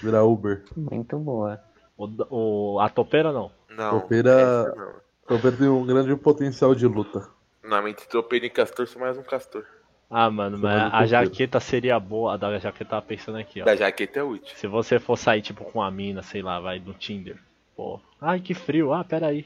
[0.02, 0.64] Virar Uber.
[0.76, 1.60] Muito boa.
[1.98, 2.08] O,
[2.76, 3.52] o, a topeira não.
[3.70, 4.00] Não.
[4.02, 4.94] Topeira- não.
[5.28, 7.28] Topeira tem um grande potencial de luta.
[7.64, 9.64] Não, entre tropeiro e castor, sou mais um castor.
[10.10, 11.08] Ah, mano, mas a topeira.
[11.08, 12.34] jaqueta seria boa.
[12.34, 13.66] A da jaqueta tava pensando aqui, ó.
[13.66, 14.56] Da jaqueta é útil.
[14.56, 17.38] Se você for sair, tipo, com a mina, sei lá, vai no Tinder.
[17.76, 18.00] Pô.
[18.22, 18.94] Ai, que frio.
[18.94, 19.46] Ah, pera aí.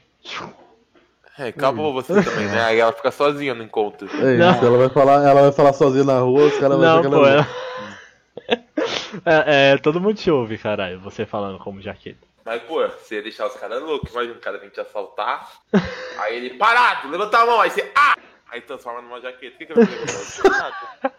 [1.38, 2.64] É, acabou você também, né?
[2.64, 4.08] Aí ela fica sozinha no encontro.
[4.12, 4.50] É Não.
[4.50, 7.08] isso, ela vai falar, ela vai falar sozinha na rua, os caras vão Não, que
[7.08, 7.46] pô, ela
[8.48, 8.54] é...
[9.70, 9.72] é...
[9.72, 12.26] é, todo mundo te ouve, caralho, você falando como jaqueta.
[12.44, 15.48] Mas, pô, você ia deixar os caras loucos, imagina um cara vem te assaltar.
[16.18, 18.14] aí ele, parado, levanta a mão, aí você, ah!
[18.50, 19.54] Aí transforma numa jaqueta.
[19.54, 20.42] O que, que vai fazer?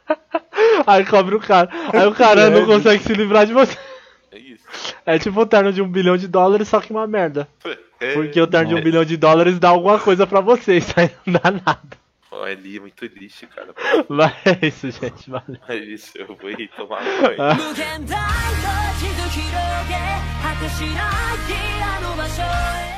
[0.88, 1.70] Aí cobre o cara.
[1.94, 3.78] Aí o cara não consegue se livrar de você.
[4.69, 4.95] É isso.
[5.07, 7.49] É tipo o terno de um bilhão de dólares, só que uma merda.
[8.01, 8.13] É.
[8.13, 11.11] Porque o terno de um bilhão de dólares dá alguma coisa pra você, isso aí
[11.25, 12.05] não dá nada.
[12.31, 13.75] Ó, é li, muito lixo, cara.
[14.09, 15.57] Mas é isso, gente, valeu.
[15.69, 17.55] É isso, eu vou ir tomar banho.
[17.55, 18.69] 無限大と
[18.99, 19.49] 地図広
[19.89, 19.95] げ
[20.43, 22.98] 果てしないあの場所へ